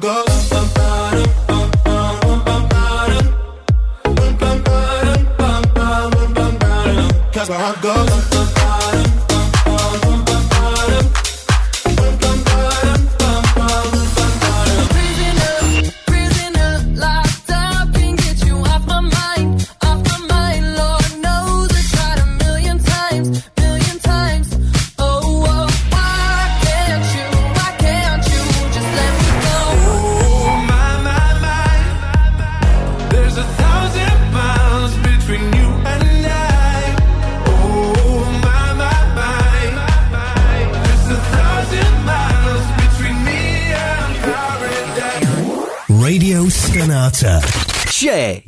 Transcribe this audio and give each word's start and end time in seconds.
where. 0.00 0.24
That's 7.32 7.48
my 7.50 7.56
heart 7.58 7.82
goes. 7.82 8.53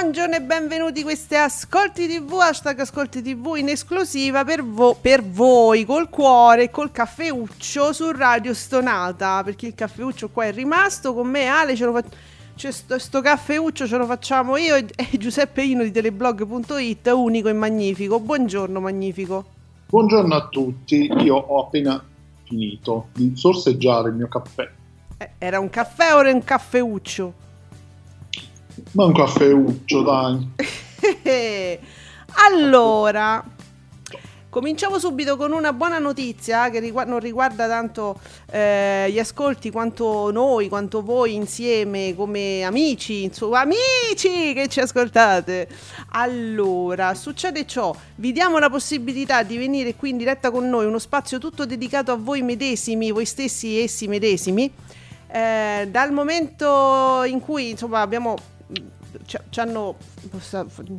Buongiorno 0.00 0.34
e 0.34 0.40
benvenuti 0.40 1.02
questi 1.02 1.34
Ascolti 1.34 2.08
TV, 2.08 2.32
hashtag 2.32 2.80
Ascolti 2.80 3.20
TV 3.20 3.56
in 3.58 3.68
esclusiva 3.68 4.44
per, 4.44 4.64
vo- 4.64 4.96
per 4.98 5.22
voi, 5.22 5.84
col 5.84 6.08
cuore 6.08 6.64
e 6.64 6.70
col 6.70 6.90
caffeuccio 6.90 7.92
su 7.92 8.10
Radio 8.10 8.54
Stonata, 8.54 9.42
perché 9.44 9.66
il 9.66 9.74
caffeuccio 9.74 10.30
qua 10.30 10.46
è 10.46 10.52
rimasto, 10.52 11.12
con 11.12 11.28
me 11.28 11.44
Ale 11.48 11.76
ce 11.76 11.84
lo 11.84 11.92
fa- 11.92 12.02
c'è 12.56 12.70
sto, 12.70 12.98
sto 12.98 13.20
caffeuccio 13.20 13.86
ce 13.86 13.98
lo 13.98 14.06
facciamo 14.06 14.56
io 14.56 14.76
e, 14.76 14.86
e 14.96 15.18
Giuseppe 15.18 15.64
Ino 15.64 15.82
di 15.82 15.90
teleblog.it, 15.90 17.06
unico 17.08 17.48
e 17.48 17.52
magnifico. 17.52 18.18
Buongiorno 18.20 18.80
magnifico. 18.80 19.44
Buongiorno 19.90 20.34
a 20.34 20.48
tutti, 20.48 21.12
io 21.18 21.36
ho 21.36 21.66
appena 21.66 22.02
finito 22.44 23.08
di 23.12 23.32
sorseggiare 23.36 24.08
il 24.08 24.14
mio 24.14 24.28
caffè, 24.28 24.66
Eh, 25.18 25.30
era 25.36 25.60
un 25.60 25.68
caffè 25.68 26.14
o 26.14 26.20
era 26.20 26.32
un 26.32 26.42
caffeuccio? 26.42 27.39
Ma 28.92 29.04
un 29.04 29.12
caffeuccio 29.12 30.02
dai. 30.02 30.48
allora, 32.52 33.44
cominciamo 34.50 34.98
subito 34.98 35.36
con 35.36 35.52
una 35.52 35.72
buona 35.72 35.98
notizia 35.98 36.70
che 36.70 36.80
rigu- 36.80 37.06
non 37.06 37.20
riguarda 37.20 37.68
tanto 37.68 38.20
eh, 38.50 39.08
gli 39.10 39.18
ascolti 39.18 39.70
quanto 39.70 40.30
noi, 40.32 40.68
quanto 40.68 41.02
voi 41.02 41.34
insieme 41.34 42.14
come 42.16 42.62
amici, 42.64 43.22
insomma, 43.22 43.60
amici 43.60 44.52
che 44.52 44.66
ci 44.68 44.80
ascoltate. 44.80 45.68
Allora, 46.10 47.14
succede 47.14 47.64
ciò, 47.64 47.94
vi 48.16 48.32
diamo 48.32 48.58
la 48.58 48.68
possibilità 48.68 49.44
di 49.44 49.56
venire 49.56 49.94
qui 49.94 50.10
in 50.10 50.16
diretta 50.16 50.50
con 50.50 50.68
noi, 50.68 50.84
uno 50.84 50.98
spazio 50.98 51.38
tutto 51.38 51.64
dedicato 51.64 52.10
a 52.10 52.16
voi 52.16 52.42
medesimi, 52.42 53.12
voi 53.12 53.24
stessi 53.24 53.78
e 53.78 53.84
essi 53.84 54.08
medesimi. 54.08 54.70
Eh, 55.32 55.86
dal 55.88 56.10
momento 56.10 57.22
in 57.24 57.38
cui 57.38 57.70
insomma 57.70 58.00
abbiamo 58.00 58.34
ci, 59.26 59.60
hanno 59.60 59.96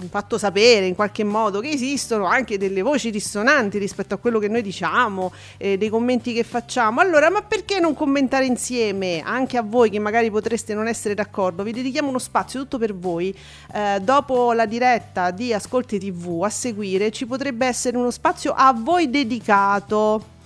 fatto 0.10 0.38
sapere 0.38 0.86
in 0.86 0.96
qualche 0.96 1.24
modo 1.24 1.60
che 1.60 1.70
esistono 1.70 2.26
anche 2.26 2.58
delle 2.58 2.82
voci 2.82 3.10
dissonanti 3.10 3.78
rispetto 3.78 4.14
a 4.14 4.18
quello 4.18 4.40
che 4.40 4.48
noi 4.48 4.62
diciamo, 4.62 5.32
eh, 5.58 5.78
dei 5.78 5.90
commenti 5.90 6.34
che 6.34 6.44
facciamo. 6.44 7.00
Allora, 7.00 7.30
ma 7.30 7.42
perché 7.42 7.80
non 7.80 7.94
commentare 7.94 8.46
insieme 8.46 9.22
anche 9.24 9.58
a 9.58 9.62
voi 9.62 9.90
che 9.90 10.00
magari 10.00 10.30
potreste 10.30 10.74
non 10.74 10.88
essere 10.88 11.14
d'accordo? 11.14 11.64
Vi 11.64 11.72
dedichiamo 11.72 12.10
uno 12.10 12.20
spazio 12.20 12.60
tutto 12.62 12.78
per 12.78 12.96
voi. 12.96 13.36
Eh, 13.74 14.00
dopo 14.02 14.54
la 14.54 14.66
diretta 14.66 15.32
di 15.32 15.54
Ascolti 15.54 16.00
TV 16.00 16.42
a 16.44 16.50
seguire 16.50 17.12
ci 17.12 17.26
potrebbe 17.26 17.66
essere 17.66 17.98
uno 17.98 18.12
spazio 18.12 18.54
a 18.56 18.74
voi 18.74 19.10
dedicato. 19.10 20.40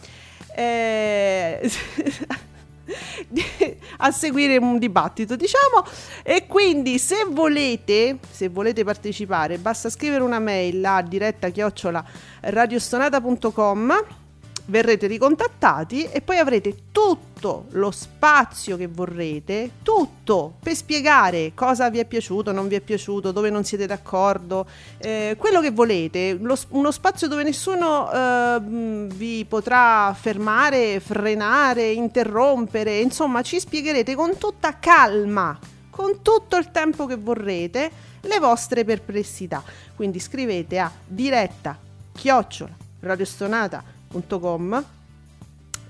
Eh, 0.56 1.70
a 3.98 4.12
seguire 4.12 4.58
un 4.58 4.78
dibattito 4.78 5.36
diciamo. 5.36 5.86
E 6.24 6.46
quindi 6.48 7.00
se 7.00 7.26
volete 7.30 8.20
se 8.30 8.50
volete 8.50 8.84
partecipare 8.84 9.58
basta 9.58 9.90
scrivere 9.90 10.24
una 10.24 10.40
mail 10.40 10.84
a 10.86 11.02
diretta 11.02 11.50
chiocciola 11.50 12.04
radiostonata.com 12.42 14.24
verrete 14.66 15.08
ricontattati 15.08 16.06
e 16.06 16.22
poi 16.22 16.38
avrete 16.38 16.76
tutto 16.92 17.66
lo 17.72 17.92
spazio 17.92 18.78
che 18.78 18.88
vorrete, 18.88 19.72
tutto 19.84 20.56
per 20.60 20.76
spiegare 20.76 21.52
cosa 21.54 21.90
vi 21.90 22.00
è 22.00 22.06
piaciuto, 22.06 22.52
non 22.52 22.68
vi 22.68 22.76
è 22.76 22.82
piaciuto, 22.82 23.32
dove 23.32 23.50
non 23.50 23.64
siete 23.64 23.86
d'accordo, 23.86 24.66
eh, 24.98 25.36
quello 25.38 25.62
che 25.62 25.72
volete, 25.72 26.38
lo- 26.40 26.58
uno 26.70 26.92
spazio 26.92 27.28
dove 27.28 27.44
nessuno 27.44 28.12
eh, 28.12 28.60
vi 28.62 29.46
potrà 29.46 30.16
fermare, 30.20 31.00
frenare, 31.00 31.92
interrompere, 31.92 33.00
insomma 33.00 33.42
ci 33.42 33.60
spiegherete 33.60 34.16
con 34.16 34.38
tutta 34.38 34.80
calma, 34.80 35.58
con 35.90 36.22
tutto 36.22 36.58
il 36.58 36.72
tempo 36.72 37.06
che 37.06 37.16
vorrete, 37.16 37.92
le 38.22 38.40
vostre 38.40 38.84
perplessità. 38.84 39.64
Quindi 39.96 40.20
scrivete 40.20 40.80
a 40.80 40.92
diretta 41.06 41.78
chiocciola 42.12 42.76
radiostonata.com 43.02 43.95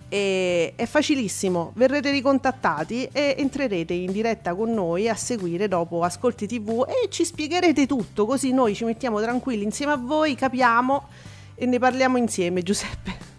e 0.07 0.73
è 0.75 0.85
facilissimo, 0.85 1.71
verrete 1.75 2.11
ricontattati 2.11 3.09
e 3.11 3.35
entrerete 3.37 3.93
in 3.93 4.11
diretta 4.11 4.53
con 4.53 4.73
noi 4.73 5.09
a 5.09 5.15
seguire 5.15 5.67
dopo 5.67 6.03
Ascolti 6.03 6.47
TV 6.47 6.85
e 6.87 7.09
ci 7.09 7.25
spiegherete 7.25 7.85
tutto, 7.87 8.25
così 8.25 8.51
noi 8.53 8.75
ci 8.75 8.83
mettiamo 8.85 9.19
tranquilli 9.19 9.63
insieme 9.63 9.93
a 9.93 9.97
voi, 9.97 10.35
capiamo 10.35 11.07
e 11.55 11.65
ne 11.65 11.79
parliamo 11.79 12.17
insieme, 12.17 12.61
Giuseppe. 12.61 13.33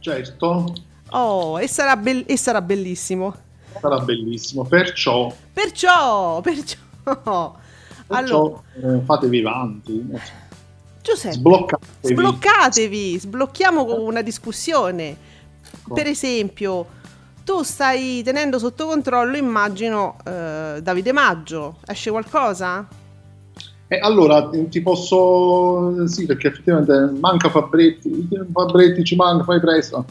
Certo, 0.00 0.74
Oh, 1.14 1.60
e 1.60 1.68
sarà, 1.68 1.96
bell- 1.96 2.24
e 2.26 2.36
sarà 2.36 2.62
bellissimo. 2.62 3.34
sarà 3.78 3.98
bellissimo, 3.98 4.64
perciò, 4.64 5.32
Perciò, 5.52 6.40
perciò... 6.40 6.78
perciò 7.04 7.56
Allora, 8.08 8.62
eh, 8.82 9.00
fatevi 9.04 9.38
avanti, 9.40 10.06
Giuseppe, 11.02 11.34
sbloccatevi. 11.34 12.14
sbloccatevi, 12.14 13.18
sblocchiamo 13.18 14.00
una 14.02 14.22
discussione. 14.22 15.16
Ecco. 15.74 15.94
Per 15.94 16.06
esempio, 16.06 16.86
tu 17.44 17.62
stai 17.62 18.22
tenendo 18.22 18.58
sotto 18.58 18.86
controllo, 18.86 19.36
immagino, 19.36 20.16
eh, 20.24 20.78
Davide 20.80 21.12
Maggio. 21.12 21.76
Esce 21.86 22.10
qualcosa? 22.10 22.86
E 23.88 23.98
allora 23.98 24.48
eh, 24.52 24.68
ti 24.68 24.80
posso, 24.80 26.06
sì 26.06 26.24
perché 26.24 26.48
effettivamente 26.48 27.18
manca 27.18 27.50
Fabretti, 27.50 28.28
Fabretti 28.50 29.04
ci 29.04 29.16
manca, 29.16 29.44
fai 29.44 29.60
presto, 29.60 30.06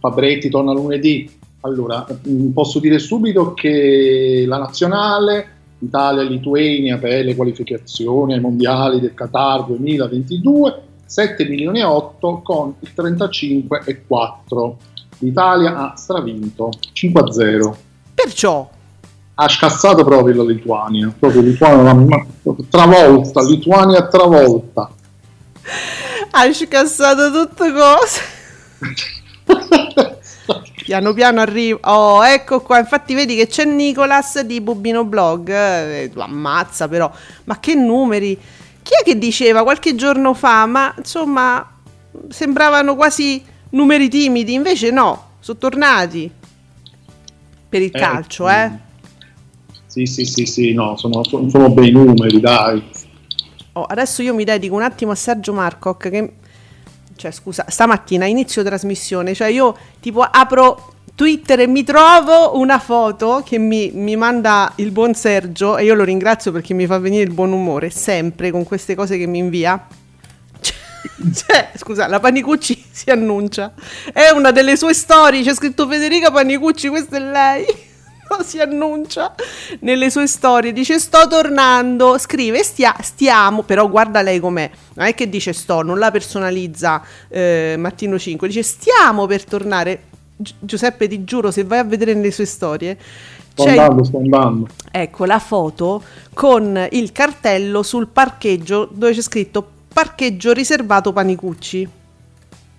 Fabretti 0.00 0.48
torna 0.48 0.72
lunedì, 0.72 1.30
allora 1.60 2.04
mh, 2.08 2.48
posso 2.48 2.80
dire 2.80 2.98
subito 2.98 3.54
che 3.54 4.44
la 4.48 4.58
nazionale 4.58 5.58
Italia 5.80 6.22
e 6.22 6.26
Lituania 6.26 6.98
per 6.98 7.24
le 7.24 7.34
qualificazioni 7.34 8.34
ai 8.34 8.40
mondiali 8.40 9.00
del 9.00 9.14
Qatar 9.14 9.66
2022 9.66 10.82
7 11.04 11.44
milioni 11.46 11.80
e 11.80 11.84
8 11.84 12.40
con 12.42 12.74
il 12.78 12.92
35 12.92 13.82
e 13.84 14.04
4 14.06 14.76
l'Italia 15.18 15.76
ha 15.76 15.96
stravinto 15.96 16.70
5 16.92 17.20
a 17.20 17.32
0 17.32 17.76
Perciò, 18.14 18.68
ha 19.34 19.48
scassato 19.48 20.04
proprio 20.04 20.36
la 20.36 20.44
Lituania 20.44 21.14
proprio 21.18 21.42
Lituania 21.42 22.26
travolta 22.68 23.42
Lituania 23.42 24.06
travolta. 24.06 24.90
hai 26.32 26.54
scassato 26.54 27.30
tutte 27.30 27.72
cose. 27.72 28.20
Piano 30.90 31.12
piano 31.12 31.40
arriva. 31.40 31.78
Oh, 31.82 32.26
ecco 32.26 32.62
qua. 32.62 32.80
Infatti, 32.80 33.14
vedi 33.14 33.36
che 33.36 33.46
c'è 33.46 33.64
Nicolas 33.64 34.40
di 34.40 34.60
Bubino 34.60 35.04
Blog. 35.04 35.48
Eh, 35.48 36.10
lo 36.12 36.22
ammazza, 36.22 36.88
però. 36.88 37.08
Ma 37.44 37.60
che 37.60 37.76
numeri! 37.76 38.36
chi 38.82 38.92
è 39.00 39.04
che 39.04 39.16
diceva 39.16 39.62
qualche 39.62 39.94
giorno 39.94 40.34
fa, 40.34 40.66
ma 40.66 40.92
insomma 40.98 41.64
sembravano 42.28 42.96
quasi 42.96 43.40
numeri 43.70 44.08
timidi, 44.08 44.54
invece 44.54 44.90
no, 44.90 45.34
sono 45.38 45.58
tornati 45.58 46.28
per 47.68 47.82
il 47.82 47.90
Eh, 47.94 47.96
calcio, 47.96 48.48
eh. 48.48 48.70
Sì, 49.86 50.06
sì, 50.06 50.24
sì, 50.24 50.44
sì, 50.44 50.72
no, 50.72 50.96
sono, 50.96 51.22
sono, 51.22 51.48
sono 51.50 51.70
bei 51.70 51.92
numeri, 51.92 52.40
dai. 52.40 52.82
Oh, 53.74 53.84
adesso 53.84 54.22
io 54.22 54.34
mi 54.34 54.42
dedico 54.42 54.74
un 54.74 54.82
attimo 54.82 55.12
a 55.12 55.14
Sergio 55.14 55.52
Marcoc 55.52 56.08
che 56.08 56.32
cioè 57.20 57.30
scusa, 57.32 57.66
stamattina 57.68 58.24
inizio 58.24 58.64
trasmissione, 58.64 59.34
cioè 59.34 59.48
io 59.48 59.76
tipo 60.00 60.22
apro 60.22 60.94
Twitter 61.14 61.60
e 61.60 61.66
mi 61.66 61.84
trovo 61.84 62.58
una 62.58 62.78
foto 62.78 63.42
che 63.44 63.58
mi, 63.58 63.90
mi 63.92 64.16
manda 64.16 64.72
il 64.76 64.90
buon 64.90 65.12
Sergio 65.12 65.76
e 65.76 65.84
io 65.84 65.94
lo 65.94 66.02
ringrazio 66.02 66.50
perché 66.50 66.72
mi 66.72 66.86
fa 66.86 66.98
venire 66.98 67.22
il 67.22 67.34
buon 67.34 67.52
umore 67.52 67.90
sempre 67.90 68.50
con 68.50 68.64
queste 68.64 68.94
cose 68.94 69.18
che 69.18 69.26
mi 69.26 69.38
invia. 69.38 69.86
Cioè, 71.34 71.72
scusa, 71.76 72.06
la 72.06 72.20
Panicucci 72.20 72.84
si 72.90 73.10
annuncia. 73.10 73.74
È 74.10 74.30
una 74.34 74.50
delle 74.50 74.78
sue 74.78 74.94
storie, 74.94 75.42
c'è 75.42 75.54
scritto 75.54 75.86
Federica 75.86 76.30
Panicucci, 76.30 76.88
questa 76.88 77.18
è 77.18 77.20
lei. 77.20 77.66
si 78.44 78.58
annuncia 78.60 79.34
nelle 79.80 80.10
sue 80.10 80.26
storie, 80.26 80.72
dice 80.72 80.98
sto 80.98 81.26
tornando, 81.28 82.18
scrive 82.18 82.62
stia- 82.62 82.96
stiamo, 83.00 83.62
però 83.62 83.88
guarda 83.88 84.22
lei 84.22 84.40
com'è, 84.40 84.70
non 84.94 85.06
è 85.06 85.14
che 85.14 85.28
dice 85.28 85.52
sto, 85.52 85.82
non 85.82 85.98
la 85.98 86.10
personalizza 86.10 87.02
eh, 87.28 87.74
Martino 87.78 88.18
5, 88.18 88.48
dice 88.48 88.62
stiamo 88.62 89.26
per 89.26 89.44
tornare. 89.44 90.02
Gi- 90.36 90.54
Giuseppe 90.58 91.06
ti 91.06 91.24
giuro, 91.24 91.50
se 91.50 91.64
vai 91.64 91.78
a 91.80 91.84
vedere 91.84 92.14
nelle 92.14 92.30
sue 92.30 92.46
storie, 92.46 92.96
Sto 93.52 93.64
andando, 93.64 94.04
sto 94.04 94.16
andando. 94.18 94.68
ecco 94.90 95.24
la 95.26 95.38
foto 95.38 96.02
con 96.32 96.88
il 96.92 97.12
cartello 97.12 97.82
sul 97.82 98.06
parcheggio 98.08 98.88
dove 98.90 99.12
c'è 99.12 99.20
scritto 99.20 99.68
parcheggio 99.92 100.52
riservato 100.52 101.12
Panicucci. 101.12 101.88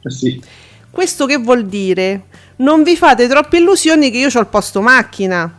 Eh 0.03 0.09
sì. 0.09 0.42
Questo 0.91 1.25
che 1.25 1.38
vuol 1.38 1.65
dire? 1.65 2.25
Non 2.57 2.83
vi 2.83 2.95
fate 2.95 3.27
troppe 3.27 3.57
illusioni 3.57 4.11
che 4.11 4.17
io 4.17 4.27
ho 4.31 4.39
il 4.39 4.47
posto 4.47 4.81
macchina. 4.81 5.55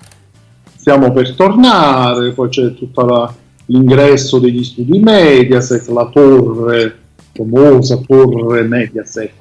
Stiamo 0.76 1.12
per 1.12 1.34
tornare, 1.34 2.32
poi 2.32 2.48
c'è 2.48 2.74
tutto 2.74 3.34
l'ingresso 3.66 4.38
degli 4.38 4.62
studi 4.62 4.98
Mediaset, 4.98 5.88
la 5.88 6.06
torre, 6.06 6.98
famosa 7.32 7.98
torre 8.06 8.62
Mediaset. 8.62 9.32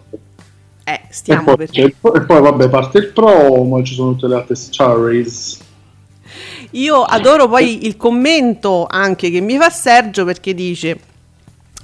Eh, 0.84 0.92
E 0.94 1.02
stiamo 1.10 1.56
poi, 1.56 1.68
per... 1.68 1.86
e 1.86 1.96
poi, 2.00 2.42
vabbè, 2.42 2.70
parte 2.70 2.98
il 3.00 3.08
promo, 3.12 3.78
e 3.80 3.84
ci 3.84 3.94
sono 3.94 4.12
tutte 4.12 4.28
le 4.28 4.36
altre 4.36 4.56
stories. 4.56 5.60
Io 6.72 7.04
adoro 7.04 7.50
poi 7.50 7.86
il 7.86 7.98
commento 7.98 8.88
anche 8.90 9.30
che 9.30 9.42
mi 9.42 9.58
fa 9.58 9.70
Sergio 9.70 10.24
perché 10.24 10.54
dice 10.54 10.98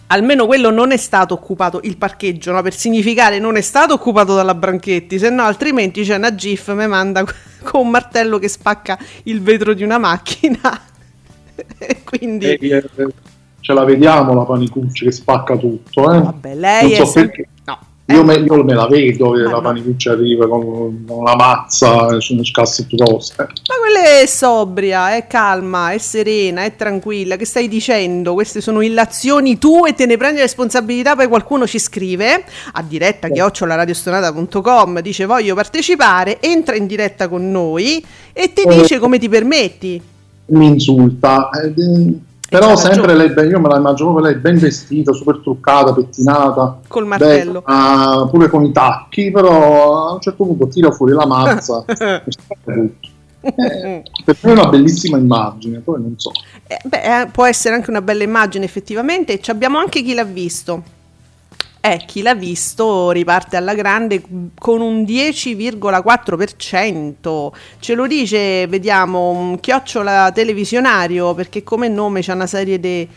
almeno 0.07 0.45
quello 0.45 0.69
non 0.69 0.92
è 0.92 0.98
stato 0.98 1.33
occupato 1.33 1.80
il 1.83 1.98
parcheggio, 1.98 2.51
no? 2.51 2.62
per 2.62 2.74
significare 2.74 3.39
non 3.39 3.56
è 3.57 3.62
stato 3.62 3.94
occupato 3.94 4.36
dalla 4.36 4.56
Branchetti, 4.56 5.19
se 5.19 5.30
no 5.30 5.44
altrimenti 5.44 6.04
c'è 6.04 6.15
una 6.15 6.33
GIF 6.33 6.74
mi 6.74 6.88
manda 6.88 7.24
con 7.63 7.81
un 7.81 7.89
martello 7.89 8.39
che 8.39 8.48
spacca 8.48 8.98
il 9.24 9.42
vetro 9.42 9.74
di 9.74 9.83
una 9.83 9.98
macchina. 9.98 10.81
E 11.80 12.04
Quindi 12.04 12.45
E, 12.45 12.59
eh, 12.62 12.83
ce 13.62 13.74
la 13.74 13.83
vediamo 13.83 14.36
la 14.36 14.44
Panicucci 14.44 15.06
che 15.06 15.12
spacca 15.12 15.57
tutto. 15.57 16.13
Eh? 16.13 16.21
vabbè, 16.21 16.54
lei 16.54 16.83
non 16.83 16.92
è 16.92 16.95
so 16.98 17.06
sem- 17.06 17.25
perché. 17.25 17.48
Io 18.09 18.21
eh, 18.21 18.24
me, 18.24 18.36
io 18.36 18.63
me 18.63 18.74
la 18.74 18.88
vedo 18.88 19.31
che 19.31 19.42
Ma 19.44 19.50
la 19.50 19.56
no. 19.57 19.62
Panicucci 19.62 20.07
arriva 20.07 20.48
con, 20.48 21.04
con 21.06 21.24
la 21.25 21.36
mazza 21.36 22.15
e 22.15 22.21
sono 22.21 22.42
scassi 22.44 22.88
grosse. 22.89 23.33
Ma 23.38 23.75
quella 23.81 24.21
è 24.21 24.25
sobria, 24.25 25.13
è 25.15 25.27
calma, 25.27 25.92
è 25.92 25.98
serena, 25.98 26.63
è 26.63 26.75
tranquilla. 26.77 27.36
Che 27.36 27.45
stai 27.45 27.68
dicendo? 27.68 28.33
Queste 28.33 28.62
sono 28.62 28.80
illazioni 28.81 29.57
tue 29.57 29.89
e 29.89 29.94
te 29.94 30.06
ne 30.06 30.15
prendi 30.15 30.39
responsabilità. 30.39 31.15
Poi 31.18 31.27
qualcuno 31.27 31.68
ci 31.68 31.80
scrive 31.80 32.45
a 32.71 32.81
diretta 32.81 33.27
chiocciolaradiostonata.com 33.27 35.01
dice 35.01 35.25
voglio 35.25 35.54
partecipare, 35.56 36.39
entra 36.42 36.75
in 36.75 36.88
diretta 36.88 37.27
con 37.27 37.51
noi 37.51 38.04
e 38.31 38.54
ti 38.54 38.62
Eh. 38.62 38.74
dice 38.81 39.00
come 39.00 39.19
ti 39.19 39.27
permetti. 39.27 40.01
Mi 40.50 40.65
insulta. 40.68 41.50
eh, 41.50 41.68
eh, 41.68 42.13
però 42.49 42.75
sempre 42.75 43.07
ragione. 43.07 43.25
lei, 43.25 43.33
ben- 43.33 43.49
io 43.49 43.59
me 43.59 43.67
la 43.69 43.77
immagino 43.77 44.11
proprio 44.11 44.31
lei 44.31 44.39
ben 44.39 44.57
vestita, 44.57 45.11
super 45.13 45.39
truccata, 45.44 45.94
pettinata. 45.94 46.79
Col 46.88 47.05
martello. 47.05 47.63
bella, 47.65 48.27
pure 48.29 48.47
con 48.49 48.63
i 48.63 48.71
tacchi, 48.71 49.31
però 49.31 50.07
a 50.07 50.13
un 50.13 50.21
certo 50.21 50.45
punto 50.45 50.67
tira 50.67 50.91
fuori 50.91 51.13
la 51.13 51.25
mazza. 51.25 51.83
Eh, 53.39 54.03
per 54.25 54.35
me 54.41 54.49
è 54.49 54.51
una 54.51 54.67
bellissima 54.67 55.17
immagine, 55.17 55.79
poi 55.79 56.01
non 56.01 56.15
so. 56.17 56.31
Eh, 56.65 56.79
beh, 56.83 57.21
eh, 57.21 57.27
può 57.27 57.45
essere 57.45 57.75
anche 57.75 57.89
una 57.89 58.01
bella 58.01 58.23
immagine 58.23 58.65
effettivamente. 58.65 59.33
e 59.33 59.39
ci 59.39 59.51
abbiamo 59.51 59.77
anche 59.77 60.01
chi 60.01 60.13
l'ha 60.13 60.25
visto. 60.25 60.83
Eh, 61.89 62.04
chi 62.06 62.22
l'ha 62.22 62.36
visto 62.36 63.12
riparte 63.12 63.56
alla 63.56 63.74
grande 63.74 64.22
con 64.60 64.81
un 64.81 65.04
10,4%. 65.04 67.54
Ce 67.80 67.95
lo 67.95 68.07
dice, 68.07 68.68
vediamo, 68.68 69.30
un 69.30 69.57
chiocciola 69.62 70.34
televisionario, 70.34 71.34
perché 71.34 71.63
come 71.63 71.88
nome 71.88 72.19
c'è 72.19 72.34
una 72.34 72.45
serie 72.45 72.78
di 72.78 73.07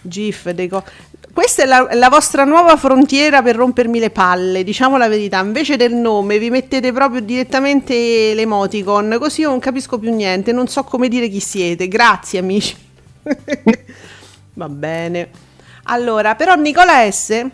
GIF. 0.00 0.50
dei 0.50 0.68
co- 0.68 0.84
Questa 1.32 1.64
è 1.64 1.66
la, 1.66 1.88
la 1.92 2.08
vostra 2.08 2.44
nuova 2.44 2.76
frontiera 2.76 3.42
per 3.42 3.56
rompermi 3.56 3.98
le 3.98 4.10
palle, 4.10 4.62
diciamo 4.62 4.96
la 4.96 5.08
verità. 5.08 5.40
Invece 5.40 5.76
del 5.76 5.94
nome 5.94 6.38
vi 6.38 6.50
mettete 6.50 6.92
proprio 6.92 7.20
direttamente 7.20 8.32
l'emoticon, 8.34 9.16
così 9.18 9.40
io 9.40 9.48
non 9.48 9.58
capisco 9.58 9.98
più 9.98 10.14
niente, 10.14 10.52
non 10.52 10.68
so 10.68 10.84
come 10.84 11.08
dire 11.08 11.28
chi 11.28 11.40
siete. 11.40 11.88
Grazie 11.88 12.38
amici. 12.38 12.76
Va 14.54 14.68
bene. 14.68 15.30
Allora, 15.84 16.34
però 16.36 16.54
Nicola 16.54 17.10
S 17.10 17.44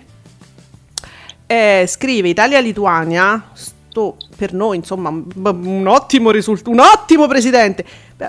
eh, 1.47 1.85
scrive 1.87 2.29
Italia-Lituania, 2.29 3.51
sto 3.53 4.17
per 4.37 4.53
noi 4.53 4.77
insomma 4.77 5.09
un 5.09 5.87
ottimo 5.87 6.31
risultato, 6.31 6.71
un 6.71 6.81
ottimo 6.81 7.27
presidente, 7.27 7.85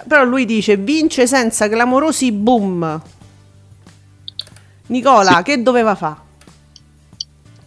però 0.07 0.23
lui 0.23 0.45
dice 0.45 0.77
vince 0.77 1.27
senza 1.27 1.67
clamorosi 1.67 2.31
boom. 2.31 3.01
Nicola, 4.87 5.41
che 5.43 5.61
doveva 5.61 5.95
fare? 5.95 6.25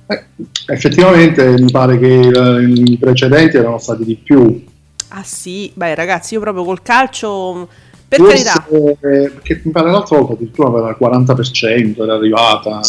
Eh, 0.07 0.25
effettivamente 0.67 1.61
mi 1.61 1.71
pare 1.71 1.99
che 1.99 2.21
eh, 2.21 2.63
i 2.63 2.97
precedenti 2.99 3.57
erano 3.57 3.79
stati 3.79 4.05
di 4.05 4.17
più. 4.17 4.65
Ah 5.09 5.23
sì, 5.23 5.71
beh 5.75 5.95
ragazzi, 5.95 6.35
io 6.35 6.41
proprio 6.41 6.65
col 6.65 6.83
calcio, 6.83 7.69
per 8.09 8.19
Forse, 8.19 8.43
carità, 8.43 8.67
eh, 8.69 9.31
perché 9.31 9.61
mi 9.65 9.71
pare 9.71 9.91
l'altra 9.91 10.19
volta 10.19 10.33
addirittura 10.33 10.79
era 10.79 10.89
al 10.89 10.97
40%, 10.99 12.03
era 12.03 12.15
arrivata. 12.15 12.81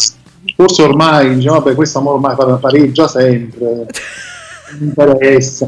Forse 0.55 0.81
ormai 0.83 1.35
diciamo, 1.35 1.59
vabbè, 1.59 1.75
questa 1.75 1.99
ormai 1.99 2.35
pare- 2.35 2.57
pareggia 2.57 3.07
sempre. 3.07 3.85
Interessa. 4.79 5.67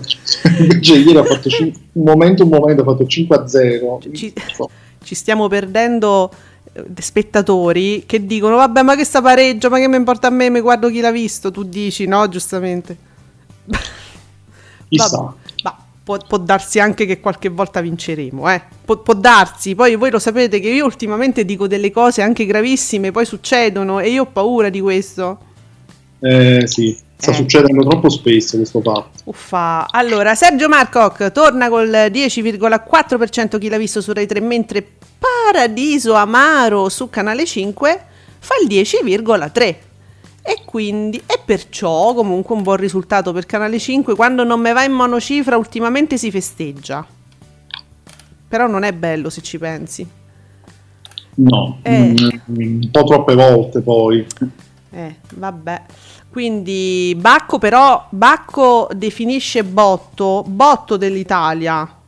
Invece 0.59 0.95
ieri 0.95 1.17
ha 1.17 1.23
fatto 1.25 1.49
cin- 1.49 1.73
un 1.93 2.03
momento, 2.03 2.43
un 2.43 2.49
momento 2.49 2.81
ha 2.81 2.85
fatto 2.85 3.05
5 3.05 3.35
a 3.35 3.47
0. 3.47 4.01
Ci- 4.13 4.33
ci 5.03 5.15
stiamo 5.15 5.49
perdendo 5.49 6.31
eh, 6.71 6.83
spettatori 6.99 8.03
che 8.05 8.25
dicono 8.25 8.55
vabbè 8.55 8.81
ma 8.81 8.95
che 8.95 9.03
sta 9.03 9.21
pareggio, 9.21 9.69
ma 9.69 9.77
che 9.79 9.89
mi 9.89 9.97
importa 9.97 10.27
a 10.27 10.31
me, 10.31 10.49
mi 10.49 10.61
guardo 10.61 10.89
chi 10.89 11.01
l'ha 11.01 11.11
visto, 11.11 11.51
tu 11.51 11.63
dici 11.63 12.05
no, 12.05 12.27
giustamente. 12.29 12.95
Chissà. 14.87 15.17
Vabbè, 15.17 15.33
può, 16.03 16.17
può 16.17 16.37
darsi 16.37 16.79
anche 16.79 17.05
che 17.05 17.19
qualche 17.19 17.49
volta 17.49 17.81
vinceremo, 17.81 18.51
eh. 18.51 18.61
Può, 18.83 18.97
può 18.97 19.13
darsi, 19.13 19.73
poi 19.75 19.95
voi 19.95 20.11
lo 20.11 20.19
sapete 20.19 20.59
che 20.59 20.69
io 20.69 20.85
ultimamente 20.85 21.45
dico 21.45 21.67
delle 21.67 21.91
cose 21.91 22.21
anche 22.21 22.45
gravissime, 22.45 23.11
poi 23.11 23.25
succedono 23.25 23.99
e 23.99 24.09
io 24.09 24.23
ho 24.23 24.25
paura 24.25 24.69
di 24.69 24.81
questo. 24.81 25.37
Eh, 26.19 26.63
sì, 26.67 26.97
sta 27.17 27.31
Eh. 27.31 27.33
succedendo 27.33 27.85
troppo 27.87 28.09
spesso 28.09 28.57
questo 28.57 28.81
fatto. 28.81 29.09
Uffa. 29.25 29.87
Allora, 29.89 30.35
Sergio 30.35 30.67
Marcoc 30.69 31.31
torna 31.31 31.69
col 31.69 31.89
10,4% 31.89 33.57
chi 33.57 33.69
l'ha 33.69 33.77
visto 33.77 34.01
su 34.01 34.11
Rai 34.13 34.25
3, 34.25 34.39
mentre 34.41 34.85
Paradiso 35.19 36.13
Amaro 36.13 36.89
su 36.89 37.09
Canale 37.09 37.45
5 37.45 38.05
fa 38.39 38.53
il 38.61 38.67
10,3%. 38.67 39.75
E 40.45 40.61
quindi, 40.65 41.21
e 41.25 41.39
perciò 41.43 42.13
comunque 42.13 42.53
un 42.55 42.63
buon 42.63 42.75
risultato 42.75 43.31
per 43.31 43.45
Canale 43.45 43.79
5, 43.79 44.13
quando 44.15 44.43
non 44.43 44.59
me 44.59 44.73
va 44.73 44.83
in 44.83 44.91
monocifra 44.91 45.55
ultimamente 45.57 46.17
si 46.17 46.29
festeggia. 46.31 47.05
Però 48.47 48.67
non 48.67 48.83
è 48.83 48.91
bello 48.91 49.29
se 49.29 49.41
ci 49.41 49.57
pensi. 49.57 50.05
No, 51.35 51.79
Eh. 51.81 52.13
mm, 52.13 52.15
un 52.57 52.89
po' 52.91 53.03
troppe 53.03 53.33
volte 53.35 53.81
poi. 53.81 54.25
Eh, 54.91 55.15
vabbè. 55.35 55.81
Quindi 56.29 57.15
Bacco 57.17 57.57
però, 57.57 58.05
Bacco 58.09 58.89
definisce 58.93 59.63
Botto, 59.63 60.43
Botto 60.47 60.97
dell'Italia 60.97 62.01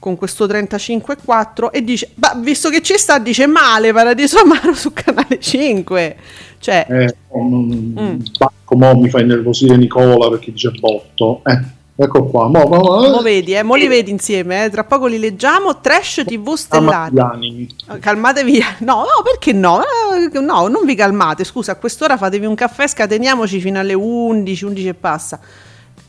con 0.00 0.16
questo 0.16 0.46
35,4 0.46 1.70
e 1.70 1.84
dice, 1.84 2.10
"Ma 2.16 2.32
visto 2.36 2.68
che 2.70 2.82
ci 2.82 2.94
sta, 2.96 3.18
dice 3.20 3.46
male 3.46 3.92
Paradiso 3.92 4.40
Amaro 4.40 4.74
su 4.74 4.92
Canale 4.92 5.38
5. 5.38 6.16
Cioè, 6.58 6.86
Eh, 6.88 7.14
non- 7.32 7.94
Mm. 7.98 8.20
Bacco 8.38 8.76
mo 8.76 8.94
mi 8.96 9.08
fa 9.08 9.20
innervosire 9.20 9.76
Nicola 9.76 10.28
perché 10.30 10.50
dice 10.52 10.70
botto. 10.72 11.42
Eh, 11.44 11.78
Ecco 12.02 12.24
qua. 12.24 12.48
Mo, 12.48 12.64
mo, 12.66 12.78
mo, 12.80 13.08
Mo 13.10 13.20
vedi, 13.20 13.52
eh, 13.54 13.62
mo 13.62 13.74
li 13.74 13.86
vedi 13.86 14.10
insieme, 14.10 14.64
eh, 14.64 14.70
tra 14.70 14.84
poco 14.84 15.04
li 15.06 15.18
leggiamo. 15.18 15.80
Trash 15.80 16.22
TV 16.24 16.54
stellari. 16.54 17.12
Gli 17.14 17.18
animi. 17.18 17.68
Calmatevi, 18.00 18.58
no, 18.80 18.94
no, 19.02 19.22
perché 19.22 19.52
no? 19.52 19.82
Eh, 19.82 20.40
No, 20.40 20.66
non 20.68 20.86
vi 20.86 20.94
calmate. 20.94 21.44
Scusa, 21.44 21.72
a 21.72 21.74
quest'ora 21.76 22.16
fatevi 22.16 22.46
un 22.46 22.54
caffè, 22.54 22.86
scateniamoci 22.88 23.60
fino 23.60 23.78
alle 23.78 23.92
11, 23.92 24.64
11 24.64 24.88
e 24.88 24.94
passa. 24.94 25.38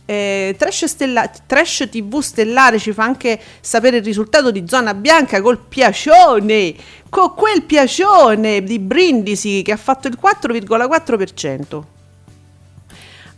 Eh, 0.06 0.56
trash, 0.58 0.86
stella- 0.86 1.30
trash 1.46 1.88
TV 1.90 2.20
stellare 2.20 2.80
ci 2.80 2.92
fa 2.92 3.04
anche 3.04 3.40
sapere 3.62 3.98
il 3.98 4.04
risultato 4.04 4.52
di 4.52 4.66
Zona 4.68 4.94
Bianca 4.94 5.42
col 5.42 5.60
piacione, 5.60 6.74
con 7.10 7.34
quel 7.34 7.64
piacione 7.64 8.64
di 8.64 8.80
Brindisi 8.80 9.62
che 9.62 9.72
ha 9.72 9.78
fatto 9.78 10.08
il 10.08 10.18
4,4%. 10.20 11.84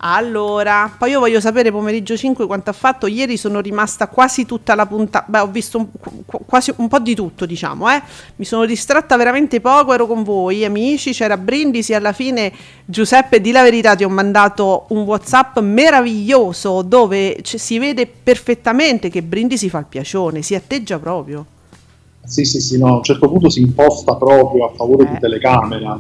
Allora, 0.05 0.93
poi 0.97 1.11
io 1.11 1.19
voglio 1.19 1.39
sapere 1.39 1.71
pomeriggio 1.71 2.17
5 2.17 2.45
quanto 2.45 2.69
ha 2.69 2.73
fatto. 2.73 3.07
Ieri 3.07 3.37
sono 3.37 3.61
rimasta 3.61 4.07
quasi 4.07 4.45
tutta 4.45 4.75
la 4.75 4.85
puntata. 4.85 5.23
Beh, 5.29 5.39
ho 5.39 5.47
visto 5.47 5.77
un, 5.77 5.87
qu- 6.25 6.41
quasi 6.45 6.73
un 6.75 6.89
po' 6.89 6.99
di 6.99 7.15
tutto, 7.15 7.45
diciamo, 7.45 7.89
eh. 7.89 8.01
Mi 8.35 8.43
sono 8.43 8.65
distratta 8.65 9.15
veramente 9.15 9.61
poco, 9.61 9.93
ero 9.93 10.05
con 10.05 10.23
voi, 10.23 10.65
amici. 10.65 11.13
C'era 11.13 11.37
Brindisi. 11.37 11.93
Alla 11.93 12.11
fine, 12.11 12.51
Giuseppe, 12.83 13.39
di 13.39 13.51
la 13.51 13.63
verità, 13.63 13.95
ti 13.95 14.03
ho 14.03 14.09
mandato 14.09 14.87
un 14.89 15.03
WhatsApp 15.03 15.59
meraviglioso 15.59 16.81
dove 16.81 17.37
c- 17.41 17.57
si 17.57 17.79
vede 17.79 18.05
perfettamente 18.05 19.09
che 19.09 19.23
Brindisi 19.23 19.69
fa 19.69 19.77
il 19.79 19.85
piacione, 19.87 20.41
si 20.41 20.53
atteggia 20.53 20.99
proprio. 20.99 21.45
Sì, 22.25 22.43
sì, 22.43 22.59
sì, 22.59 22.77
no, 22.77 22.87
a 22.87 22.95
un 22.97 23.03
certo 23.03 23.29
punto 23.29 23.49
si 23.49 23.61
imposta 23.61 24.15
proprio 24.15 24.65
a 24.65 24.73
favore 24.75 25.07
Eh. 25.07 25.11
di 25.13 25.19
telecamera. 25.19 25.97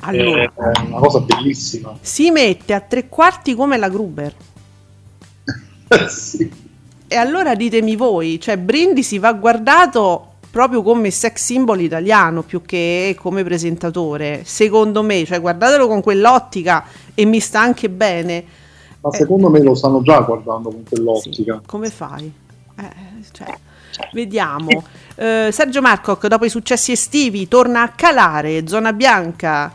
Allora, 0.00 0.42
È 0.44 0.80
una 0.86 0.98
cosa 0.98 1.20
bellissima. 1.20 1.96
si 2.00 2.30
mette 2.30 2.72
a 2.72 2.80
tre 2.80 3.08
quarti 3.08 3.54
come 3.54 3.76
la 3.76 3.88
Gruber. 3.88 4.32
sì. 6.08 6.66
E 7.10 7.16
allora 7.16 7.54
ditemi 7.54 7.96
voi, 7.96 8.38
cioè 8.40 8.58
Brindisi 8.58 9.18
va 9.18 9.32
guardato 9.32 10.24
proprio 10.50 10.82
come 10.82 11.10
sex 11.10 11.42
symbol 11.42 11.80
italiano 11.80 12.42
più 12.42 12.62
che 12.62 13.16
come 13.18 13.42
presentatore, 13.44 14.42
secondo 14.44 15.02
me, 15.02 15.24
cioè 15.24 15.40
guardatelo 15.40 15.86
con 15.88 16.02
quell'ottica 16.02 16.84
e 17.14 17.24
mi 17.24 17.40
sta 17.40 17.60
anche 17.60 17.88
bene. 17.88 18.44
Ma 19.00 19.10
Eh. 19.10 19.16
secondo 19.16 19.48
me 19.48 19.62
lo 19.62 19.74
stanno 19.74 20.02
già 20.02 20.20
guardando 20.20 20.70
con 20.70 20.82
Sì, 20.84 20.94
quell'ottica. 20.94 21.60
come 21.64 21.88
fai? 21.90 22.30
Eh, 22.78 22.90
cioè, 23.32 23.56
vediamo. 24.12 24.68
Eh, 25.14 25.48
Sergio 25.50 25.80
Marcoc, 25.80 26.26
dopo 26.26 26.44
i 26.44 26.50
successi 26.50 26.92
estivi, 26.92 27.48
torna 27.48 27.82
a 27.82 27.88
calare, 27.88 28.66
zona 28.66 28.92
bianca. 28.92 29.72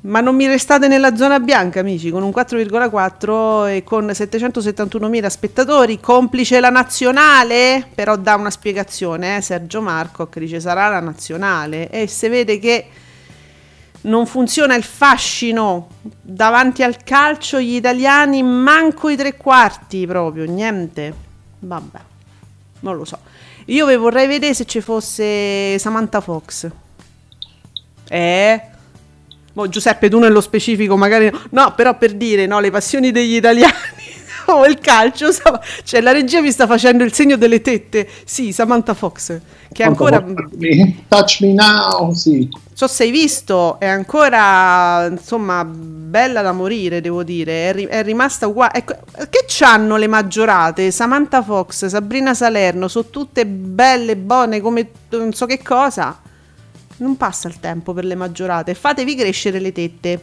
Ma 0.00 0.20
non 0.20 0.36
mi 0.36 0.46
restate 0.46 0.86
nella 0.86 1.16
zona 1.16 1.40
bianca, 1.40 1.80
amici, 1.80 2.10
con 2.10 2.22
un 2.22 2.30
4,4 2.30 3.68
e 3.68 3.82
con 3.82 4.06
771.000 4.06 5.26
spettatori, 5.26 5.98
complice 5.98 6.60
la 6.60 6.70
nazionale, 6.70 7.84
però 7.94 8.14
dà 8.14 8.36
una 8.36 8.50
spiegazione, 8.50 9.38
eh, 9.38 9.40
Sergio 9.40 9.80
Marcoc 9.80 10.38
dice 10.38 10.60
sarà 10.60 10.88
la 10.88 11.00
nazionale 11.00 11.90
e 11.90 12.06
se 12.06 12.28
vede 12.28 12.60
che 12.60 12.86
non 14.02 14.24
funziona 14.26 14.76
il 14.76 14.84
fascino 14.84 15.88
davanti 16.00 16.84
al 16.84 17.02
calcio, 17.02 17.60
gli 17.60 17.74
italiani 17.74 18.40
manco 18.44 19.08
i 19.08 19.16
tre 19.16 19.36
quarti 19.36 20.06
proprio, 20.06 20.44
niente. 20.44 21.12
Vabbè, 21.58 21.98
non 22.80 22.96
lo 22.96 23.04
so. 23.04 23.18
Io 23.66 23.84
vi 23.86 23.96
vorrei 23.96 24.28
vedere 24.28 24.54
se 24.54 24.64
ci 24.64 24.80
fosse 24.80 25.76
Samantha 25.80 26.20
Fox. 26.20 26.68
Eh? 28.08 28.60
Mo, 29.58 29.68
Giuseppe, 29.68 30.08
tu 30.08 30.20
nello 30.20 30.40
specifico 30.40 30.96
magari... 30.96 31.28
no. 31.30 31.38
No, 31.50 31.74
però 31.74 31.98
per 31.98 32.14
dire, 32.14 32.46
no, 32.46 32.60
le 32.60 32.70
passioni 32.70 33.10
degli 33.10 33.34
italiani 33.34 33.74
o 34.46 34.64
il 34.64 34.78
calcio, 34.78 35.30
cioè 35.82 36.00
la 36.00 36.12
regia 36.12 36.40
mi 36.40 36.52
sta 36.52 36.68
facendo 36.68 37.02
il 37.02 37.12
segno 37.12 37.36
delle 37.36 37.60
tette. 37.60 38.08
Sì, 38.24 38.52
Samantha 38.52 38.94
Fox, 38.94 39.40
che 39.72 39.82
è 39.82 39.86
ancora... 39.86 40.20
Touch 40.20 40.52
me, 40.56 41.04
touch 41.08 41.40
me 41.40 41.52
now, 41.54 42.12
sì. 42.12 42.48
So 42.72 42.86
se 42.86 43.02
hai 43.02 43.10
visto, 43.10 43.80
è 43.80 43.86
ancora 43.86 45.08
insomma 45.10 45.64
bella 45.64 46.40
da 46.42 46.52
morire, 46.52 47.00
devo 47.00 47.24
dire. 47.24 47.70
È, 47.70 47.72
ri- 47.72 47.86
è 47.86 48.04
rimasta 48.04 48.46
uguale. 48.46 48.74
Ecco, 48.74 48.94
che 49.28 49.44
c'hanno 49.48 49.96
le 49.96 50.06
maggiorate? 50.06 50.92
Samantha 50.92 51.42
Fox, 51.42 51.86
Sabrina 51.86 52.34
Salerno, 52.34 52.86
sono 52.86 53.06
tutte 53.10 53.44
belle, 53.44 54.14
buone 54.14 54.60
come 54.60 54.90
non 55.08 55.32
so 55.32 55.46
che 55.46 55.60
cosa. 55.60 56.20
Non 56.98 57.16
passa 57.16 57.48
il 57.48 57.58
tempo 57.60 57.92
per 57.92 58.04
le 58.04 58.14
maggiorate. 58.14 58.74
Fatevi 58.74 59.14
crescere 59.14 59.58
le 59.60 59.72
tette. 59.72 60.20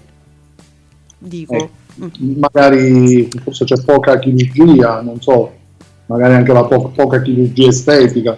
Dico. 1.17 1.55
Eh, 1.55 1.69
Mm. 1.97 2.39
magari 2.39 3.29
forse 3.41 3.63
c'è 3.63 3.81
poca 3.81 4.19
chirurgia, 4.19 4.99
non 4.99 5.21
so, 5.21 5.49
magari 6.07 6.33
anche 6.33 6.51
la 6.51 6.65
po- 6.65 6.89
poca 6.89 7.21
chirurgia 7.21 7.69
estetica 7.69 8.35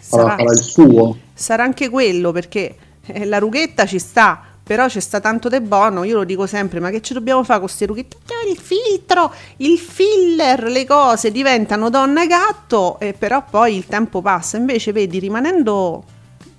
Sarà, 0.00 0.36
farà 0.36 0.50
il 0.50 0.58
suo. 0.60 1.16
sarà 1.32 1.62
anche 1.62 1.88
quello 1.90 2.32
perché 2.32 2.74
eh, 3.06 3.24
la 3.24 3.38
rughetta 3.38 3.86
ci 3.86 4.00
sta. 4.00 4.42
Però 4.64 4.86
c'è 4.88 4.98
sta 4.98 5.20
tanto 5.20 5.48
de 5.48 5.62
buono, 5.62 6.02
io 6.02 6.16
lo 6.16 6.24
dico 6.24 6.46
sempre, 6.48 6.80
ma 6.80 6.90
che 6.90 7.00
ci 7.00 7.14
dobbiamo 7.14 7.44
fare 7.44 7.60
con 7.60 7.68
queste 7.68 7.86
rughette? 7.86 8.16
Eh, 8.44 8.50
Il 8.50 8.58
filtro, 8.58 9.32
il 9.58 9.78
filler, 9.78 10.64
le 10.64 10.84
cose 10.84 11.30
diventano 11.30 11.88
donna 11.90 12.24
e 12.24 12.26
gatto, 12.26 12.98
e 12.98 13.12
però 13.14 13.44
poi 13.48 13.76
il 13.76 13.86
tempo 13.86 14.20
passa. 14.20 14.56
Invece, 14.56 14.90
vedi, 14.92 15.20
rimanendo 15.20 16.02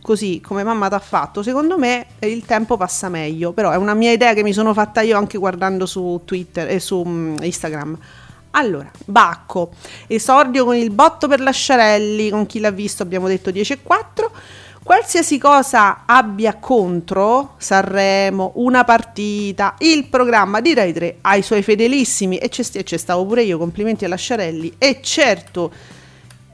così 0.01 0.41
come 0.41 0.63
mamma 0.63 0.89
t'ha 0.89 1.00
fatto, 1.00 1.44
secondo 1.44 1.77
me 1.77 2.06
il 2.20 2.46
tempo 2.46 2.77
passa 2.77 3.10
meglio. 3.10 3.51
Però 3.51 3.72
è 3.72 3.77
una 3.77 3.94
mia 3.94 4.12
idea 4.12 4.34
che 4.34 4.44
mi 4.44 4.53
sono 4.53 4.74
fatta 4.74 5.01
io 5.01 5.18
anche 5.18 5.38
guardando 5.38 5.86
su 5.86 6.22
Twitter 6.25 6.70
e 6.70 6.79
su 6.79 7.03
mm, 7.06 7.36
Instagram. 7.41 7.98
Allora, 8.51 8.89
Bacco, 9.06 9.72
esordio 10.08 10.65
con 10.65 10.75
il 10.75 10.89
botto 10.89 11.27
per 11.27 11.39
Lasciarelli, 11.39 12.32
con 12.32 12.48
chi 12.48 12.60
l'ha 12.60 12.72
visto 12.72 13.03
abbiamo 13.03 13.27
detto 13.27 13.51
10 13.51 13.74
e 13.74 13.79
4. 13.84 14.32
Qualsiasi 14.82 15.38
cosa 15.38 16.03
abbia 16.08 16.56
contro 16.56 17.53
Sanremo, 17.58 18.53
una 18.56 18.84
partita, 18.84 19.75
il 19.79 20.06
programma 20.06 20.62
di 20.62 20.74
Rai 20.74 20.91
3 20.91 21.18
ai 21.22 21.44
suoi 21.44 21.62
fedelissimi, 21.62 22.38
e 22.38 22.50
c'è 22.50 22.98
stavo 22.98 23.24
pure 23.27 23.44
io, 23.44 23.60
complimenti 23.60 24.06
a 24.06 24.08
Lasciarelli, 24.08 24.74
e 24.79 25.00
certo, 25.03 25.72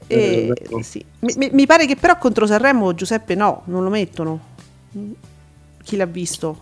eh, 0.07 0.15
Eh, 0.15 0.47
ecco. 0.55 0.81
sì. 0.81 1.03
mi, 1.19 1.33
mi- 1.37 1.49
mi 1.51 1.65
pare 1.65 1.85
che 1.85 1.95
però 1.95 2.17
contro 2.17 2.45
Sanremo 2.45 2.93
Giuseppe 2.93 3.35
no, 3.35 3.61
non 3.65 3.83
lo 3.83 3.89
mettono. 3.89 4.39
Chi 5.83 5.95
l'ha 5.97 6.05
visto? 6.05 6.57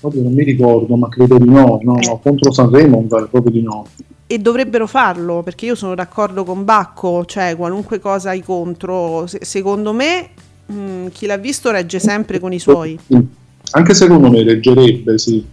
Proprio 0.00 0.22
non 0.22 0.32
mi 0.32 0.44
ricordo, 0.44 0.96
ma 0.96 1.08
credo 1.08 1.38
di 1.38 1.48
no, 1.48 1.78
no, 1.82 1.98
Eh. 1.98 2.06
no, 2.06 2.18
contro 2.22 2.52
Sanremo 2.52 3.02
proprio 3.02 3.50
di 3.50 3.62
no. 3.62 3.86
E 4.26 4.38
dovrebbero 4.38 4.86
farlo 4.86 5.42
perché 5.42 5.66
io 5.66 5.74
sono 5.74 5.94
d'accordo 5.94 6.44
con 6.44 6.64
Bacco, 6.64 7.24
cioè 7.24 7.56
qualunque 7.56 7.98
cosa 7.98 8.30
hai 8.30 8.42
contro, 8.42 9.26
se- 9.26 9.40
secondo 9.42 9.92
me 9.92 10.28
mh, 10.66 11.08
chi 11.08 11.26
l'ha 11.26 11.36
visto 11.36 11.70
regge 11.70 11.98
sempre 11.98 12.38
con 12.38 12.52
i 12.52 12.58
suoi. 12.58 12.98
Anche 13.72 13.94
secondo 13.94 14.30
me 14.30 14.42
reggerebbe, 14.42 15.18
sì. 15.18 15.44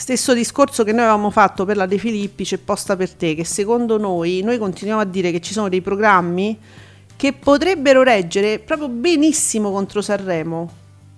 Stesso 0.00 0.32
discorso 0.32 0.82
che 0.82 0.92
noi 0.92 1.02
avevamo 1.02 1.28
fatto 1.28 1.66
per 1.66 1.76
la 1.76 1.84
De 1.84 1.98
Filippi 1.98 2.42
c'è 2.42 2.56
posta 2.56 2.96
per 2.96 3.12
te, 3.12 3.34
che 3.34 3.44
secondo 3.44 3.98
noi, 3.98 4.40
noi 4.40 4.56
continuiamo 4.56 5.02
a 5.02 5.04
dire 5.04 5.30
che 5.30 5.42
ci 5.42 5.52
sono 5.52 5.68
dei 5.68 5.82
programmi 5.82 6.58
che 7.16 7.34
potrebbero 7.34 8.02
reggere 8.02 8.60
proprio 8.60 8.88
benissimo 8.88 9.70
contro 9.70 10.00
Sanremo. 10.00 10.70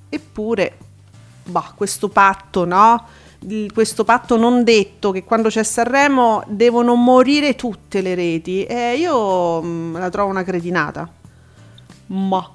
Eppure, 0.09 0.79
bah, 1.45 1.73
questo 1.77 2.09
patto, 2.09 2.65
no? 2.65 3.07
Questo 3.73 4.03
patto 4.03 4.37
non 4.37 4.65
detto 4.65 5.13
che 5.13 5.23
quando 5.23 5.49
c'è 5.49 5.63
Sanremo 5.63 6.43
devono 6.49 6.97
morire 6.97 7.55
tutte 7.55 8.01
le 8.01 8.17
reti. 8.17 8.65
E 8.65 8.97
io 8.97 9.63
mm, 9.63 9.97
la 9.97 10.11
trovo 10.11 10.31
una 10.31 10.43
cretinata. 10.43 11.09
Ma 12.07 12.51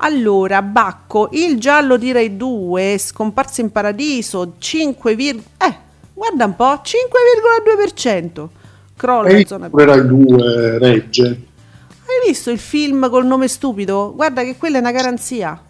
allora, 0.00 0.62
Bacco, 0.62 1.28
il 1.32 1.58
giallo 1.58 1.96
di 1.96 2.12
Rai 2.12 2.36
2, 2.36 2.98
scomparso 2.98 3.60
in 3.60 3.72
paradiso, 3.72 4.54
5, 4.58 5.14
vir- 5.16 5.42
eh, 5.58 5.76
guarda 6.12 6.44
un 6.44 6.54
po', 6.54 6.80
5,2%. 6.82 8.48
Crolla 8.96 9.30
in 9.30 9.46
zona 9.46 9.68
pure 9.68 9.84
Rai 9.84 10.06
2 10.06 10.78
regge. 10.78 11.24
Hai 11.24 12.28
visto 12.28 12.50
il 12.50 12.58
film 12.58 13.10
col 13.10 13.26
nome 13.26 13.48
stupido? 13.48 14.12
Guarda 14.14 14.42
che 14.42 14.56
quella 14.56 14.76
è 14.78 14.80
una 14.80 14.92
garanzia. 14.92 15.60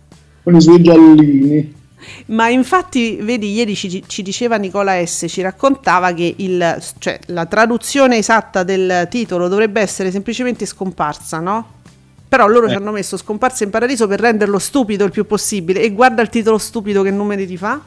Con 0.43 0.55
i 0.55 0.61
suoi 0.61 0.83
giallini. 0.83 1.77
Ma 2.27 2.49
infatti, 2.49 3.17
vedi, 3.17 3.53
ieri 3.53 3.75
ci, 3.75 4.05
ci 4.07 4.23
diceva 4.23 4.57
Nicola 4.57 5.05
S, 5.05 5.27
ci 5.29 5.41
raccontava 5.41 6.13
che 6.13 6.35
il, 6.37 6.83
cioè, 6.99 7.19
la 7.27 7.47
traduzione 7.47 8.19
esatta 8.19 8.63
del 8.63 9.09
titolo 9.11 9.49
dovrebbe 9.49 9.81
essere 9.81 10.11
semplicemente 10.11 10.65
scomparsa, 10.65 11.41
no? 11.41 11.77
Però 12.29 12.47
loro 12.47 12.67
Eh. 12.67 12.71
ci 12.71 12.75
hanno 12.77 12.91
messo 12.93 13.17
scomparsa 13.17 13.65
in 13.65 13.71
paradiso 13.71 14.07
per 14.07 14.21
renderlo 14.21 14.59
stupido 14.59 15.05
il 15.05 15.11
più 15.11 15.27
possibile. 15.27 15.81
E 15.81 15.91
guarda 15.93 16.21
il 16.23 16.29
titolo 16.29 16.59
stupido 16.59 17.03
che 17.03 17.11
numeri 17.11 17.47
ti 17.47 17.57
fa. 17.57 17.81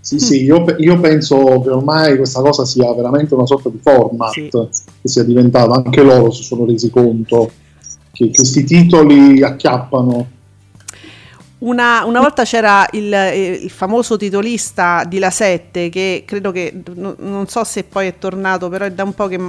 Sì, 0.00 0.18
sì, 0.20 0.42
io, 0.44 0.64
io 0.78 1.00
penso 1.00 1.60
che 1.62 1.70
ormai 1.70 2.16
questa 2.16 2.40
cosa 2.40 2.64
sia 2.64 2.92
veramente 2.94 3.34
una 3.34 3.46
sorta 3.46 3.70
di 3.70 3.78
format 3.82 4.30
Sì. 4.30 4.48
che 4.50 4.68
sia 5.08 5.24
diventata, 5.24 5.72
anche 5.74 6.02
loro 6.02 6.30
si 6.30 6.44
sono 6.44 6.64
resi 6.64 6.90
conto 6.90 7.50
che 8.12 8.30
questi 8.32 8.62
titoli 8.62 9.42
acchiappano. 9.42 10.28
Una, 11.58 12.04
una 12.04 12.20
volta 12.20 12.44
c'era 12.44 12.86
il, 12.92 13.12
eh, 13.12 13.48
il 13.62 13.70
famoso 13.70 14.16
titolista 14.16 15.04
di 15.08 15.18
La 15.18 15.30
7 15.30 15.88
che 15.88 16.22
credo 16.26 16.52
che, 16.52 16.72
no- 16.94 17.16
non 17.18 17.48
so 17.48 17.64
se 17.64 17.82
poi 17.82 18.06
è 18.08 18.18
tornato, 18.18 18.68
però 18.68 18.84
è 18.84 18.92
da 18.92 19.02
un 19.04 19.14
po' 19.14 19.26
che 19.26 19.40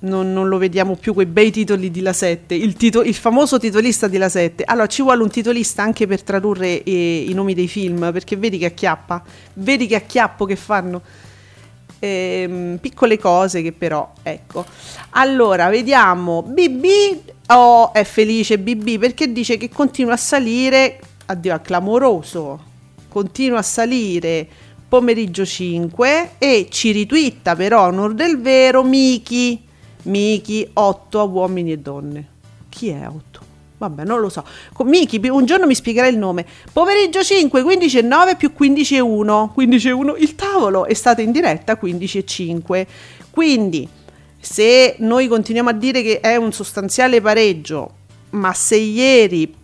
non, 0.00 0.32
non 0.32 0.48
lo 0.48 0.58
vediamo 0.58 0.94
più 0.94 1.12
quei 1.12 1.26
bei 1.26 1.50
titoli 1.50 1.90
di 1.90 2.00
La 2.00 2.12
7, 2.12 2.54
il, 2.54 2.74
tito- 2.74 3.02
il 3.02 3.14
famoso 3.14 3.58
titolista 3.58 4.06
di 4.06 4.16
La 4.16 4.28
7. 4.28 4.64
Allora 4.64 4.86
ci 4.86 5.02
vuole 5.02 5.22
un 5.22 5.30
titolista 5.30 5.82
anche 5.82 6.06
per 6.06 6.22
tradurre 6.22 6.82
eh, 6.82 7.24
i 7.28 7.32
nomi 7.34 7.54
dei 7.54 7.68
film, 7.68 8.12
perché 8.12 8.36
vedi 8.36 8.58
che 8.58 8.66
acchiappa, 8.66 9.22
vedi 9.54 9.86
che 9.86 9.96
acchiappo 9.96 10.44
che 10.44 10.56
fanno. 10.56 11.02
Ehm, 12.00 12.78
piccole 12.80 13.18
cose 13.18 13.60
che 13.60 13.72
però, 13.72 14.12
ecco. 14.22 14.64
Allora, 15.10 15.68
vediamo, 15.68 16.42
BB 16.42 16.84
oh, 17.48 17.92
è 17.92 18.04
felice 18.04 18.58
BB 18.58 18.98
perché 19.00 19.32
dice 19.32 19.56
che 19.56 19.68
continua 19.68 20.12
a 20.12 20.18
salire, 20.18 21.00
addio, 21.26 21.56
è 21.56 21.60
clamoroso, 21.60 22.62
continua 23.08 23.58
a 23.58 23.62
salire 23.62 24.46
pomeriggio 24.88 25.44
5 25.44 26.36
e 26.38 26.68
ci 26.70 26.92
ritwitta 26.92 27.54
però 27.54 27.82
a 27.82 27.86
onor 27.88 28.14
del 28.14 28.40
vero 28.40 28.82
Miki 28.82 29.66
Miki 30.02 30.68
8 30.72 31.20
a 31.20 31.24
uomini 31.24 31.72
e 31.72 31.78
donne 31.78 32.36
chi 32.78 32.90
è 32.90 33.08
8? 33.08 33.46
Vabbè, 33.78 34.04
non 34.04 34.20
lo 34.20 34.28
so. 34.28 34.44
Miki, 34.84 35.20
un 35.28 35.44
giorno 35.44 35.66
mi 35.66 35.74
spiegherai 35.74 36.12
il 36.12 36.18
nome. 36.18 36.46
Pomeriggio 36.72 37.22
5, 37.22 37.62
15 37.62 37.98
e 37.98 38.02
9 38.02 38.36
più 38.36 38.52
15 38.52 38.96
e 38.96 39.00
1. 39.00 39.50
15 39.52 39.88
e 39.88 39.90
1. 39.90 40.16
Il 40.16 40.34
tavolo 40.34 40.84
è 40.84 40.94
stato 40.94 41.20
in 41.20 41.32
diretta 41.32 41.76
15 41.76 42.18
e 42.18 42.24
5. 42.24 42.86
Quindi, 43.30 43.88
se 44.38 44.96
noi 44.98 45.26
continuiamo 45.28 45.70
a 45.70 45.72
dire 45.72 46.02
che 46.02 46.20
è 46.20 46.36
un 46.36 46.52
sostanziale 46.52 47.20
pareggio, 47.20 47.90
ma 48.30 48.52
se 48.52 48.76
ieri 48.76 49.54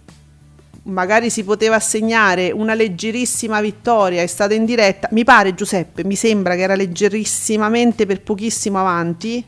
magari 0.84 1.30
si 1.30 1.44
poteva 1.44 1.76
assegnare 1.76 2.50
una 2.50 2.74
leggerissima 2.74 3.60
vittoria, 3.60 4.22
è 4.22 4.26
stata 4.26 4.54
in 4.54 4.64
diretta, 4.64 5.08
mi 5.12 5.24
pare 5.24 5.54
Giuseppe, 5.54 6.04
mi 6.04 6.14
sembra 6.14 6.54
che 6.54 6.62
era 6.62 6.74
leggerissimamente 6.74 8.06
per 8.06 8.22
pochissimo 8.22 8.78
avanti. 8.78 9.44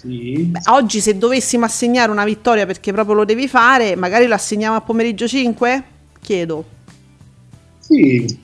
Sì. 0.00 0.44
Beh, 0.44 0.60
oggi 0.70 1.00
se 1.00 1.18
dovessimo 1.18 1.64
assegnare 1.64 2.10
una 2.10 2.24
vittoria 2.24 2.66
perché 2.66 2.92
proprio 2.92 3.14
lo 3.16 3.24
devi 3.24 3.48
fare, 3.48 3.96
magari 3.96 4.26
lo 4.26 4.34
assegniamo 4.34 4.76
a 4.76 4.80
pomeriggio 4.80 5.26
5? 5.26 5.84
Chiedo. 6.20 6.64
Sì, 7.78 8.38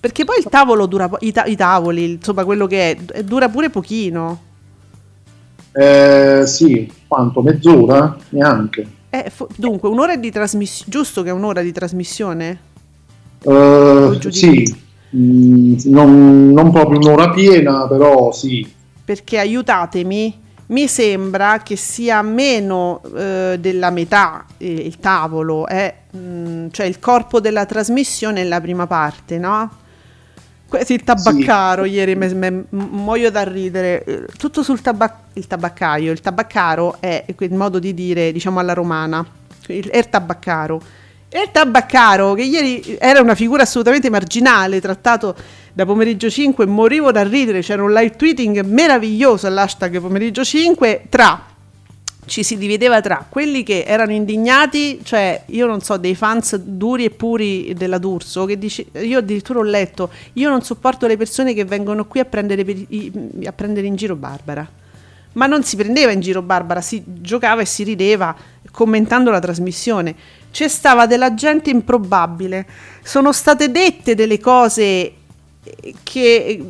Perché 0.00 0.24
poi 0.24 0.38
il 0.38 0.48
tavolo 0.48 0.86
dura, 0.86 1.10
i, 1.20 1.32
ta- 1.32 1.44
i 1.46 1.56
tavoli, 1.56 2.12
insomma 2.12 2.44
quello 2.44 2.66
che 2.66 2.90
è, 2.92 3.24
dura 3.24 3.48
pure 3.50 3.70
pochino. 3.70 4.42
eh, 5.72 6.42
sì, 6.46 6.90
quanto? 7.06 7.42
Mezz'ora? 7.42 8.16
Neanche. 8.30 8.86
Eh, 9.10 9.30
fo- 9.30 9.48
dunque, 9.56 9.88
un'ora 9.88 10.16
di 10.16 10.30
trasmissione, 10.30 10.90
giusto 10.90 11.22
che 11.22 11.30
è 11.30 11.32
un'ora 11.32 11.62
di 11.62 11.72
trasmissione? 11.72 12.60
Di 14.20 14.32
sì, 14.32 14.84
Mm, 15.16 15.76
non, 15.84 16.50
non 16.52 16.72
proprio 16.72 16.98
un'ora 16.98 17.30
piena, 17.30 17.86
però 17.88 18.32
sì. 18.32 18.68
Perché 19.04 19.38
aiutatemi, 19.38 20.42
mi 20.68 20.88
sembra 20.88 21.58
che 21.58 21.76
sia 21.76 22.22
meno 22.22 23.00
eh, 23.14 23.56
della 23.60 23.90
metà 23.90 24.44
eh, 24.58 24.72
il 24.72 24.98
tavolo, 24.98 25.66
è, 25.66 25.94
mm, 26.16 26.68
cioè 26.70 26.86
il 26.86 26.98
corpo 26.98 27.40
della 27.40 27.66
trasmissione 27.66 28.40
è 28.40 28.44
la 28.44 28.60
prima 28.60 28.86
parte, 28.86 29.38
no? 29.38 29.84
Questo 30.68 30.94
il 30.94 31.04
tabaccaro, 31.04 31.84
ieri 31.84 32.16
me, 32.16 32.34
me- 32.34 32.64
muoio 32.70 33.30
da 33.30 33.44
ridere, 33.44 34.02
Eh, 34.04 34.24
tutto 34.36 34.64
sul 34.64 34.80
tabac- 34.80 35.34
il 35.34 35.46
tabaccaio, 35.46 36.10
il 36.10 36.20
tabaccaro 36.20 36.96
è 36.98 37.24
quel 37.36 37.52
modo 37.52 37.78
di 37.78 37.94
dire, 37.94 38.32
diciamo 38.32 38.58
alla 38.58 38.72
romana, 38.72 39.24
il, 39.68 39.88
il 39.92 40.08
tabaccaro. 40.08 40.82
E 41.28 41.42
il 41.42 41.50
tabaccaro, 41.52 42.34
che 42.34 42.42
ieri 42.42 42.96
era 42.98 43.20
una 43.20 43.36
figura 43.36 43.62
assolutamente 43.62 44.10
marginale, 44.10 44.80
trattato 44.80 45.36
da 45.76 45.84
pomeriggio 45.84 46.30
5, 46.30 46.64
morivo 46.64 47.12
da 47.12 47.22
ridere, 47.22 47.60
c'era 47.60 47.82
un 47.82 47.92
live 47.92 48.16
tweeting 48.16 48.62
meraviglioso 48.62 49.46
all'hashtag 49.46 50.00
pomeriggio 50.00 50.42
5, 50.42 51.02
tra, 51.10 51.44
ci 52.24 52.42
si 52.42 52.56
divideva 52.56 53.02
tra 53.02 53.26
quelli 53.28 53.62
che 53.62 53.84
erano 53.86 54.12
indignati, 54.12 55.00
cioè 55.02 55.42
io 55.48 55.66
non 55.66 55.82
so, 55.82 55.98
dei 55.98 56.14
fans 56.14 56.56
duri 56.56 57.04
e 57.04 57.10
puri 57.10 57.74
della 57.76 57.98
D'Urso, 57.98 58.46
che 58.46 58.56
dice, 58.56 58.86
io 59.02 59.18
addirittura 59.18 59.58
ho 59.58 59.64
letto, 59.64 60.08
io 60.32 60.48
non 60.48 60.62
sopporto 60.62 61.06
le 61.06 61.18
persone 61.18 61.52
che 61.52 61.66
vengono 61.66 62.06
qui 62.06 62.20
a 62.20 62.24
prendere, 62.24 62.64
a 63.44 63.52
prendere 63.52 63.86
in 63.86 63.96
giro 63.96 64.16
Barbara. 64.16 64.66
Ma 65.34 65.44
non 65.44 65.62
si 65.62 65.76
prendeva 65.76 66.10
in 66.10 66.20
giro 66.20 66.40
Barbara, 66.40 66.80
si 66.80 67.02
giocava 67.04 67.60
e 67.60 67.66
si 67.66 67.82
rideva 67.82 68.34
commentando 68.70 69.30
la 69.30 69.40
trasmissione. 69.40 70.14
C'è 70.50 70.68
stava 70.68 71.04
della 71.04 71.34
gente 71.34 71.68
improbabile. 71.68 72.66
Sono 73.02 73.30
state 73.30 73.70
dette 73.70 74.14
delle 74.14 74.40
cose 74.40 75.12
che 76.02 76.64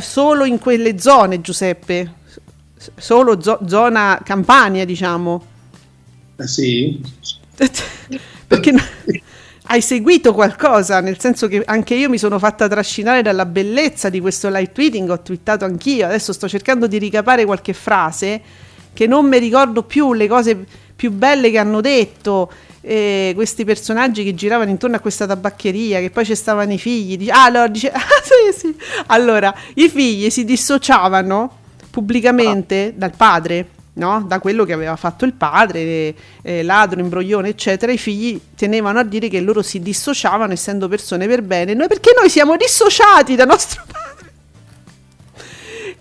solo 0.00 0.44
in 0.44 0.58
quelle 0.58 0.98
zone, 0.98 1.40
Giuseppe. 1.40 2.20
Solo 2.96 3.40
zo- 3.40 3.60
zona 3.66 4.20
Campania, 4.24 4.84
diciamo. 4.84 5.44
Eh, 6.36 6.46
sì. 6.46 7.00
Perché 8.46 8.72
no- 8.72 8.82
hai 9.66 9.80
seguito 9.80 10.34
qualcosa, 10.34 11.00
nel 11.00 11.18
senso 11.18 11.48
che 11.48 11.62
anche 11.64 11.94
io 11.94 12.08
mi 12.08 12.18
sono 12.18 12.38
fatta 12.38 12.68
trascinare 12.68 13.22
dalla 13.22 13.46
bellezza 13.46 14.10
di 14.10 14.20
questo 14.20 14.48
live 14.48 14.72
tweeting, 14.72 15.08
ho 15.08 15.22
twittato 15.22 15.64
anch'io, 15.64 16.04
adesso 16.04 16.32
sto 16.32 16.48
cercando 16.48 16.86
di 16.86 16.98
ricapare 16.98 17.44
qualche 17.44 17.72
frase 17.72 18.40
che 18.92 19.06
non 19.06 19.26
mi 19.26 19.38
ricordo 19.38 19.84
più 19.84 20.12
le 20.12 20.28
cose 20.28 20.66
più 20.94 21.10
belle 21.10 21.50
che 21.50 21.58
hanno 21.58 21.80
detto. 21.80 22.50
Eh, 22.82 23.32
questi 23.34 23.64
personaggi 23.64 24.24
che 24.24 24.34
giravano 24.34 24.70
intorno 24.70 24.96
a 24.96 25.00
questa 25.00 25.26
tabaccheria, 25.26 26.00
che 26.00 26.10
poi 26.10 26.24
ci 26.24 26.34
stavano 26.34 26.72
i 26.72 26.78
figli. 26.78 27.16
Dice, 27.16 27.30
ah, 27.30 27.44
allora, 27.44 27.68
dice, 27.68 27.90
ah, 27.94 28.00
sì, 28.22 28.58
sì. 28.58 28.76
allora, 29.06 29.54
i 29.74 29.88
figli 29.88 30.28
si 30.30 30.44
dissociavano 30.44 31.58
pubblicamente 31.90 32.92
dal 32.96 33.14
padre, 33.16 33.68
no? 33.94 34.24
da 34.26 34.40
quello 34.40 34.64
che 34.64 34.72
aveva 34.72 34.96
fatto 34.96 35.24
il 35.24 35.34
padre, 35.34 35.80
eh, 35.80 36.14
eh, 36.42 36.62
ladro, 36.62 37.00
imbroglione, 37.00 37.48
eccetera. 37.48 37.92
I 37.92 37.98
figli 37.98 38.40
tenevano 38.56 38.98
a 38.98 39.04
dire 39.04 39.28
che 39.28 39.40
loro 39.40 39.62
si 39.62 39.80
dissociavano 39.80 40.52
essendo 40.52 40.88
persone 40.88 41.26
per 41.26 41.42
bene, 41.42 41.74
noi 41.74 41.86
perché 41.86 42.12
noi 42.18 42.28
siamo 42.28 42.56
dissociati 42.56 43.36
da 43.36 43.44
nostro 43.44 43.82
padre. 43.86 44.10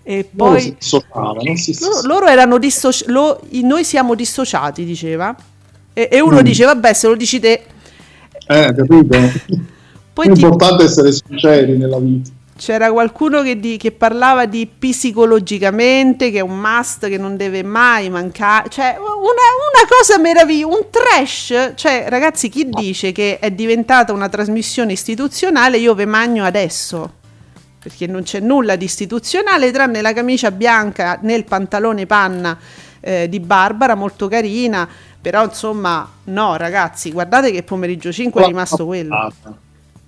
E 0.04 0.28
poi 0.36 0.76
loro, 0.90 2.02
loro 2.06 2.26
erano 2.26 2.58
dissociati, 2.58 3.62
noi 3.62 3.84
siamo 3.84 4.16
dissociati, 4.16 4.84
diceva. 4.84 5.36
E, 5.94 6.08
e 6.12 6.20
uno 6.22 6.38
Mm. 6.40 6.44
dice, 6.44 6.66
vabbè, 6.66 6.94
se 6.94 7.08
lo 7.08 7.16
dici 7.16 7.40
te. 7.40 7.64
Eh, 8.48 8.74
capito? 8.76 9.18
Poi 10.14 10.28
È 10.28 10.32
ti- 10.34 10.42
importante 10.42 10.84
essere 10.84 11.12
sinceri 11.12 11.78
nella 11.78 11.98
vita. 12.00 12.30
c'era 12.58 12.92
qualcuno 12.92 13.42
che, 13.42 13.60
di- 13.60 13.78
che 13.78 13.92
parlava 13.92 14.46
di 14.46 14.68
psicologicamente, 14.68 16.32
che 16.32 16.40
è 16.40 16.42
un 16.42 16.60
must 16.60 17.08
che 17.08 17.18
non 17.18 17.38
deve 17.38 17.64
mai 17.64 18.10
mancare. 18.10 18.70
Cioè, 18.70 18.96
una, 18.98 19.08
una 19.08 19.88
cosa 19.90 20.18
meravigliosa, 20.20 20.76
un 20.76 20.86
trash. 20.90 21.72
Cioè, 21.76 22.06
ragazzi, 22.10 22.50
chi 22.50 22.68
dice 22.70 23.12
che 23.12 23.40
è 23.40 23.52
diventata 23.52 24.14
una 24.14 24.30
trasmissione 24.30 24.92
istituzionale, 24.94 25.78
io 25.78 25.96
ve 25.96 26.06
magno 26.06 26.44
adesso. 26.46 27.14
Perché 27.82 28.06
non 28.06 28.22
c'è 28.24 28.40
nulla 28.40 28.76
di 28.76 28.86
istituzionale 28.86 29.72
tranne 29.72 30.02
la 30.02 30.14
camicia 30.14 30.52
bianca 30.52 31.18
nel 31.24 31.46
pantalone 31.46 32.06
panna 32.06 32.56
eh, 33.00 33.28
di 33.28 33.40
Barbara, 33.40 33.96
molto 33.96 34.28
carina. 34.28 34.88
Però, 35.22 35.44
insomma, 35.44 36.10
no, 36.26 36.56
ragazzi, 36.56 37.12
guardate 37.12 37.52
che 37.52 37.62
pomeriggio 37.64 38.12
5 38.12 38.44
è 38.44 38.48
rimasto 38.48 38.86
quello. 38.86 39.32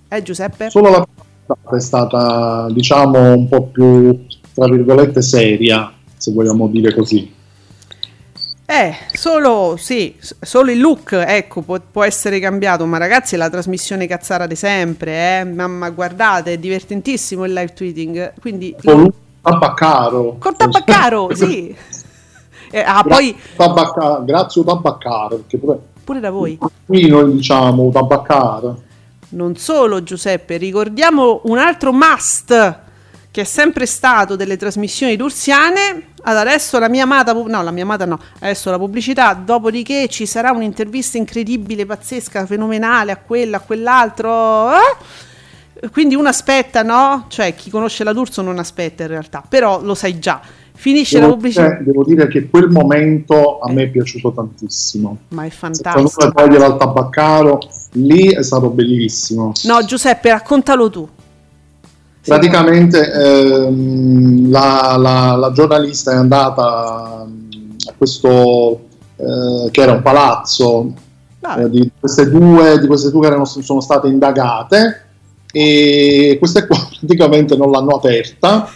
Eh, 0.08 0.23
Giuseppe? 0.23 0.69
Solo 0.69 0.89
la 0.89 1.08
è 1.76 1.80
stata, 1.80 2.67
diciamo, 2.71 3.34
un 3.34 3.47
po' 3.47 3.63
più, 3.67 4.26
tra 4.54 4.67
virgolette, 4.67 5.21
seria, 5.21 5.91
se 6.17 6.32
vogliamo 6.32 6.67
dire 6.67 6.93
così. 6.93 7.32
Eh, 8.65 8.95
solo, 9.13 9.76
sì, 9.78 10.15
solo 10.19 10.71
il 10.71 10.80
look, 10.80 11.12
ecco, 11.12 11.62
può, 11.62 11.80
può 11.91 12.04
essere 12.04 12.39
cambiato, 12.39 12.86
ma 12.86 12.97
ragazzi 12.97 13.36
è 13.36 13.38
la 13.38 13.49
trasmissione 13.49 14.08
cazzara 14.08 14.47
di 14.47 14.56
sempre, 14.56 15.39
eh, 15.39 15.43
ma, 15.43 15.67
ma 15.67 15.89
guardate, 15.89 16.54
è 16.54 16.58
divertentissimo 16.58 17.43
il 17.45 17.54
live 17.54 17.73
tweeting, 17.73 18.34
quindi... 18.39 18.76
Con 18.82 18.99
un 19.02 19.12
tabaccaro. 19.41 20.38
Con 20.39 20.56
Tabaccaro, 20.56 21.30
sì! 21.36 21.76
Eh, 22.75 22.81
ah, 22.81 23.03
poi 23.03 23.38
Tabacca- 23.55 24.21
grazie 24.25 24.63
tabaccaro, 24.63 25.36
perché 25.36 25.59
pure 25.59 25.77
pure 26.03 26.19
da 26.19 26.31
voi. 26.31 26.57
qui 26.88 27.07
noi 27.07 27.33
diciamo 27.33 27.91
tabaccaro. 27.91 28.81
Non 29.29 29.55
solo 29.57 30.01
Giuseppe, 30.01 30.57
ricordiamo 30.57 31.41
un 31.43 31.59
altro 31.59 31.93
must 31.93 32.79
che 33.29 33.41
è 33.41 33.43
sempre 33.43 33.86
stato 33.86 34.36
delle 34.36 34.57
trasmissioni 34.57 35.15
tursiane. 35.15 36.07
Ad 36.23 36.38
adesso 36.38 36.79
la 36.79 36.89
mia 36.89 37.03
amata, 37.03 37.33
no, 37.33 37.62
la 37.62 37.71
mia 37.71 37.83
amata 37.83 38.05
no, 38.05 38.17
adesso 38.39 38.71
la 38.71 38.77
pubblicità, 38.79 39.33
dopodiché 39.36 40.07
ci 40.07 40.25
sarà 40.25 40.51
un'intervista 40.51 41.17
incredibile, 41.17 41.86
pazzesca, 41.86 42.45
fenomenale 42.47 43.12
a 43.12 43.17
quello, 43.17 43.57
a 43.57 43.59
quell'altro. 43.59 44.71
eh? 44.71 45.89
Quindi 45.91 46.15
uno 46.15 46.29
aspetta, 46.29 46.81
no? 46.81 47.25
Cioè 47.27 47.53
chi 47.53 47.69
conosce 47.69 48.03
la 48.03 48.13
D'Urso 48.13 48.41
non 48.41 48.57
aspetta 48.57 49.03
in 49.03 49.09
realtà, 49.09 49.43
però 49.47 49.79
lo 49.81 49.93
sai 49.93 50.17
già. 50.17 50.41
Finisce 50.75 51.15
la 51.19 51.25
Devo 51.25 51.36
pubblicità, 51.36 51.67
dire, 51.69 51.83
devo 51.83 52.03
dire 52.03 52.27
che 52.27 52.49
quel 52.49 52.69
momento 52.69 53.59
a 53.59 53.71
me 53.71 53.83
è 53.83 53.88
piaciuto 53.89 54.31
tantissimo. 54.33 55.17
ma 55.29 55.45
è 55.45 55.49
Se 55.49 55.57
quando 55.59 55.77
fantastico. 55.83 56.23
uno 56.25 56.31
togliere 56.33 56.63
al 56.65 56.77
tabaccaro, 56.77 57.59
lì 57.93 58.33
è 58.33 58.41
stato 58.43 58.69
bellissimo. 58.69 59.51
No, 59.63 59.83
Giuseppe, 59.86 60.29
raccontalo 60.29 60.89
tu. 60.89 61.07
Praticamente 62.25 63.12
ehm, 63.12 64.49
la, 64.49 64.95
la- 64.97 65.36
la 65.36 65.51
giornalista 65.51 66.12
è 66.12 66.15
andata 66.15 67.25
mm, 67.27 67.71
a 67.89 67.93
questo 67.97 68.79
eh, 69.17 69.69
che 69.71 69.81
era 69.81 69.91
un 69.91 70.01
palazzo 70.01 70.93
eh, 71.57 71.69
di 71.69 71.91
queste 71.99 72.29
due, 72.29 72.79
di 72.79 72.88
queste 72.88 73.12
due 73.12 73.21
che 73.21 73.27
erano- 73.27 73.43
sono 73.45 73.81
state 73.81 74.07
indagate 74.07 75.01
e 75.51 76.38
queste 76.39 76.65
qua 76.65 76.77
praticamente 76.99 77.57
non 77.57 77.69
l'hanno 77.71 77.95
aperta, 77.95 78.69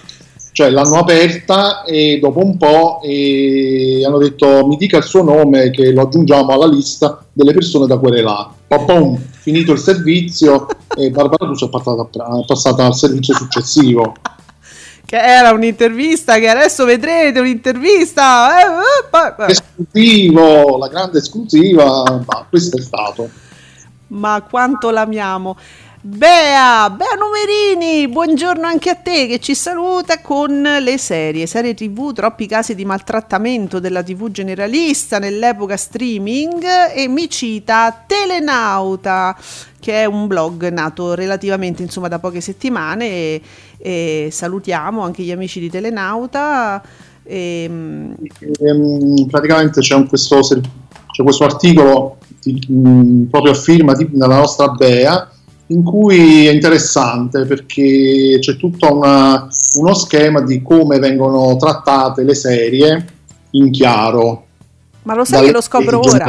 cioè 0.58 0.72
l'hanno 0.72 0.96
aperta 0.96 1.84
e 1.84 2.18
dopo 2.20 2.44
un 2.44 2.58
po' 2.58 3.00
eh, 3.04 4.02
hanno 4.04 4.18
detto 4.18 4.66
mi 4.66 4.76
dica 4.76 4.98
il 4.98 5.04
suo 5.04 5.22
nome 5.22 5.70
che 5.70 5.92
lo 5.92 6.02
aggiungiamo 6.02 6.52
alla 6.52 6.66
lista 6.66 7.24
delle 7.32 7.54
persone 7.54 7.86
da 7.86 8.00
querelare. 8.00 8.50
Poi, 8.66 9.20
finito 9.40 9.74
il 9.74 9.78
servizio 9.78 10.66
e 10.96 11.12
Barbara 11.12 11.46
D'Urso 11.46 11.68
è 11.68 11.70
passata, 11.70 12.10
passata 12.44 12.86
al 12.88 12.96
servizio 12.96 13.36
successivo. 13.36 14.16
Che 15.08 15.16
era 15.16 15.54
un'intervista, 15.54 16.38
che 16.38 16.50
adesso 16.50 16.84
vedrete 16.84 17.40
un'intervista. 17.40 18.60
eh, 18.60 18.64
eh, 18.64 19.08
poi- 19.10 19.34
vabbè. 19.38 19.52
Esclusivo, 19.52 20.78
la 20.78 20.88
grande 20.90 21.20
esclusiva, 21.20 22.24
ma 22.26 22.46
questo 22.50 22.78
è 22.78 22.82
stato. 22.82 23.30
Ma 24.08 24.44
quanto 24.50 24.90
l'amiamo. 24.90 25.56
Bea, 26.10 26.90
Bea 26.90 27.16
Numerini, 27.20 28.08
buongiorno 28.08 28.66
anche 28.66 28.90
a 28.92 28.96
te 28.96 29.28
che 29.28 29.40
ci 29.40 29.54
saluta 29.54 30.22
con 30.22 30.62
le 30.62 30.98
serie, 30.98 31.46
serie 31.48 31.74
tv, 31.74 32.14
troppi 32.14 32.48
casi 32.48 32.76
di 32.76 32.86
maltrattamento 32.86 33.80
della 33.80 34.02
tv 34.02 34.32
generalista 34.32 35.20
nell'epoca 35.20 35.76
streaming 35.76 36.64
e 36.96 37.10
mi 37.10 37.30
cita 37.30 38.06
Telenauta, 38.08 39.36
che 39.82 40.04
è 40.04 40.06
un 40.06 40.28
blog 40.28 40.70
nato 40.70 41.14
relativamente 41.14 41.84
insomma 41.84 42.08
da 42.08 42.20
poche 42.20 42.40
settimane 42.40 43.06
e, 43.06 43.42
e 43.78 44.30
salutiamo 44.32 45.02
anche 45.02 45.24
gli 45.24 45.32
amici 45.32 45.60
di 45.60 45.70
Telenauta. 45.70 46.82
E, 47.22 47.70
Ehm, 48.62 49.28
praticamente 49.30 49.82
c'è, 49.82 49.94
un- 49.96 50.08
questo, 50.08 50.40
c'è 50.40 51.22
questo 51.22 51.44
articolo 51.44 52.16
di- 52.42 52.66
mh, 52.66 53.24
proprio 53.30 53.52
a 53.52 53.56
firma 53.56 53.94
di- 53.94 54.08
della 54.10 54.38
nostra 54.38 54.70
Bea 54.70 55.32
in 55.68 55.84
cui 55.84 56.48
è 56.48 56.52
interessante 56.52 57.46
perché 57.46 58.38
c'è 58.40 58.56
tutto 58.58 58.96
una- 58.96 59.48
uno 59.80 59.94
schema 59.94 60.42
di 60.42 60.62
come 60.62 61.00
vengono 61.00 61.56
trattate 61.58 62.24
le 62.24 62.36
serie 62.36 63.06
in 63.52 63.72
chiaro 63.72 64.46
ma 65.04 65.16
lo 65.16 65.24
sai 65.24 65.46
che 65.46 65.52
lo 65.54 65.62
scopro 65.62 66.00
ora? 66.00 66.26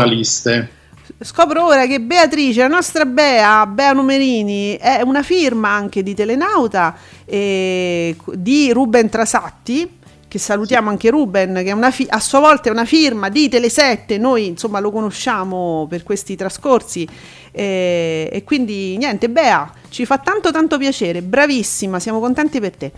Scopro 1.21 1.65
ora 1.67 1.87
che 1.87 2.01
Beatrice, 2.01 2.61
la 2.61 2.69
nostra 2.69 3.05
Bea, 3.05 3.67
Bea 3.67 3.93
Numerini, 3.93 4.77
è 4.77 5.01
una 5.03 5.25
firma 5.25 5.71
anche 5.71 6.05
di 6.05 6.15
Telenauta 6.15 6.95
eh, 7.25 8.15
di 8.35 8.71
Ruben 8.71 9.09
Trasatti, 9.09 9.98
che 10.29 10.39
salutiamo 10.39 10.91
anche 10.91 11.09
Ruben, 11.11 11.63
che 11.65 11.91
fi- 11.91 12.07
a 12.09 12.21
sua 12.21 12.39
volta 12.39 12.69
è 12.69 12.73
una 12.73 12.85
firma 12.85 13.31
di 13.31 13.49
Tele7, 13.49 14.21
noi 14.21 14.47
insomma 14.47 14.79
lo 14.79 14.91
conosciamo 14.91 15.87
per 15.89 16.03
questi 16.03 16.37
trascorsi 16.37 17.09
eh, 17.51 18.29
e 18.31 18.45
quindi 18.45 18.97
niente, 18.99 19.31
Bea, 19.31 19.73
ci 19.89 20.05
fa 20.05 20.19
tanto 20.19 20.53
tanto 20.53 20.77
piacere, 20.77 21.23
bravissima, 21.23 21.99
siamo 21.99 22.21
contenti 22.21 22.61
per 22.61 22.77
te. 22.77 22.93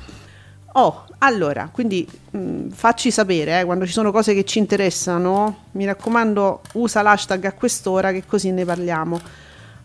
Oh, 0.72 1.04
allora, 1.18 1.68
quindi 1.72 2.06
mh, 2.30 2.68
facci 2.68 3.10
sapere 3.10 3.60
eh, 3.60 3.64
quando 3.64 3.86
ci 3.86 3.92
sono 3.92 4.12
cose 4.12 4.34
che 4.34 4.44
ci 4.44 4.58
interessano. 4.58 5.64
Mi 5.72 5.84
raccomando, 5.84 6.60
usa 6.74 7.02
l'hashtag 7.02 7.44
a 7.46 7.52
quest'ora 7.52 8.12
che 8.12 8.24
così 8.24 8.52
ne 8.52 8.64
parliamo. 8.64 9.20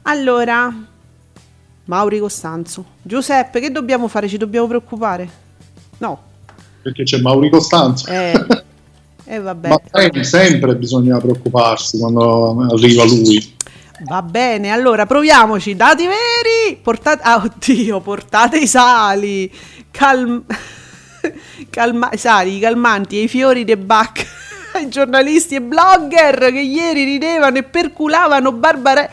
Allora, 0.04 0.72
Mauri 1.86 2.20
Costanzo, 2.20 2.86
Giuseppe, 3.02 3.60
che 3.60 3.72
dobbiamo 3.72 4.08
fare? 4.08 4.28
Ci 4.28 4.38
dobbiamo 4.38 4.68
preoccupare? 4.68 5.30
No, 5.98 6.22
Perché 6.86 7.02
c'è 7.02 7.18
Mauri 7.18 7.50
Costanzo. 7.50 8.06
eh, 8.12 8.46
eh 9.26 9.40
vabbè. 9.40 9.70
Ma 9.70 9.82
sempre, 9.92 10.24
sempre 10.24 10.76
bisogna 10.76 11.18
preoccuparsi 11.18 11.98
quando 11.98 12.62
arriva 12.70 13.04
lui. 13.06 13.56
Va 14.02 14.22
bene, 14.22 14.70
allora 14.70 15.08
proviamoci. 15.08 15.76
Dati 15.76 16.04
veri, 16.04 16.78
portate. 16.80 17.24
Ah, 17.24 17.42
oddio, 17.44 18.02
portate 18.02 18.60
i 18.60 18.68
sali. 18.68 19.52
Calm... 19.90 20.44
Calma... 21.72 22.12
Sali, 22.14 22.58
i 22.58 22.60
calmanti 22.60 23.18
e 23.18 23.24
i 23.24 23.28
fiori 23.28 23.64
dei 23.64 23.78
bac 23.78 24.24
ai 24.74 24.88
giornalisti 24.90 25.56
e 25.56 25.62
blogger 25.62 26.52
che 26.52 26.60
ieri 26.60 27.04
ridevano 27.04 27.58
e 27.58 27.64
perculavano 27.64 28.52
Barbara. 28.52 29.10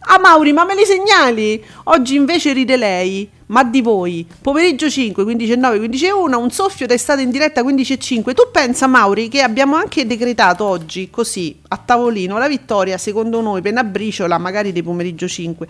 Ah, 0.00 0.18
Mauri, 0.18 0.52
ma 0.52 0.64
me 0.64 0.74
li 0.74 0.84
segnali? 0.84 1.62
Oggi 1.84 2.14
invece 2.14 2.52
ride 2.52 2.76
lei. 2.76 3.28
Ma 3.48 3.64
di 3.64 3.80
voi? 3.80 4.26
Pomeriggio 4.42 4.90
5, 4.90 5.24
15 5.24 5.52
e 5.52 5.56
9, 5.56 5.78
15 5.78 6.04
e 6.06 6.12
1, 6.12 6.38
un 6.38 6.50
soffio 6.50 6.86
d'estate 6.86 7.22
in 7.22 7.30
diretta 7.30 7.62
15 7.62 7.92
e 7.94 7.98
5. 7.98 8.34
Tu 8.34 8.42
pensa, 8.52 8.86
Mauri, 8.86 9.28
che 9.28 9.40
abbiamo 9.40 9.74
anche 9.76 10.06
decretato 10.06 10.64
oggi, 10.64 11.08
così, 11.10 11.58
a 11.68 11.78
tavolino, 11.82 12.36
la 12.36 12.46
vittoria, 12.46 12.98
secondo 12.98 13.40
noi, 13.40 13.62
pena 13.62 13.84
briciola, 13.84 14.36
magari 14.36 14.70
di 14.72 14.82
pomeriggio 14.82 15.26
5. 15.26 15.66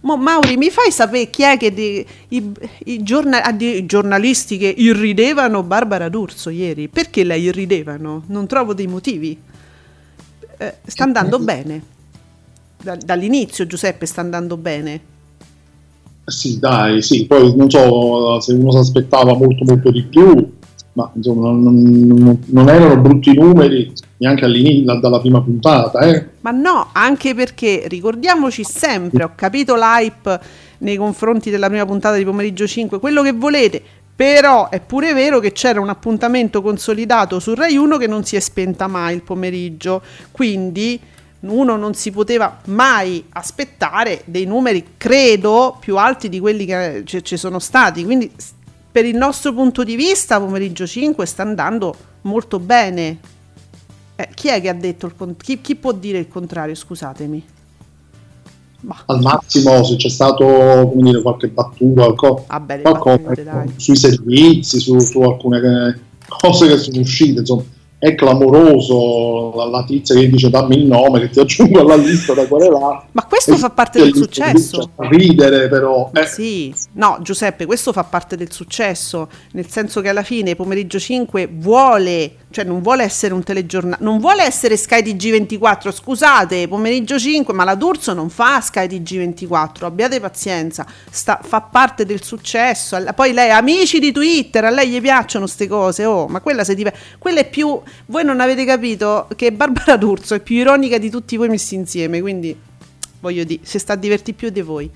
Mo, 0.00 0.16
Mauri, 0.16 0.56
mi 0.56 0.70
fai 0.70 0.90
sapere 0.90 1.28
chi 1.28 1.42
è 1.42 1.58
che 1.58 1.74
de- 1.74 2.06
i, 2.28 2.50
i 2.84 3.02
giorna- 3.02 3.42
ah, 3.42 3.52
di- 3.52 3.84
giornalisti 3.84 4.56
che 4.56 4.72
irridevano 4.74 5.62
Barbara 5.62 6.08
D'Urso 6.08 6.48
ieri? 6.48 6.88
Perché 6.88 7.24
la 7.24 7.34
irridevano? 7.34 8.22
Non 8.28 8.46
trovo 8.46 8.72
dei 8.72 8.86
motivi. 8.86 9.38
Eh, 10.56 10.74
sta 10.86 11.04
andando 11.04 11.38
bene. 11.38 11.82
Da- 12.82 12.96
dall'inizio, 12.96 13.66
Giuseppe, 13.66 14.06
sta 14.06 14.20
andando 14.20 14.56
bene. 14.56 15.00
Sì, 16.24 16.58
dai, 16.58 17.00
sì, 17.02 17.26
poi 17.26 17.56
non 17.56 17.70
so 17.70 18.38
se 18.40 18.52
uno 18.52 18.70
si 18.70 18.78
aspettava 18.78 19.34
molto 19.34 19.64
molto 19.64 19.90
di 19.90 20.02
più, 20.02 20.52
ma 20.92 21.10
insomma 21.14 21.48
non, 21.50 22.06
non- 22.06 22.42
non 22.46 22.68
erano 22.68 23.00
brutti 23.00 23.32
numeri 23.34 23.92
neanche 24.18 24.44
all'inizio, 24.44 24.98
dalla 25.00 25.20
prima 25.20 25.40
puntata, 25.40 26.00
eh. 26.00 26.26
Ma 26.40 26.50
no, 26.50 26.90
anche 26.92 27.34
perché 27.34 27.84
ricordiamoci 27.88 28.62
sempre, 28.62 29.24
ho 29.24 29.32
capito 29.34 29.74
l'hype 29.74 30.40
nei 30.78 30.96
confronti 30.96 31.50
della 31.50 31.68
prima 31.68 31.86
puntata 31.86 32.16
di 32.16 32.24
pomeriggio 32.24 32.66
5, 32.66 33.00
quello 33.00 33.22
che 33.22 33.32
volete, 33.32 33.82
però 34.14 34.68
è 34.68 34.80
pure 34.80 35.14
vero 35.14 35.40
che 35.40 35.52
c'era 35.52 35.80
un 35.80 35.88
appuntamento 35.88 36.60
consolidato 36.60 37.38
su 37.40 37.54
Rai 37.54 37.76
1 37.76 37.96
che 37.96 38.06
non 38.06 38.24
si 38.24 38.36
è 38.36 38.40
spenta 38.40 38.86
mai 38.86 39.14
il 39.14 39.22
pomeriggio, 39.22 40.02
quindi 40.30 41.00
uno 41.40 41.76
non 41.76 41.94
si 41.94 42.10
poteva 42.10 42.60
mai 42.66 43.24
aspettare 43.30 44.22
dei 44.24 44.44
numeri, 44.44 44.84
credo, 44.96 45.76
più 45.78 45.96
alti 45.96 46.28
di 46.28 46.40
quelli 46.40 46.64
che 46.64 47.02
ci 47.04 47.36
sono 47.36 47.58
stati, 47.58 48.04
quindi 48.04 48.30
per 48.90 49.04
il 49.04 49.16
nostro 49.16 49.52
punto 49.52 49.84
di 49.84 49.94
vista 49.94 50.40
pomeriggio 50.40 50.86
5 50.86 51.24
sta 51.26 51.42
andando 51.42 51.94
molto 52.22 52.58
bene. 52.58 53.18
Eh, 54.16 54.28
chi 54.34 54.48
è 54.48 54.60
che 54.60 54.68
ha 54.68 54.74
detto 54.74 55.06
il 55.06 55.14
con- 55.16 55.36
chi, 55.36 55.60
chi 55.60 55.76
può 55.76 55.92
dire 55.92 56.18
il 56.18 56.28
contrario? 56.28 56.74
Scusatemi. 56.74 57.44
Ma 58.80 58.96
Al 59.06 59.20
massimo 59.20 59.82
se 59.84 59.96
c'è 59.96 60.08
stato 60.08 60.44
come 60.44 61.02
dire, 61.02 61.22
qualche 61.22 61.48
battuta, 61.48 62.02
qualco- 62.02 62.44
vabbè, 62.48 62.76
le 62.76 62.82
qualcosa 62.82 63.16
battute, 63.18 63.44
dai. 63.44 63.72
sui 63.76 63.96
servizi, 63.96 64.80
su, 64.80 64.98
su 64.98 65.20
alcune 65.20 65.58
eh, 65.58 66.00
cose 66.28 66.68
che 66.68 66.76
sono 66.78 67.00
uscite, 67.00 67.40
insomma, 67.40 67.62
è 68.00 68.14
clamoroso 68.14 69.52
la, 69.70 69.84
tizia 69.84 70.14
che 70.14 70.28
dice 70.28 70.50
dammi 70.50 70.76
il 70.76 70.86
nome 70.86 71.20
che 71.20 71.30
ti 71.30 71.40
aggiungo 71.40 71.80
alla 71.80 71.96
lista 71.96 72.32
da 72.32 72.46
querelare. 72.46 73.06
Ma 73.10 73.24
questo 73.24 73.56
fa 73.56 73.70
parte 73.70 74.00
del 74.00 74.14
successo. 74.14 74.90
Ridere 74.96 75.68
però. 75.68 76.10
eh. 76.14 76.26
Sì, 76.26 76.72
no, 76.92 77.18
Giuseppe, 77.22 77.66
questo 77.66 77.92
fa 77.92 78.04
parte 78.04 78.36
del 78.36 78.52
successo, 78.52 79.28
nel 79.52 79.68
senso 79.68 80.00
che 80.00 80.08
alla 80.08 80.22
fine 80.22 80.54
pomeriggio 80.54 80.98
5 81.00 81.48
vuole, 81.50 82.32
cioè 82.50 82.64
non 82.64 82.82
vuole 82.82 83.02
essere 83.02 83.34
un 83.34 83.42
telegiornale, 83.42 84.02
non 84.04 84.18
vuole 84.18 84.44
essere 84.44 84.76
Sky 84.76 85.02
TG24, 85.02 85.92
scusate, 85.92 86.68
pomeriggio 86.68 87.18
5, 87.18 87.52
ma 87.52 87.64
la 87.64 87.74
D'Urso 87.74 88.12
non 88.12 88.30
fa 88.30 88.60
Sky 88.60 88.86
TG24, 88.86 89.84
abbiate 89.84 90.20
pazienza, 90.20 90.86
sta- 91.10 91.40
fa 91.42 91.62
parte 91.62 92.06
del 92.06 92.22
successo. 92.22 92.96
Poi 93.14 93.32
lei, 93.32 93.50
amici 93.50 93.98
di 93.98 94.12
Twitter, 94.12 94.64
a 94.64 94.70
lei 94.70 94.88
gli 94.88 95.00
piacciono 95.00 95.46
queste 95.46 95.66
cose, 95.66 96.04
oh, 96.04 96.28
ma 96.28 96.40
quella, 96.40 96.62
se 96.62 96.76
div- 96.76 96.92
quella 97.18 97.40
è 97.40 97.48
più, 97.48 97.80
voi 98.06 98.24
non 98.24 98.40
avete 98.40 98.64
capito 98.64 99.28
che 99.36 99.52
Barbara 99.52 99.96
D'Urso 99.96 100.34
è 100.34 100.40
più 100.40 100.56
ironica 100.56 100.98
di 100.98 101.10
tutti 101.10 101.36
voi 101.36 101.48
messi 101.48 101.74
insieme, 101.74 102.20
quindi 102.20 102.56
voglio 103.20 103.44
dire, 103.44 103.60
si 103.64 103.78
sta 103.78 103.94
a 103.94 103.96
divertire 103.96 104.36
più 104.36 104.50
di 104.50 104.60
voi. 104.60 104.90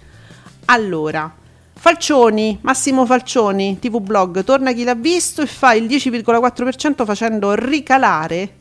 Allora, 0.66 1.34
Falcioni, 1.74 2.58
Massimo 2.62 3.04
Falcioni, 3.04 3.78
TV 3.80 4.00
Blog, 4.00 4.44
torna 4.44 4.72
chi 4.72 4.84
l'ha 4.84 4.94
visto 4.94 5.42
e 5.42 5.46
fa 5.46 5.72
il 5.74 5.86
10,4% 5.86 7.04
facendo 7.04 7.54
ricalare. 7.54 8.60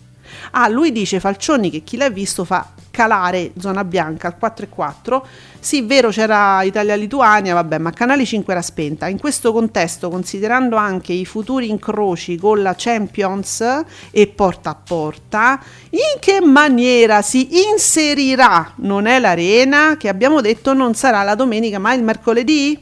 Ah, 0.51 0.67
lui 0.67 0.91
dice 0.91 1.19
Falcioni 1.19 1.69
che 1.69 1.81
chi 1.83 1.97
l'ha 1.97 2.09
visto 2.09 2.43
fa 2.43 2.73
calare 2.91 3.53
zona 3.57 3.83
bianca 3.83 4.27
al 4.27 4.35
4,4. 4.39 5.21
Sì, 5.59 5.81
vero, 5.81 6.09
c'era 6.09 6.61
Italia-Lituania, 6.63 7.53
vabbè, 7.53 7.77
ma 7.77 7.91
Canale 7.91 8.25
5 8.25 8.53
era 8.53 8.61
spenta. 8.61 9.07
In 9.07 9.19
questo 9.19 9.53
contesto, 9.53 10.09
considerando 10.09 10.75
anche 10.75 11.13
i 11.13 11.25
futuri 11.25 11.69
incroci 11.69 12.37
con 12.37 12.61
la 12.61 12.75
Champions 12.77 13.83
e 14.11 14.27
porta 14.27 14.71
a 14.71 14.75
porta, 14.75 15.59
in 15.91 16.19
che 16.19 16.41
maniera 16.41 17.21
si 17.21 17.47
inserirà 17.69 18.73
Non 18.77 19.05
è 19.05 19.19
l'arena, 19.19 19.95
che 19.97 20.09
abbiamo 20.09 20.41
detto 20.41 20.73
non 20.73 20.93
sarà 20.93 21.23
la 21.23 21.35
domenica 21.35 21.79
ma 21.79 21.93
il 21.93 22.03
mercoledì? 22.03 22.77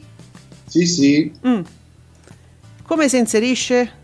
Sì, 0.66 0.86
sì, 0.86 1.32
Mm. 1.46 1.60
Come 2.84 3.08
si 3.08 3.18
inserisce? 3.18 3.99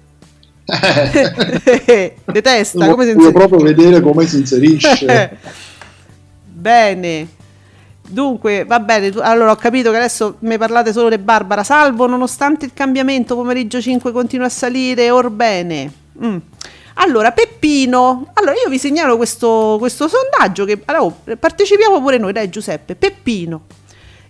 Eh, 0.66 2.16
Detesta, 2.24 2.88
come 2.88 3.04
si 3.04 3.10
inserisce? 3.10 3.32
proprio 3.32 3.60
vedere 3.60 4.00
come 4.00 4.26
si 4.26 4.38
inserisce. 4.38 5.38
Bene. 6.44 7.28
Dunque, 8.08 8.64
va 8.64 8.78
bene, 8.78 9.12
allora 9.18 9.50
ho 9.50 9.56
capito 9.56 9.90
che 9.90 9.96
adesso 9.96 10.36
mi 10.40 10.56
parlate 10.58 10.92
solo 10.92 11.08
di 11.08 11.18
Barbara. 11.18 11.64
Salvo, 11.64 12.06
nonostante 12.06 12.64
il 12.64 12.72
cambiamento, 12.72 13.34
pomeriggio 13.34 13.80
5 13.80 14.12
continua 14.12 14.46
a 14.46 14.50
salire, 14.50 15.10
orbene. 15.10 15.92
Mm. 16.24 16.36
Allora, 16.94 17.32
Peppino, 17.32 18.30
allora 18.32 18.54
io 18.54 18.70
vi 18.70 18.78
segnalo 18.78 19.16
questo, 19.16 19.76
questo 19.78 20.08
sondaggio 20.08 20.64
che 20.64 20.80
allora, 20.84 21.04
oh, 21.04 21.36
partecipiamo 21.38 22.00
pure 22.00 22.18
noi, 22.18 22.32
dai 22.32 22.48
Giuseppe. 22.48 22.94
Peppino, 22.94 23.62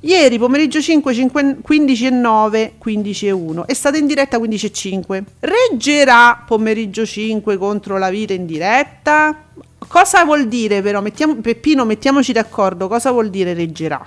ieri 0.00 0.38
pomeriggio 0.38 0.80
5, 0.80 1.14
5 1.14 1.56
15 1.62 2.06
e 2.06 2.10
9, 2.10 2.72
15 2.78 3.26
e 3.26 3.30
1, 3.30 3.66
è 3.66 3.74
stata 3.74 3.96
in 3.96 4.06
diretta 4.06 4.38
15 4.38 4.66
e 4.66 4.72
5. 4.72 5.24
Reggerà 5.40 6.44
pomeriggio 6.46 7.04
5 7.04 7.56
contro 7.56 7.98
la 7.98 8.10
vita 8.10 8.32
in 8.32 8.46
diretta? 8.46 9.44
Cosa 9.78 10.24
vuol 10.24 10.48
dire 10.48 10.82
però? 10.82 11.00
Mettiamo, 11.00 11.36
Peppino, 11.36 11.84
mettiamoci 11.84 12.32
d'accordo, 12.32 12.88
cosa 12.88 13.10
vuol 13.10 13.30
dire 13.30 13.54
reggerà? 13.54 14.04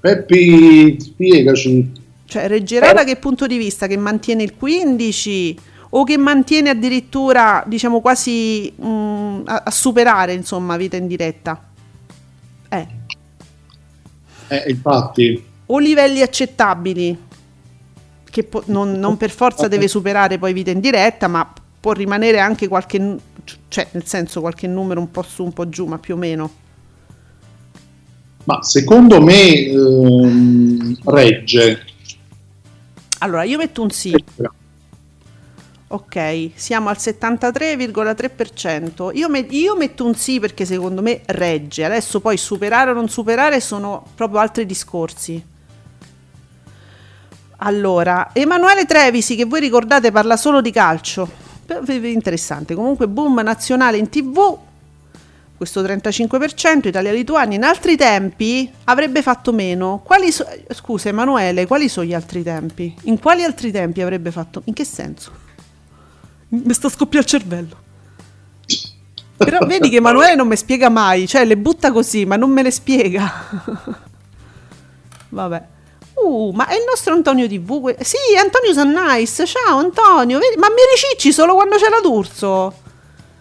Peppi, 0.00 0.96
spiegaci. 1.00 2.04
Cioè, 2.26 2.48
reggerà 2.48 2.92
da 2.92 3.04
che 3.04 3.16
punto 3.16 3.46
di 3.46 3.56
vista? 3.56 3.86
Che 3.86 3.96
mantiene 3.96 4.42
il 4.42 4.54
15 4.56 5.58
o 5.90 6.04
che 6.04 6.16
mantiene 6.18 6.70
addirittura, 6.70 7.64
diciamo, 7.66 8.00
quasi 8.00 8.72
mm, 8.84 9.42
a, 9.44 9.62
a 9.64 9.70
superare, 9.70 10.32
insomma, 10.32 10.76
vita 10.76 10.96
in 10.96 11.06
diretta? 11.06 11.60
Eh, 12.68 12.86
Eh, 14.48 14.64
infatti, 14.68 15.44
o 15.66 15.78
livelli 15.78 16.22
accettabili, 16.22 17.18
che 18.30 18.44
po- 18.44 18.62
non, 18.66 18.92
non 18.92 19.16
per 19.16 19.30
forza 19.30 19.68
deve 19.68 19.88
superare 19.88 20.38
poi 20.38 20.52
vita 20.52 20.70
in 20.70 20.80
diretta, 20.80 21.28
ma 21.28 21.50
può 21.80 21.92
rimanere 21.92 22.38
anche 22.38 22.68
qualche, 22.68 23.16
cioè, 23.68 23.88
nel 23.92 24.04
senso, 24.04 24.40
qualche 24.40 24.66
numero 24.66 25.00
un 25.00 25.10
po' 25.10 25.22
su, 25.22 25.44
un 25.44 25.52
po' 25.52 25.68
giù, 25.68 25.86
ma 25.86 25.98
più 25.98 26.14
o 26.14 26.16
meno. 26.18 26.50
ma 28.44 28.62
secondo 28.62 29.20
me 29.20 29.66
ehm, 29.66 30.96
regge. 31.04 31.84
Allora, 33.18 33.42
io 33.44 33.58
metto 33.58 33.82
un 33.82 33.90
sì. 33.90 34.14
Ok, 35.88 36.50
siamo 36.56 36.88
al 36.88 36.96
73,3%. 36.98 39.10
Io, 39.14 39.28
me- 39.28 39.46
io 39.50 39.76
metto 39.76 40.04
un 40.04 40.16
sì 40.16 40.40
perché 40.40 40.64
secondo 40.64 41.00
me 41.00 41.20
regge. 41.26 41.84
Adesso 41.84 42.18
poi 42.20 42.36
superare 42.36 42.90
o 42.90 42.94
non 42.94 43.08
superare 43.08 43.60
sono 43.60 44.04
proprio 44.16 44.40
altri 44.40 44.66
discorsi. 44.66 45.40
Allora, 47.58 48.30
Emanuele 48.32 48.84
Trevisi, 48.84 49.36
che 49.36 49.44
voi 49.44 49.60
ricordate 49.60 50.10
parla 50.10 50.36
solo 50.36 50.60
di 50.60 50.72
calcio. 50.72 51.30
Interessante. 51.86 52.74
Comunque, 52.74 53.06
boom 53.06 53.40
nazionale 53.42 53.96
in 53.96 54.08
tv. 54.08 54.58
Questo 55.56 55.82
35%, 55.82 56.88
Italia-Lituania. 56.88 57.56
In 57.56 57.64
altri 57.64 57.96
tempi 57.96 58.68
avrebbe 58.84 59.22
fatto 59.22 59.52
meno. 59.52 60.02
Quali 60.04 60.32
so- 60.32 60.46
Scusa, 60.70 61.10
Emanuele, 61.10 61.64
quali 61.66 61.88
sono 61.88 62.06
gli 62.06 62.12
altri 62.12 62.42
tempi? 62.42 62.92
In 63.04 63.20
quali 63.20 63.44
altri 63.44 63.70
tempi 63.70 64.00
avrebbe 64.02 64.32
fatto? 64.32 64.62
In 64.64 64.74
che 64.74 64.84
senso? 64.84 65.44
Mi 66.48 66.72
sta 66.72 66.88
scoppiando 66.88 67.18
il 67.18 67.24
cervello. 67.26 67.76
Però 69.36 69.58
vedi 69.66 69.90
che 69.90 69.96
Emanuele 69.96 70.34
non 70.34 70.46
mi 70.48 70.56
spiega 70.56 70.88
mai, 70.88 71.26
cioè 71.26 71.44
le 71.44 71.56
butta 71.58 71.92
così, 71.92 72.24
ma 72.24 72.36
non 72.36 72.50
me 72.50 72.62
le 72.62 72.70
spiega. 72.70 73.30
Vabbè. 75.28 75.62
Uh, 76.14 76.50
ma 76.54 76.66
è 76.66 76.74
il 76.74 76.84
nostro 76.88 77.12
Antonio 77.12 77.46
TV. 77.46 77.80
que- 77.80 77.96
Sì, 78.00 78.16
Antonio 78.42 78.72
Sannais. 78.72 79.42
Ciao 79.46 79.76
Antonio. 79.78 80.38
Vedi? 80.38 80.56
Ma 80.56 80.68
mi 80.68 80.80
ricicci 80.92 81.32
solo 81.32 81.54
quando 81.54 81.76
c'è 81.76 81.90
la 81.90 82.00
D'Urso. 82.02 82.72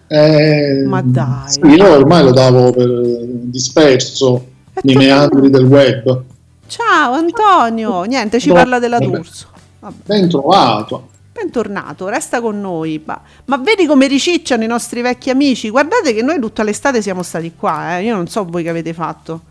Eh, 0.08 0.84
Ma 0.86 1.02
dai. 1.02 1.50
sì, 1.50 1.60
io 1.62 1.90
ormai 1.90 2.24
lo 2.24 2.32
davo 2.32 2.72
per 2.72 2.88
disperso 2.88 4.46
Eh, 4.74 4.82
nei 4.84 4.96
meandri 4.98 5.50
del 5.50 5.64
web. 5.64 6.24
Ciao 6.68 7.14
Antonio. 7.14 8.04
Niente, 8.04 8.40
ci 8.42 8.50
No, 8.50 8.56
parla 8.56 8.80
della 8.80 8.98
vabbè. 9.00 9.10
D'Urso. 9.12 9.48
Vabbè. 9.80 9.96
Ben 10.06 10.28
trovato. 10.30 11.10
Bentornato, 11.38 12.08
resta 12.08 12.40
con 12.40 12.62
noi. 12.62 13.02
Ma, 13.04 13.22
ma 13.48 13.58
vedi 13.58 13.86
come 13.86 14.08
ricicciano 14.08 14.64
i 14.64 14.68
nostri 14.68 15.02
vecchi 15.02 15.30
amici? 15.30 15.70
Guardate 15.70 16.14
che 16.14 16.22
noi 16.22 16.40
tutta 16.40 16.64
l'estate 16.64 17.02
siamo 17.02 17.24
stati 17.24 17.52
qua, 17.58 17.98
eh. 17.98 18.04
io 18.04 18.16
non 18.16 18.30
so 18.30 18.46
voi 18.46 18.64
che 18.64 18.70
avete 18.70 18.94
fatto. 18.94 19.42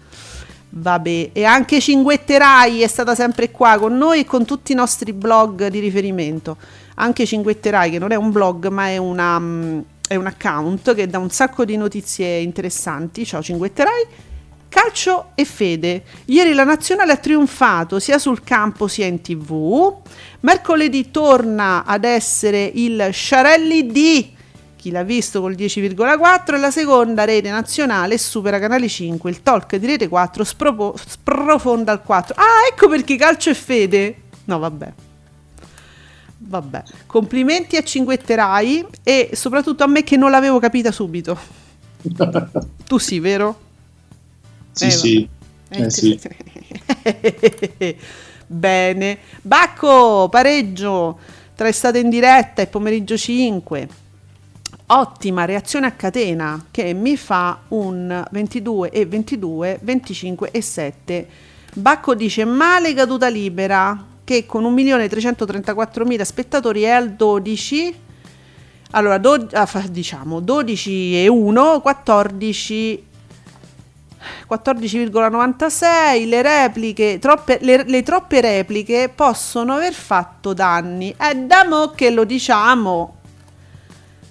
Vabbè, 0.70 1.30
e 1.34 1.44
anche 1.44 1.82
Cinguetterai 1.82 2.80
è 2.80 2.86
stata 2.86 3.14
sempre 3.14 3.50
qua 3.50 3.76
con 3.76 3.98
noi 3.98 4.20
e 4.20 4.24
con 4.24 4.46
tutti 4.46 4.72
i 4.72 4.74
nostri 4.74 5.12
blog 5.12 5.66
di 5.66 5.78
riferimento. 5.78 6.56
Anche 6.94 7.26
Cinguetterai, 7.26 7.90
che 7.90 7.98
non 7.98 8.12
è 8.12 8.16
un 8.16 8.32
blog, 8.32 8.68
ma 8.68 8.88
è, 8.88 8.96
una, 8.96 9.38
mm, 9.38 9.80
è 10.08 10.14
un 10.14 10.24
account 10.24 10.94
che 10.94 11.06
dà 11.06 11.18
un 11.18 11.28
sacco 11.28 11.66
di 11.66 11.76
notizie 11.76 12.38
interessanti. 12.38 13.26
Ciao 13.26 13.42
Cinguetterai. 13.42 14.06
Calcio 14.74 15.26
e 15.36 15.44
fede. 15.44 16.02
Ieri 16.24 16.52
la 16.52 16.64
nazionale 16.64 17.12
ha 17.12 17.16
trionfato 17.16 18.00
sia 18.00 18.18
sul 18.18 18.42
campo 18.42 18.88
sia 18.88 19.06
in 19.06 19.20
tv. 19.20 20.00
Mercoledì 20.44 21.10
torna 21.10 21.84
ad 21.86 22.04
essere 22.04 22.70
il 22.74 23.08
Sciarelli 23.12 23.86
di 23.86 24.30
chi 24.76 24.90
l'ha 24.90 25.02
visto 25.02 25.40
col 25.40 25.54
10,4 25.54 26.54
e 26.54 26.58
la 26.58 26.70
seconda 26.70 27.24
rete 27.24 27.48
nazionale 27.48 28.18
supera 28.18 28.58
Canale 28.58 28.86
5, 28.86 29.30
il 29.30 29.42
talk 29.42 29.76
di 29.76 29.86
rete 29.86 30.06
4 30.06 30.44
spropo- 30.44 30.94
sprofonda 31.02 31.92
al 31.92 32.02
4. 32.02 32.34
Ah, 32.36 32.68
ecco 32.70 32.88
perché 32.88 33.16
calcio 33.16 33.48
e 33.48 33.54
fede. 33.54 34.16
No, 34.44 34.58
vabbè. 34.58 34.92
Vabbè, 36.36 36.82
complimenti 37.06 37.78
a 37.78 37.82
Cinguetterai 37.82 38.84
e 39.02 39.30
soprattutto 39.32 39.82
a 39.82 39.86
me 39.86 40.04
che 40.04 40.18
non 40.18 40.30
l'avevo 40.30 40.58
capita 40.58 40.92
subito. 40.92 41.38
Tu 42.86 42.98
sì, 42.98 43.18
vero? 43.18 43.58
Sì, 44.72 44.84
Eh, 44.84 44.90
sì. 44.90 45.28
Eh, 45.70 45.90
sì. 45.90 46.20
Bene. 48.46 49.18
Bacco, 49.42 50.28
pareggio 50.30 51.18
tra 51.54 51.68
estate 51.68 51.98
in 51.98 52.10
diretta 52.10 52.62
e 52.62 52.66
pomeriggio 52.66 53.16
5. 53.16 53.88
Ottima 54.86 55.44
reazione 55.44 55.86
a 55.86 55.92
catena 55.92 56.66
che 56.70 56.92
mi 56.92 57.16
fa 57.16 57.60
un 57.68 58.24
22 58.30 58.90
e 58.90 59.06
22, 59.06 59.78
25 59.82 60.50
e 60.50 60.60
7. 60.60 61.28
Bacco 61.74 62.14
dice 62.14 62.44
male 62.44 62.92
caduta 62.92 63.28
libera 63.28 64.12
che 64.22 64.46
con 64.46 64.64
1.334.000 64.64 66.22
spettatori 66.22 66.82
è 66.82 66.90
al 66.90 67.12
12 67.12 68.02
allora 68.96 69.18
do- 69.18 69.48
ah, 69.52 69.84
diciamo 69.90 70.40
12 70.40 71.24
e 71.24 71.28
1 71.28 71.80
14 71.80 73.04
14,96 74.50 76.28
le 76.28 76.42
repliche 76.42 77.18
troppe, 77.18 77.58
le, 77.62 77.84
le 77.84 78.02
troppe 78.02 78.40
repliche 78.40 79.10
possono 79.14 79.74
aver 79.74 79.92
fatto 79.92 80.52
danni. 80.52 81.14
È 81.16 81.34
da 81.34 81.64
mo 81.68 81.92
che 81.94 82.10
lo 82.10 82.24
diciamo. 82.24 83.16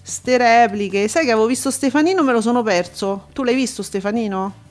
Ste 0.05 0.37
repliche 0.37 1.07
sai 1.07 1.25
che 1.25 1.31
avevo 1.31 1.47
visto 1.47 1.71
Stefanino 1.71 2.23
me 2.23 2.33
lo 2.33 2.41
sono 2.41 2.61
perso. 2.61 3.27
Tu 3.33 3.43
l'hai 3.43 3.55
visto 3.55 3.81
Stefanino? 3.81 4.61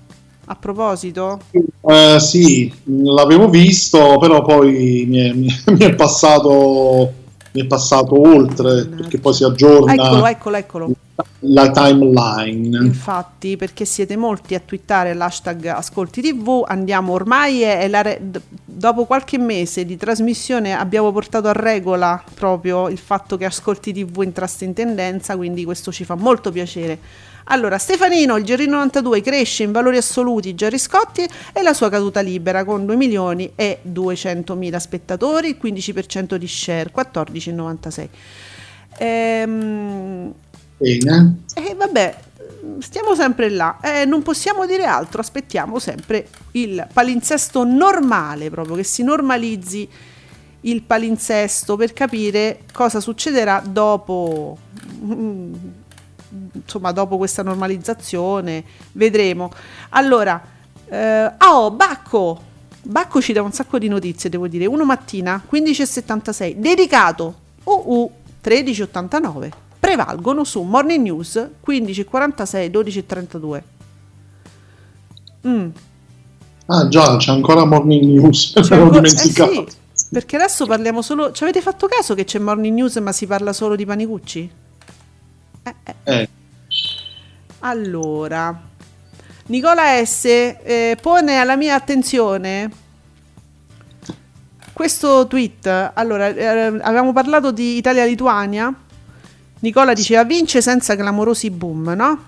a 0.47 0.57
proposito? 0.57 1.41
Eh, 1.51 2.19
sì, 2.21 2.73
l'avevo 2.85 3.49
visto, 3.49 4.19
però 4.19 4.43
poi 4.43 5.05
mi 5.09 5.19
è, 5.19 5.33
mi 5.33 5.47
è- 5.49 5.71
mi 5.73 5.85
è 5.85 5.95
passato, 5.95 7.13
mi 7.53 7.63
è 7.63 7.67
passato 7.67 8.21
oltre, 8.21 8.87
perché 8.87 9.19
poi 9.19 9.35
si 9.35 9.45
aggiorna. 9.45 9.93
Eccolo 9.95 10.27
eccolo 10.27 10.57
eccolo 10.57 10.95
la 11.41 11.71
timeline. 11.71 12.77
Infatti, 12.85 13.57
perché 13.57 13.85
siete 13.85 14.17
molti 14.17 14.55
a 14.55 14.61
twittare 14.61 15.15
l'hashtag 15.15 15.67
Ascolti 15.67 16.23
TV, 16.23 16.65
andiamo 16.67 17.13
ormai 17.13 17.63
è, 17.63 17.79
è 17.79 18.03
re- 18.03 18.21
dopo 18.65 19.05
qualche 19.05 19.39
mese 19.39 19.85
di 19.85 19.97
trasmissione 19.97 20.75
abbiamo 20.75 21.13
portato 21.13 21.49
a 21.49 21.53
regola 21.53 22.23
proprio 22.35 22.89
il 22.89 22.99
fatto 22.99 23.37
che 23.37 23.45
Ascolti 23.45 23.93
TV 23.93 24.23
entrasse 24.23 24.65
in 24.65 24.73
tendenza, 24.73 25.37
quindi 25.37 25.65
questo 25.65 25.93
ci 25.93 26.05
fa 26.05 26.15
molto 26.15 26.51
piacere. 26.51 26.99
Allora, 27.47 27.77
Stefanino, 27.77 28.37
il 28.37 28.45
Gerino 28.45 28.77
92 28.77 29.21
cresce 29.21 29.65
in 29.65 29.73
valori 29.73 29.97
assoluti 29.97 30.55
Gerry 30.55 30.79
Scotti 30.79 31.27
e 31.53 31.63
la 31.63 31.75
sua 31.75 31.89
caduta 31.89 32.21
libera 32.21 32.65
con 32.65 32.87
2 32.87 32.97
milioni 32.97 33.53
e 33.57 33.81
200 33.83 34.55
mila 34.55 34.79
spettatori, 34.79 35.49
il 35.49 35.59
15% 35.61 36.37
di 36.37 36.47
share, 36.47 36.93
14,96. 36.95 38.09
Ehm, 38.99 40.33
Bene. 40.83 41.45
e 41.55 41.75
vabbè, 41.77 42.16
stiamo 42.81 43.14
sempre 43.14 43.49
là. 43.51 43.79
Eh, 43.81 44.05
non 44.05 44.23
possiamo 44.23 44.66
dire 44.66 44.85
altro, 44.85 45.21
aspettiamo 45.21 45.79
sempre 45.79 46.29
il 46.53 46.85
palinsesto 46.92 47.64
normale, 47.64 48.51
proprio 48.51 48.75
che 48.77 48.83
si 48.83 49.05
normalizzi 49.05 49.88
il 50.64 50.83
palinsesto 50.83 51.77
per 51.77 51.92
capire 51.92 52.61
cosa 52.73 53.01
succederà 53.01 53.62
dopo. 53.64 54.59
mm, 55.05 55.55
Insomma, 56.55 56.92
dopo 56.92 57.18
questa 57.18 57.42
normalizzazione, 57.42 58.64
vedremo. 58.92 59.53
Allora, 59.90 60.42
eh, 60.88 61.31
oh, 61.38 61.71
Bacco! 61.71 62.51
Bacco 62.81 63.21
ci 63.21 63.33
dà 63.35 63.42
un 63.42 63.53
sacco 63.53 63.79
di 63.79 63.87
notizie, 63.88 64.31
devo 64.31 64.49
dire. 64.49 64.64
Uno 64.66 64.85
mattina, 64.85 65.42
15.76, 65.49 66.55
dedicato 66.57 67.35
UU 67.64 68.11
1389 68.42 69.62
prevalgono 69.96 70.44
su 70.44 70.62
Morning 70.62 71.02
News 71.05 71.35
1546 71.64 72.68
1232. 72.70 73.64
Mm. 75.46 75.68
Ah 76.66 76.88
già, 76.88 77.16
c'è 77.16 77.33
ancora 77.33 77.64
Morning 77.64 78.02
News, 78.05 78.52
C'è 78.61 78.76
l'ho 78.76 78.83
ancora- 78.85 78.98
eh 79.07 79.11
dimenticato. 79.11 79.52
sì, 79.92 80.07
perché 80.11 80.37
adesso 80.37 80.66
parliamo 80.66 81.02
solo. 81.02 81.33
Ci 81.33 81.42
avete 81.42 81.61
fatto 81.61 81.87
caso 81.88 82.14
che 82.14 82.24
c'è 82.24 82.38
Morning 82.38 82.74
News 82.74 82.96
ma 82.96 83.12
si 83.12 83.26
parla 83.26 83.52
solo 83.52 83.76
di 83.76 83.85
Panicucci? 83.85 84.50
Eh, 85.64 85.74
eh. 85.85 85.94
Eh, 86.05 86.28
Allora, 87.61 88.61
Nicola 89.46 90.05
S 90.05 90.24
eh, 90.24 90.96
pone 91.00 91.37
alla 91.38 91.57
mia 91.57 91.74
attenzione 91.74 92.70
questo 94.72 95.26
tweet. 95.26 95.90
Allora, 95.94 96.28
eh, 96.28 96.46
avevamo 96.81 97.12
parlato 97.12 97.52
di 97.52 97.76
Italia-Lituania. 97.76 98.74
Nicola 99.62 99.92
diceva 99.92 100.25
vince 100.25 100.61
senza 100.61 100.96
clamorosi 100.96 101.51
boom, 101.51 101.92
no? 101.96 102.18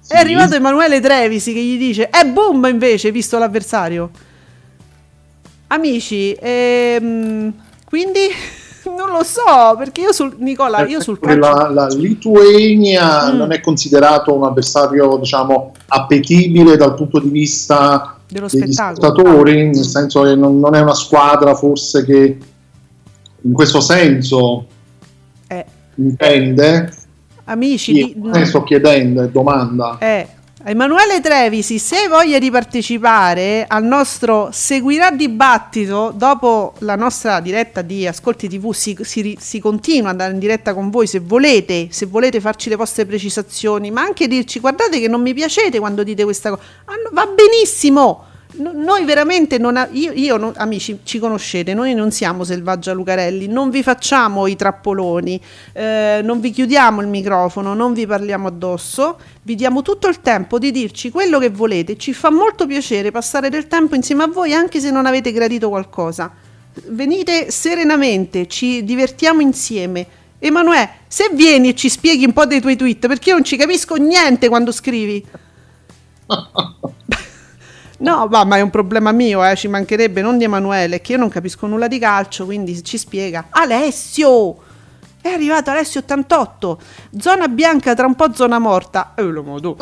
sì. 0.00 0.12
È 0.12 0.18
arrivato 0.18 0.54
Emanuele 0.54 1.00
Trevisi 1.00 1.52
che 1.52 1.60
gli 1.60 1.76
dice 1.78 2.08
è 2.08 2.24
boom 2.24 2.64
invece 2.66 3.10
visto 3.10 3.38
l'avversario. 3.38 4.10
Amici, 5.68 6.36
ehm, 6.40 7.52
quindi 7.84 8.20
non 8.96 9.10
lo 9.10 9.22
so 9.22 9.74
perché 9.78 10.00
io 10.00 10.12
sul 10.12 10.34
Nicola, 10.38 10.86
io 10.86 11.00
sul 11.00 11.18
calcio 11.20 11.38
la, 11.38 11.68
la 11.68 11.86
Lituania 11.88 13.32
Mm. 13.32 13.36
non 13.36 13.52
è 13.52 13.60
considerato 13.60 14.34
un 14.34 14.44
avversario, 14.44 15.16
diciamo, 15.18 15.72
appetibile 15.88 16.76
dal 16.76 16.94
punto 16.94 17.18
di 17.20 17.28
vista 17.28 18.16
dello 18.28 18.46
degli 18.50 18.72
spettatori, 18.72 19.54
nel 19.66 19.78
Mm. 19.78 19.82
senso 19.82 20.22
che 20.22 20.34
non, 20.34 20.58
non 20.58 20.74
è 20.74 20.80
una 20.80 20.94
squadra 20.94 21.54
forse 21.54 22.04
che 22.04 22.38
in 23.42 23.52
questo 23.52 23.80
senso 23.80 24.66
Eh, 24.66 24.69
intende. 26.04 26.92
amici, 27.44 27.92
Io 27.92 28.30
di- 28.32 28.46
sto 28.46 28.62
chiedendo, 28.62 29.26
domanda. 29.26 29.96
Eh, 30.00 30.26
Emanuele 30.62 31.20
Trevisi, 31.22 31.78
se 31.78 32.06
voglia 32.06 32.38
di 32.38 32.50
partecipare 32.50 33.64
al 33.66 33.82
nostro 33.82 34.50
seguirà 34.52 35.10
dibattito 35.10 36.12
dopo 36.14 36.74
la 36.80 36.96
nostra 36.96 37.40
diretta 37.40 37.80
di 37.80 38.06
Ascolti 38.06 38.46
TV, 38.46 38.70
si, 38.72 38.94
si- 39.00 39.38
si 39.40 39.58
continua 39.58 40.10
ad 40.10 40.12
andare 40.20 40.32
in 40.34 40.38
diretta 40.38 40.74
con 40.74 40.90
voi 40.90 41.06
se 41.06 41.18
volete, 41.20 41.88
se 41.90 42.04
volete 42.04 42.40
farci 42.40 42.68
le 42.68 42.76
vostre 42.76 43.06
precisazioni, 43.06 43.90
ma 43.90 44.02
anche 44.02 44.28
dirci 44.28 44.60
guardate 44.60 45.00
che 45.00 45.08
non 45.08 45.22
mi 45.22 45.32
piacete 45.32 45.78
quando 45.78 46.02
dite 46.04 46.24
questa 46.24 46.50
cosa. 46.50 46.62
Ah, 46.84 46.92
va 47.10 47.26
benissimo. 47.26 48.24
No- 48.52 48.72
noi 48.74 49.04
veramente 49.04 49.58
non 49.58 49.76
ha- 49.76 49.88
io, 49.92 50.12
io 50.12 50.36
non- 50.36 50.52
amici 50.56 51.00
ci 51.04 51.18
conoscete 51.18 51.72
noi 51.72 51.94
non 51.94 52.10
siamo 52.10 52.42
Selvaggia 52.42 52.92
Lucarelli 52.92 53.46
non 53.46 53.70
vi 53.70 53.82
facciamo 53.82 54.46
i 54.48 54.56
trappoloni 54.56 55.40
eh, 55.72 56.20
non 56.24 56.40
vi 56.40 56.50
chiudiamo 56.50 57.00
il 57.00 57.06
microfono 57.06 57.74
non 57.74 57.92
vi 57.92 58.06
parliamo 58.06 58.48
addosso 58.48 59.18
vi 59.42 59.54
diamo 59.54 59.82
tutto 59.82 60.08
il 60.08 60.20
tempo 60.20 60.58
di 60.58 60.72
dirci 60.72 61.10
quello 61.10 61.38
che 61.38 61.48
volete 61.50 61.96
ci 61.96 62.12
fa 62.12 62.30
molto 62.30 62.66
piacere 62.66 63.10
passare 63.10 63.50
del 63.50 63.68
tempo 63.68 63.94
insieme 63.94 64.24
a 64.24 64.26
voi 64.26 64.52
anche 64.52 64.80
se 64.80 64.90
non 64.90 65.06
avete 65.06 65.32
gradito 65.32 65.68
qualcosa. 65.68 66.30
Venite 66.88 67.50
serenamente 67.50 68.46
ci 68.46 68.84
divertiamo 68.84 69.40
insieme. 69.40 70.06
Emanuele 70.38 70.90
se 71.08 71.30
vieni 71.32 71.70
e 71.70 71.74
ci 71.74 71.88
spieghi 71.88 72.24
un 72.24 72.32
po' 72.32 72.46
dei 72.46 72.60
tuoi 72.60 72.76
tweet 72.76 73.06
perché 73.06 73.30
io 73.30 73.34
non 73.36 73.44
ci 73.44 73.56
capisco 73.56 73.96
niente 73.96 74.48
quando 74.48 74.72
scrivi 74.72 75.24
No, 78.00 78.28
va, 78.28 78.44
ma 78.44 78.56
è 78.56 78.60
un 78.62 78.70
problema 78.70 79.12
mio, 79.12 79.44
eh, 79.44 79.56
ci 79.56 79.68
mancherebbe, 79.68 80.22
non 80.22 80.38
di 80.38 80.44
Emanuele, 80.44 81.00
che 81.00 81.12
io 81.12 81.18
non 81.18 81.28
capisco 81.28 81.66
nulla 81.66 81.86
di 81.86 81.98
calcio, 81.98 82.44
quindi 82.46 82.82
ci 82.82 82.96
spiega. 82.96 83.48
Alessio! 83.50 84.56
È 85.20 85.28
arrivato 85.28 85.68
Alessio 85.70 86.00
88, 86.00 86.80
zona 87.18 87.46
bianca 87.48 87.94
tra 87.94 88.06
un 88.06 88.14
po' 88.14 88.32
zona 88.32 88.58
morta. 88.58 89.12
Eh, 89.16 89.22
lo 89.22 89.42
modo. 89.42 89.76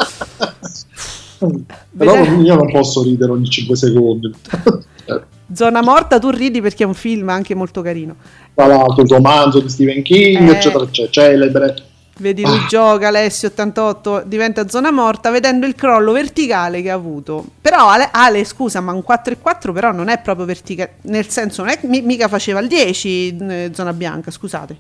Però 1.96 2.16
io 2.16 2.54
non 2.56 2.70
posso 2.72 3.04
ridere 3.04 3.30
ogni 3.30 3.48
5 3.48 3.76
secondi. 3.76 4.34
Zona 5.54 5.80
morta 5.80 6.18
tu 6.18 6.28
ridi 6.28 6.60
perché 6.60 6.82
è 6.82 6.86
un 6.86 6.92
film 6.92 7.30
anche 7.30 7.54
molto 7.54 7.80
carino. 7.80 8.16
Tra 8.52 8.66
l'altro 8.66 9.02
il 9.02 9.08
romanzo 9.08 9.60
di 9.60 9.68
Stephen 9.70 10.02
King, 10.02 10.46
Eh. 10.46 10.56
eccetera, 10.56 10.84
eccetera, 10.84 11.10
celebre. 11.10 11.74
Vedi, 12.20 12.42
lui 12.42 12.56
Ah. 12.58 12.66
gioca 12.68 13.08
Alessio 13.08 13.46
88, 13.48 14.22
diventa 14.26 14.68
zona 14.68 14.90
morta 14.90 15.30
vedendo 15.30 15.66
il 15.66 15.74
crollo 15.76 16.10
verticale 16.12 16.82
che 16.82 16.90
ha 16.90 16.94
avuto. 16.94 17.44
Però 17.60 17.88
Ale, 17.88 18.08
Ale, 18.10 18.44
scusa, 18.44 18.80
ma 18.80 18.92
un 18.92 19.02
4 19.04 19.34
e 19.34 19.38
4 19.38 19.72
però 19.72 19.92
non 19.92 20.08
è 20.08 20.18
proprio 20.20 20.44
verticale, 20.44 20.94
nel 21.02 21.28
senso 21.28 21.62
non 21.62 21.70
è 21.72 21.78
mi- 21.86 22.02
mica 22.02 22.26
faceva 22.26 22.58
il 22.58 22.66
10 22.66 23.36
eh, 23.36 23.70
zona 23.72 23.92
bianca, 23.92 24.30
scusate. 24.32 24.76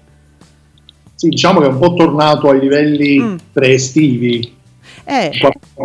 Sì, 1.14 1.28
diciamo 1.28 1.60
che 1.60 1.66
è 1.66 1.70
un 1.70 1.78
po' 1.78 1.94
tornato 1.94 2.48
ai 2.50 2.58
livelli 2.60 3.20
Mm. 3.20 3.36
pre-estivi. 3.52 4.56
Eh, 5.04 5.30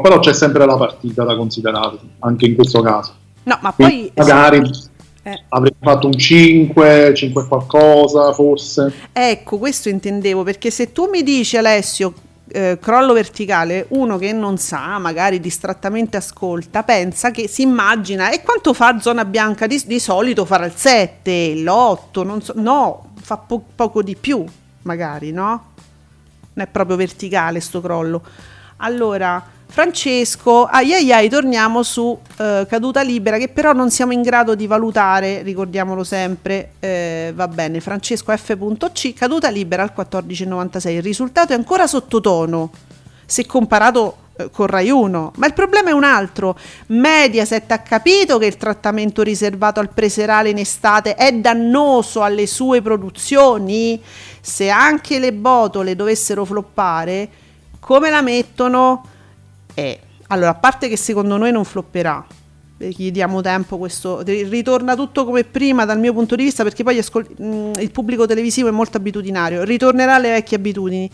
Però 0.02 0.20
c'è 0.20 0.34
sempre 0.34 0.66
la 0.66 0.76
partita 0.76 1.24
da 1.24 1.36
considerare, 1.36 1.98
anche 2.20 2.46
in 2.46 2.56
questo 2.56 2.82
caso. 2.82 3.14
no, 3.44 3.58
ma 3.62 3.72
Quindi 3.74 4.12
poi 4.14 4.26
magari 4.26 4.62
eh, 5.24 5.44
avrei 5.50 5.74
fatto 5.80 6.08
un 6.08 6.18
5, 6.18 7.14
5 7.16 7.48
qualcosa, 7.48 8.34
forse. 8.34 8.92
ecco, 9.14 9.58
questo 9.58 9.88
intendevo, 9.88 10.44
perché 10.44 10.70
se 10.70 10.92
tu 10.92 11.08
mi 11.10 11.24
dici 11.24 11.56
Alessio 11.56 12.14
eh, 12.50 12.78
crollo 12.80 13.14
verticale, 13.14 13.86
uno 13.90 14.18
che 14.18 14.34
non 14.34 14.58
sa, 14.58 14.98
magari 15.00 15.40
distrattamente 15.40 16.18
ascolta, 16.18 16.84
pensa 16.84 17.32
che 17.32 17.48
si 17.48 17.62
immagina 17.62 18.32
e 18.32 18.42
quanto 18.42 18.74
fa 18.74 19.00
zona 19.00 19.24
bianca 19.24 19.66
di, 19.66 19.82
di 19.86 20.00
solito 20.00 20.44
farà 20.44 20.66
il 20.66 20.76
7, 20.76 21.56
l'8, 21.56 22.26
non 22.26 22.42
so, 22.42 22.54
no, 22.58 23.14
fa 23.22 23.38
po- 23.38 23.64
poco 23.74 24.04
di 24.04 24.16
più, 24.16 24.44
magari, 24.82 25.32
no? 25.32 25.72
Non 26.56 26.66
è 26.66 26.70
proprio 26.70 26.98
verticale 26.98 27.62
sto 27.62 27.80
crollo. 27.80 28.22
Allora, 28.78 29.42
Francesco, 29.74 30.66
ai 30.66 30.94
ai 30.94 31.12
ai, 31.12 31.30
torniamo 31.30 31.82
su 31.82 32.16
eh, 32.38 32.68
caduta 32.70 33.02
libera 33.02 33.40
che 33.40 33.50
però 33.50 33.74
non 33.74 33.90
siamo 33.90 34.12
in 34.14 34.22
grado 34.22 34.54
di 34.54 34.68
valutare, 34.68 35.42
ricordiamolo 35.42 36.04
sempre, 36.04 36.74
eh, 36.80 37.32
va 37.34 37.48
bene, 37.48 37.80
Francesco 37.80 38.32
F.C, 38.38 39.16
caduta 39.16 39.50
libera 39.50 39.82
al 39.82 39.92
14,96, 39.98 40.90
il 40.90 41.02
risultato 41.02 41.54
è 41.54 41.56
ancora 41.56 41.88
sottotono 41.88 42.70
se 43.26 43.48
comparato 43.48 44.18
eh, 44.38 44.52
con 44.52 44.68
Rai 44.68 44.92
1, 44.92 45.32
ma 45.38 45.48
il 45.48 45.54
problema 45.54 45.90
è 45.90 45.94
un 45.94 46.04
altro, 46.04 46.56
Mediaset 46.90 47.72
ha 47.72 47.80
capito 47.80 48.38
che 48.38 48.46
il 48.46 48.58
trattamento 48.58 49.24
riservato 49.24 49.80
al 49.80 49.90
preserale 49.90 50.52
in 50.52 50.60
estate 50.60 51.16
è 51.16 51.34
dannoso 51.34 52.22
alle 52.22 52.46
sue 52.46 52.84
produzioni, 52.84 54.00
se 54.40 54.70
anche 54.70 55.18
le 55.18 55.34
botole 55.34 55.96
dovessero 55.96 56.46
floppare, 56.46 57.28
come 57.80 58.12
la 58.12 58.22
mettono? 58.22 59.08
Eh, 59.74 60.00
allora, 60.28 60.50
a 60.50 60.56
parte 60.56 60.88
che 60.88 60.98
secondo 60.98 61.38
noi 61.38 61.52
non 61.52 61.64
flopperà, 61.64 62.26
perché 62.78 63.04
gli 63.04 63.12
diamo 63.12 63.42
tempo, 63.42 63.78
questo 63.78 64.22
ri- 64.22 64.44
ritorna 64.44 64.96
tutto 64.96 65.26
come 65.26 65.44
prima 65.44 65.86
dal 65.86 66.00
mio 66.00 66.14
punto 66.14 66.36
di 66.36 66.44
vista, 66.44 66.64
perché 66.64 66.84
poi 66.84 66.98
ascol- 66.98 67.28
mh, 67.36 67.72
il 67.80 67.92
pubblico 67.92 68.26
televisivo 68.26 68.68
è 68.68 68.72
molto 68.72 68.98
abitudinario, 68.98 69.64
ritornerà 69.64 70.16
alle 70.16 70.32
vecchie 70.32 70.58
abitudini. 70.58 71.10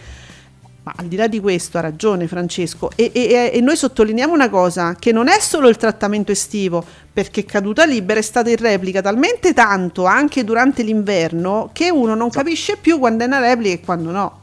Ma 0.82 0.94
al 0.96 1.08
di 1.08 1.18
là 1.18 1.28
di 1.28 1.42
questo 1.42 1.78
ha 1.78 1.82
ragione 1.82 2.26
Francesco 2.28 2.90
e, 2.96 3.12
e- 3.14 3.52
e 3.54 3.60
noi 3.60 3.76
sottolineiamo 3.76 4.34
una 4.34 4.50
cosa, 4.50 4.96
che 4.98 5.12
non 5.12 5.28
è 5.28 5.38
solo 5.42 5.68
il 5.68 5.76
trattamento 5.76 6.32
estivo, 6.32 6.84
perché 7.12 7.44
caduta 7.44 7.84
libera 7.84 8.20
è 8.20 8.24
stata 8.24 8.50
in 8.50 8.56
replica 8.56 9.02
talmente 9.02 9.54
tanto 9.54 10.06
anche 10.06 10.46
durante 10.46 10.84
l'inverno 10.84 11.70
che 11.74 11.92
uno 11.92 12.16
non 12.16 12.30
capisce 12.30 12.78
più 12.78 12.98
quando 12.98 13.26
è 13.26 13.28
una 13.28 13.40
replica 13.40 13.76
e 13.76 13.82
quando 13.82 14.12
no. 14.12 14.40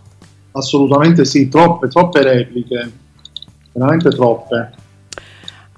Assolutamente 0.52 1.24
sì, 1.24 1.48
troppe, 1.48 1.88
troppe 1.88 2.22
repliche. 2.22 2.90
Veramente 3.76 4.08
troppe. 4.08 4.70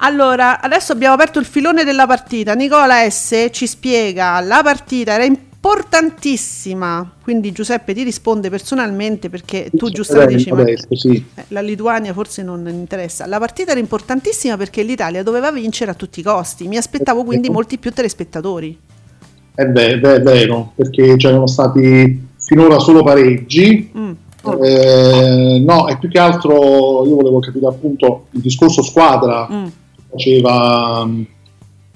Allora, 0.01 0.61
adesso 0.61 0.93
abbiamo 0.93 1.15
aperto 1.15 1.41
il 1.41 1.45
filone 1.45 1.83
della 1.83 2.07
partita. 2.07 2.55
Nicola 2.55 3.09
S 3.11 3.49
ci 3.51 3.67
spiega, 3.67 4.39
la 4.41 4.61
partita 4.63 5.15
era 5.15 5.25
importantissima, 5.25 7.15
quindi 7.21 7.51
Giuseppe 7.51 7.93
ti 7.95 8.05
risponde 8.05 8.49
personalmente 8.49 9.29
perché 9.29 9.69
tu 9.75 9.91
giustamente 9.91 10.37
dici, 10.37 10.53
ma 10.53 10.65
sì. 10.91 11.25
eh, 11.35 11.45
la 11.49 11.61
Lituania 11.61 12.13
forse 12.13 12.45
non 12.45 12.69
interessa. 12.69 13.27
La 13.27 13.41
partita 13.41 13.73
era 13.73 13.81
importantissima 13.81 14.57
perché 14.57 14.85
l'Italia 14.85 15.25
doveva 15.25 15.51
vincere 15.51 15.91
a 15.91 15.95
tutti 15.95 16.21
i 16.21 16.23
costi. 16.23 16.69
Mi 16.69 16.77
aspettavo 16.77 17.25
quindi 17.25 17.51
molti 17.51 17.79
più 17.79 17.91
telespettatori. 17.93 18.79
È, 19.53 19.67
ve- 19.67 19.95
è 19.95 19.99
ve- 19.99 20.15
è 20.15 20.23
vero, 20.23 20.73
perché 20.77 21.17
c'erano 21.17 21.49
stati 21.49 22.27
finora 22.39 22.79
solo 22.79 23.03
pareggi. 23.03 23.91
Mm. 23.99 24.13
Eh, 24.57 25.63
no, 25.65 25.89
e 25.89 25.99
più 25.99 26.09
che 26.09 26.19
altro 26.19 27.05
io 27.07 27.15
volevo 27.17 27.41
capire 27.41 27.67
appunto 27.67 28.27
il 28.33 28.41
discorso 28.41 28.83
squadra 28.83 29.47
Mm. 29.51 29.67
faceva 30.11 31.05
mm, 31.07 31.23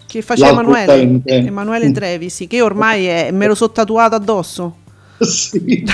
Che 0.06 0.22
faceva 0.22 0.50
Emanuele. 0.50 1.20
Emanuele. 1.24 1.90
Trevisi, 1.92 2.46
che 2.46 2.60
ormai 2.60 3.06
è, 3.06 3.30
me 3.32 3.46
lo 3.46 3.54
so 3.54 3.70
tatuato 3.70 4.14
addosso. 4.14 4.74
sì, 5.20 5.84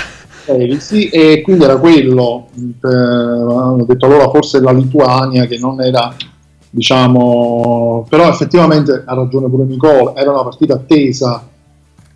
sì, 0.79 1.07
e 1.09 1.41
quindi 1.41 1.63
era 1.63 1.77
quello. 1.77 2.47
eh, 2.55 2.87
hanno 2.87 3.85
detto 3.87 4.05
allora 4.05 4.29
forse 4.29 4.59
la 4.59 4.71
Lituania 4.71 5.45
che 5.45 5.57
non 5.57 5.81
era, 5.81 6.13
diciamo, 6.69 8.05
però 8.09 8.27
effettivamente 8.29 9.03
ha 9.05 9.13
ragione 9.13 9.47
pure 9.49 9.65
Nicola, 9.65 10.15
era 10.15 10.31
una 10.31 10.43
partita 10.43 10.73
attesa 10.75 11.43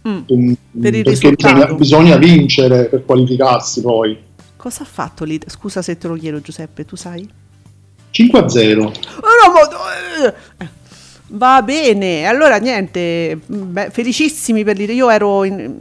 Mm. 0.08 0.18
Mm, 0.34 0.54
Per 0.82 1.02
perché 1.02 1.32
bisogna, 1.32 1.66
bisogna 1.74 2.18
vincere 2.18 2.86
per 2.86 3.06
qualificarsi 3.06 3.82
poi. 3.82 4.18
Cosa 4.64 4.84
ha 4.84 4.86
fatto 4.86 5.26
lì? 5.26 5.38
Scusa 5.46 5.82
se 5.82 5.98
te 5.98 6.08
lo 6.08 6.16
chiedo 6.16 6.40
Giuseppe, 6.40 6.86
tu 6.86 6.96
sai? 6.96 7.30
5 8.12 8.40
a 8.40 8.48
0. 8.48 8.82
Oh, 8.86 8.92
no, 8.92 9.52
ma- 9.52 10.26
eh. 10.26 10.68
Va 11.28 11.62
bene, 11.62 12.26
allora 12.26 12.56
niente, 12.60 13.42
beh, 13.46 13.90
felicissimi 13.90 14.64
per 14.64 14.78
l'idea. 14.78 14.96
Io 14.96 15.10
ero 15.10 15.44
in. 15.44 15.80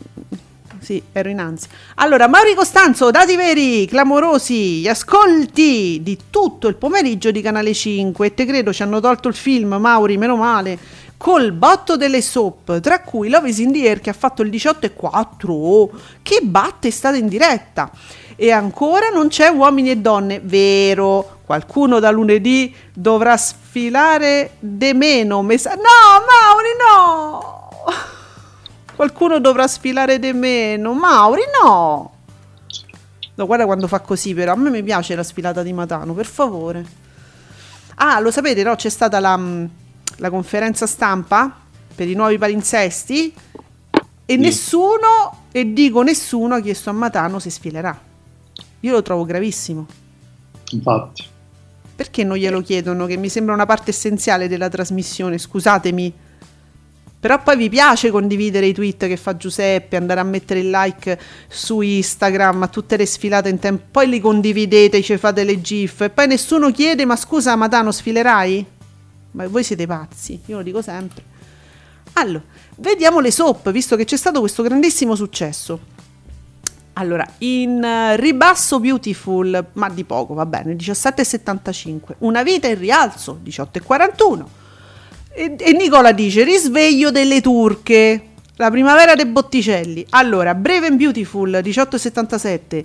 Sì, 0.81 1.01
ero 1.13 1.29
in 1.29 1.39
ansia. 1.39 1.71
Allora, 1.95 2.27
Mauri 2.27 2.55
Costanzo, 2.57 3.13
dati 3.13 3.37
veri, 3.37 3.87
clamorosi, 3.87 4.81
gli 4.81 4.89
ascolti 4.89 6.01
di 6.03 6.19
tutto 6.29 6.67
il 6.67 6.75
pomeriggio 6.75 7.31
di 7.31 7.41
Canale 7.41 7.73
5. 7.73 8.27
E 8.27 8.35
te 8.35 8.45
credo 8.45 8.73
ci 8.73 8.83
hanno 8.83 8.99
tolto 8.99 9.29
il 9.29 9.35
film, 9.35 9.75
Mauri, 9.75 10.17
meno 10.17 10.35
male. 10.35 10.77
Col 11.17 11.53
botto 11.53 11.97
delle 11.97 12.21
soap, 12.21 12.81
tra 12.81 13.01
cui 13.03 13.29
Love 13.29 13.49
is 13.49 13.59
in 13.59 13.71
the 13.71 13.87
Air 13.87 14.01
che 14.01 14.11
ha 14.11 14.13
fatto 14.13 14.43
il 14.43 14.51
18 14.51 14.87
e 14.87 14.93
4. 14.93 15.91
Che 16.21 16.41
batte 16.43 16.89
è 16.89 16.91
stata 16.91 17.17
in 17.17 17.29
diretta. 17.29 17.89
E 18.37 18.51
ancora 18.51 19.09
non 19.09 19.29
c'è 19.29 19.49
uomini 19.49 19.91
e 19.91 19.97
donne, 19.97 20.41
vero? 20.43 21.41
Qualcuno 21.45 21.99
da 21.99 22.11
lunedì 22.11 22.75
dovrà 22.93 23.37
sfilare 23.37 24.53
de 24.59 24.95
meno. 24.95 25.43
me 25.43 25.59
sa- 25.59 25.75
no, 25.75 25.83
Mauri, 26.27 26.69
no! 26.79 27.61
Qualcuno 28.97 29.39
dovrà 29.39 29.67
sfilare 29.67 30.19
de 30.19 30.33
meno. 30.33 30.93
Mauri, 30.95 31.43
no! 31.63 32.11
No, 33.35 33.47
guarda 33.47 33.65
quando 33.65 33.89
fa 33.89 34.01
così, 34.01 34.35
però 34.35 34.53
a 34.53 34.57
me 34.57 34.71
mi 34.71 34.83
piace 34.83 35.15
la 35.15 35.23
sfilata 35.23 35.63
di 35.63 35.73
Matano, 35.73 36.13
per 36.13 36.27
favore. 36.27 36.85
Ah, 37.97 38.21
lo 38.21 38.31
sapete, 38.31 38.63
no? 38.63 38.75
C'è 38.75 38.89
stata 38.89 39.21
la, 39.21 39.37
mm, 39.37 39.65
la 40.17 40.31
conferenza 40.31 40.87
stampa 40.87 41.55
per 41.95 42.09
i 42.09 42.15
nuovi 42.15 42.39
palinsesti 42.39 43.35
e 44.25 44.37
nessuno, 44.37 45.45
e 45.53 45.73
dico 45.73 46.03
nessuno, 46.03 46.55
ha 46.57 46.61
chiesto 46.61 46.91
a 46.91 46.93
Matano 46.93 47.39
se 47.39 47.51
sfilerà. 47.51 47.99
Io 48.83 48.93
lo 48.93 49.03
trovo 49.03 49.25
gravissimo. 49.25 49.87
Infatti. 50.71 51.25
Perché 51.95 52.25
non 52.25 52.37
glielo 52.37 52.61
chiedono? 52.63 53.07
Che 53.07 53.17
mi 53.17 53.29
sembra 53.29 53.55
una 53.55 53.67
parte 53.67 53.91
essenziale 53.91 54.49
della 54.49 54.69
trasmissione, 54.69 55.39
scusatemi. 55.39 56.13
Però 57.21 57.41
poi 57.41 57.57
vi 57.57 57.69
piace 57.69 58.11
condividere 58.11 58.67
i 58.67 58.73
tweet 58.73 59.07
che 59.07 59.17
fa 59.17 59.37
Giuseppe, 59.37 59.95
andare 59.95 60.19
a 60.19 60.25
mettere 60.25 60.59
il 60.59 60.71
like 60.71 61.17
su 61.47 61.81
Instagram 61.81 62.65
a 62.65 62.67
tutte 62.69 62.97
le 62.97 63.07
sfilate 63.07 63.49
in 63.49 63.61
tempo. 63.61 63.85
Poi 63.93 64.09
li 64.09 64.19
condividete, 64.19 65.01
ci 65.03 65.17
fate 65.17 65.45
le 65.45 65.61
gif 65.61 66.01
e 66.01 66.11
poi 66.11 66.27
nessuno 66.27 66.73
chiede 66.73 67.05
"Ma 67.05 67.15
scusa, 67.15 67.55
Matano 67.55 67.93
sfilerai?" 67.93 68.67
Ma 69.33 69.47
voi 69.47 69.63
siete 69.63 69.87
pazzi, 69.87 70.41
io 70.47 70.57
lo 70.57 70.63
dico 70.65 70.83
sempre. 70.83 71.23
Allora, 72.15 72.43
vediamo 72.79 73.21
le 73.21 73.31
soap, 73.31 73.71
visto 73.71 73.95
che 73.95 74.05
c'è 74.05 74.17
stato 74.17 74.41
questo 74.41 74.65
grandissimo 74.65 75.15
successo. 75.15 75.79
Allora, 76.95 77.27
in 77.39 77.83
eh, 77.83 78.17
ribasso 78.17 78.79
Beautiful, 78.79 79.67
ma 79.75 79.89
di 79.89 80.05
poco, 80.05 80.35
va 80.35 80.45
bene, 80.45 80.75
17,75. 80.75 82.15
Una 82.19 82.43
vita 82.43 82.69
in 82.69 82.79
rialzo, 82.79 83.41
18,41. 83.43 84.45
E, 85.33 85.57
e 85.59 85.73
Nicola 85.73 86.13
dice, 86.13 86.45
risveglio 86.45 87.11
delle 87.11 87.41
turche, 87.41 88.29
la 88.57 88.71
primavera 88.71 89.15
dei 89.15 89.27
Botticelli. 89.27 90.05
Allora, 90.11 90.55
Brave 90.55 90.89
and 90.89 90.97
Beautiful, 90.97 91.51
18,77. 91.51 92.85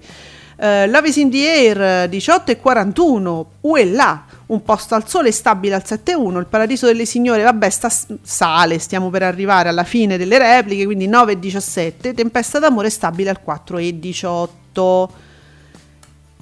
Uh, 0.59 0.89
Love 0.89 1.09
is 1.09 1.17
in 1.17 1.29
the 1.29 1.45
Air 1.47 2.09
18,41 2.09 3.45
Uella 3.61 4.25
un 4.47 4.63
posto 4.63 4.95
al 4.95 5.07
sole 5.07 5.31
stabile 5.31 5.75
al 5.75 5.83
7,1 5.85 6.39
il 6.39 6.47
paradiso 6.47 6.87
delle 6.87 7.05
signore. 7.05 7.43
Vabbè 7.43 7.69
sta, 7.69 7.91
sale 8.21 8.79
stiamo 8.79 9.11
per 9.11 9.21
arrivare 9.21 9.69
alla 9.69 9.83
fine 9.83 10.17
delle 10.17 10.39
repliche 10.39 10.85
quindi 10.85 11.07
9,17 11.07 12.15
tempesta 12.15 12.57
d'amore 12.57 12.89
stabile 12.89 13.29
al 13.29 13.39
4,18 13.45 15.07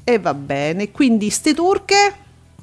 e 0.04 0.20
va 0.20 0.34
bene 0.34 0.92
quindi 0.92 1.30
ste 1.30 1.54
turche? 1.54 2.14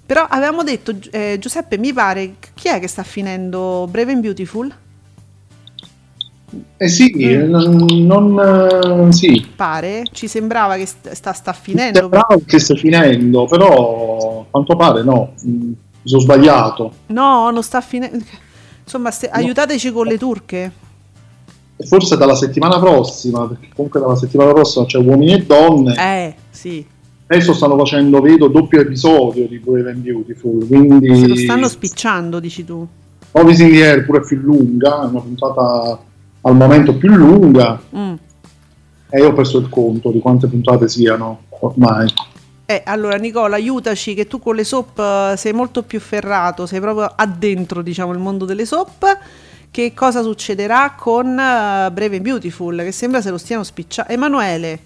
Però 0.06 0.26
avevamo 0.28 0.62
detto 0.62 0.96
eh, 1.10 1.36
Giuseppe 1.38 1.76
mi 1.76 1.92
pare 1.92 2.36
chi 2.54 2.68
è 2.68 2.80
che 2.80 2.88
sta 2.88 3.02
finendo 3.02 3.86
Brave 3.90 4.12
and 4.12 4.20
Beautiful? 4.22 4.74
Eh 6.76 6.88
sì, 6.88 7.12
Mm. 7.16 7.50
non, 7.50 7.76
non- 8.06 9.08
eh, 9.08 9.12
sì. 9.12 9.46
pare 9.56 10.04
ci 10.12 10.28
sembrava 10.28 10.76
che 10.76 10.84
st- 10.86 11.10
sta, 11.12 11.32
sta 11.32 11.52
finendo 11.52 11.98
Sembrava 12.00 12.36
che 12.44 12.58
stia 12.58 12.74
finendo, 12.76 13.46
però 13.46 14.40
a 14.42 14.44
quanto 14.50 14.76
pare 14.76 15.02
no, 15.02 15.32
Mm, 15.46 15.60
mi 15.68 15.76
sono 16.04 16.20
sbagliato. 16.20 16.92
no 17.06 17.50
non 17.50 17.62
sta 17.62 17.80
finendo 17.80 18.22
insomma 18.84 19.10
ste- 19.10 19.28
aiutateci 19.30 19.92
con 19.92 20.06
le 20.06 20.18
turche 20.18 20.72
forse 21.86 22.16
dalla 22.16 22.34
settimana 22.34 22.78
prossima, 22.78 23.46
perché 23.48 23.68
comunque 23.74 23.98
dalla 24.00 24.14
settimana 24.16 24.52
prossima 24.52 24.84
c'è 24.84 24.98
uomini 24.98 25.32
e 25.32 25.42
donne. 25.44 25.94
eh 25.98 26.34
sì 26.50 26.86
Adesso 27.26 27.54
stanno 27.54 27.78
facendo, 27.78 28.20
vedo, 28.20 28.48
doppio 28.48 28.80
episodio 28.80 29.46
di 29.48 29.58
Brave 29.58 29.90
and 29.92 30.00
Beautiful, 30.02 30.66
quindi 30.66 31.16
se 31.16 31.26
lo 31.26 31.34
stanno 31.36 31.66
spicciando 31.66 32.40
dici 32.40 32.62
tu 32.62 32.86
the 33.32 33.84
Air 33.86 34.04
pure 34.04 34.20
più 34.20 34.36
lunga, 34.36 35.04
è 35.04 35.06
una 35.06 35.20
puntata 35.20 35.98
al 36.42 36.54
momento 36.56 36.96
più 36.96 37.10
lunga 37.14 37.80
Mm. 37.94 38.14
e 39.10 39.18
io 39.20 39.28
ho 39.28 39.32
perso 39.32 39.58
il 39.58 39.68
conto 39.68 40.10
di 40.10 40.20
quante 40.20 40.46
puntate 40.46 40.88
siano 40.88 41.42
ormai. 41.60 42.12
Eh, 42.66 42.82
allora 42.86 43.16
Nicola, 43.16 43.56
aiutaci 43.56 44.14
che 44.14 44.26
tu 44.26 44.38
con 44.38 44.54
le 44.54 44.64
soap 44.64 44.98
eh, 44.98 45.36
sei 45.36 45.52
molto 45.52 45.82
più 45.82 46.00
ferrato, 46.00 46.64
sei 46.66 46.80
proprio 46.80 47.12
addentro, 47.14 47.82
diciamo, 47.82 48.12
il 48.12 48.18
mondo 48.18 48.44
delle 48.44 48.64
soap. 48.64 49.18
Che 49.70 49.92
cosa 49.94 50.22
succederà 50.22 50.94
con 50.96 51.26
eh, 51.38 51.90
Brave 51.92 52.16
and 52.16 52.20
Beautiful? 52.22 52.76
Che 52.78 52.92
sembra 52.92 53.20
se 53.20 53.30
lo 53.30 53.38
stiano 53.38 53.62
spicciando. 53.62 54.10
Emanuele. 54.12 54.78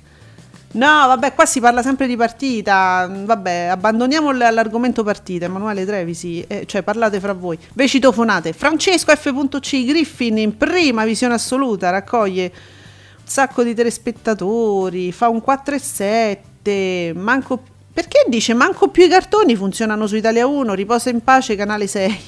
No, 0.77 1.07
vabbè, 1.07 1.33
qua 1.33 1.47
si 1.47 1.59
parla 1.59 1.83
sempre 1.83 2.07
di 2.07 2.16
partita. 2.16 3.11
Vabbè, 3.11 3.68
abbandoniamo 3.70 4.31
l'argomento 4.33 5.03
partita. 5.03 5.47
Emanuele 5.47 5.87
Trevisi, 5.87 6.45
eh, 6.47 6.66
cioè 6.66 6.83
parlate 6.83 7.18
fra 7.18 7.33
voi. 7.33 7.59
Ve 7.72 7.89
citofonate. 7.89 8.53
Francesco 8.53 9.14
F.C. 9.16 9.87
Griffin 9.87 10.37
in 10.37 10.57
prima 10.59 11.07
visione 11.07 11.33
assoluta 11.33 11.89
raccoglie 11.89 12.43
un 12.45 13.24
sacco 13.24 13.62
di 13.62 13.74
telespettatori, 13.74 15.12
fa 15.12 15.29
un 15.29 15.43
4,7, 15.45 17.16
manco... 17.16 17.74
Perché 17.93 18.27
dice 18.29 18.53
manco 18.53 18.89
più 18.89 19.05
i 19.05 19.09
cartoni 19.09 19.57
funzionano 19.57 20.07
su 20.07 20.16
Italia 20.16 20.47
1, 20.47 20.74
riposa 20.74 21.09
in 21.09 21.24
pace 21.24 21.57
canale 21.57 21.87
6, 21.87 22.20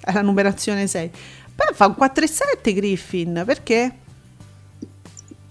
è 0.00 0.12
la 0.12 0.20
numerazione 0.20 0.86
6. 0.86 1.10
Beh, 1.54 1.72
fa 1.72 1.86
un 1.86 1.94
4,7 1.98 2.74
Griffin, 2.74 3.42
perché? 3.46 4.04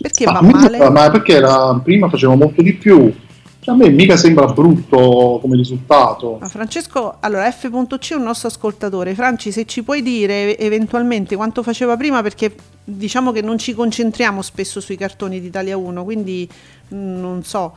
Perché 0.06 0.26
Ma 0.26 0.34
va 0.34 0.42
male? 0.42 0.70
sembra- 0.78 0.90
ma 0.92 1.10
perché 1.10 1.34
era- 1.34 1.80
prima 1.84 2.08
faceva 2.10 2.36
molto 2.36 2.62
di 2.62 2.74
più. 2.74 3.12
Cioè, 3.60 3.74
a 3.74 3.78
me 3.78 3.90
mica 3.90 4.16
sembra 4.16 4.46
brutto 4.46 5.40
come 5.42 5.56
risultato. 5.56 6.38
Ma 6.40 6.48
Francesco, 6.48 7.16
allora 7.22 7.50
F.C 7.52 8.12
è 8.12 8.14
un 8.14 8.22
nostro 8.22 8.50
ascoltatore. 8.50 9.16
Franci, 9.16 9.52
se 9.52 9.66
ci 9.66 9.82
puoi 9.82 10.04
dire 10.04 10.60
eventualmente 10.60 11.36
quanto 11.36 11.64
faceva 11.64 11.98
prima, 11.98 12.22
perché 12.22 12.54
diciamo 12.84 13.32
che 13.32 13.42
non 13.42 13.58
ci 13.58 13.74
concentriamo 13.74 14.44
spesso 14.44 14.80
sui 14.80 14.96
cartoni 14.96 15.42
di 15.42 15.48
Italia 15.48 15.76
1, 15.76 16.04
quindi 16.04 16.48
mm, 16.94 17.20
non 17.20 17.44
so. 17.44 17.74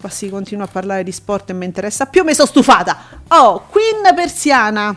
Qua 0.00 0.08
si 0.10 0.28
continua 0.30 0.66
a 0.66 0.68
parlare 0.68 1.02
di 1.02 1.10
sport 1.10 1.50
e 1.50 1.54
mi 1.54 1.64
interessa 1.64 2.06
più, 2.06 2.22
mi 2.22 2.34
sono 2.34 2.46
stufata. 2.46 2.96
Oh, 3.28 3.64
Queen 3.68 4.14
Persiana. 4.14 4.96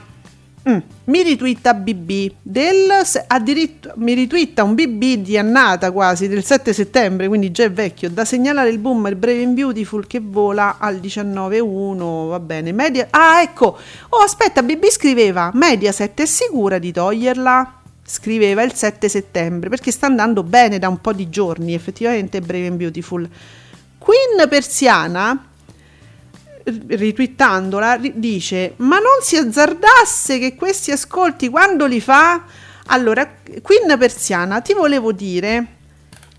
Mm, 0.69 0.77
mi 1.05 1.23
ritwitta 1.23 1.73
BB 1.73 2.31
del 2.41 2.91
addirittura 3.27 3.93
mi 3.95 4.13
ritwitta 4.13 4.63
un 4.63 4.75
BB 4.75 5.23
di 5.23 5.37
annata 5.37 5.91
quasi 5.91 6.27
del 6.27 6.43
7 6.43 6.73
settembre, 6.73 7.29
quindi 7.29 7.51
già 7.51 7.63
è 7.63 7.71
vecchio. 7.71 8.09
Da 8.09 8.25
segnalare 8.25 8.69
il 8.69 8.77
boomer 8.77 9.15
Brave 9.15 9.43
and 9.43 9.53
Beautiful 9.53 10.05
che 10.07 10.19
vola 10.21 10.75
al 10.77 10.97
19.1. 10.97 12.27
Va 12.27 12.39
bene, 12.41 12.73
media. 12.73 13.07
Ah, 13.11 13.41
ecco. 13.41 13.77
Oh, 14.09 14.17
aspetta, 14.17 14.61
BB 14.61 14.87
scriveva: 14.87 15.51
Mediaset 15.53 16.21
è 16.21 16.25
sicura 16.25 16.79
di 16.79 16.91
toglierla? 16.91 17.75
Scriveva 18.03 18.61
il 18.63 18.73
7 18.73 19.07
settembre 19.07 19.69
perché 19.69 19.91
sta 19.91 20.07
andando 20.07 20.43
bene 20.43 20.79
da 20.79 20.89
un 20.89 20.99
po' 20.99 21.13
di 21.13 21.29
giorni, 21.29 21.75
effettivamente 21.75 22.41
Brave 22.41 22.67
and 22.67 22.77
Beautiful. 22.77 23.29
Queen 23.97 24.49
Persiana 24.49 25.45
ritwittandola 26.87 27.93
ri- 27.95 28.13
dice 28.15 28.73
ma 28.77 28.97
non 28.97 29.21
si 29.21 29.37
azzardasse 29.37 30.39
che 30.39 30.55
questi 30.55 30.91
ascolti 30.91 31.49
quando 31.49 31.85
li 31.85 32.01
fa? 32.01 32.43
Allora 32.87 33.29
Queen 33.61 33.97
Persiana 33.97 34.61
ti 34.61 34.73
volevo 34.73 35.11
dire 35.11 35.75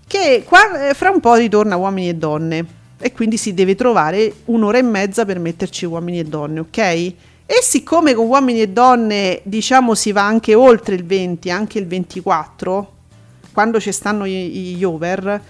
che 0.07 0.43
qua, 0.45 0.89
eh, 0.89 0.93
fra 0.93 1.09
un 1.09 1.19
po' 1.19 1.35
ritorna 1.35 1.75
uomini 1.75 2.09
e 2.09 2.15
donne 2.15 2.65
e 2.99 3.11
quindi 3.11 3.37
si 3.37 3.53
deve 3.53 3.75
trovare 3.75 4.33
un'ora 4.45 4.77
e 4.77 4.81
mezza 4.83 5.25
per 5.25 5.39
metterci 5.39 5.85
uomini 5.85 6.19
e 6.19 6.23
donne 6.23 6.59
ok? 6.61 6.77
E 6.77 7.61
siccome 7.61 8.13
con 8.13 8.27
uomini 8.27 8.61
e 8.61 8.69
donne 8.69 9.41
diciamo 9.43 9.95
si 9.95 10.11
va 10.11 10.25
anche 10.25 10.53
oltre 10.53 10.95
il 10.95 11.05
20 11.05 11.49
anche 11.49 11.79
il 11.79 11.87
24 11.87 12.93
quando 13.51 13.79
ci 13.79 13.91
stanno 13.91 14.27
gli, 14.27 14.75
gli 14.75 14.83
over 14.83 15.41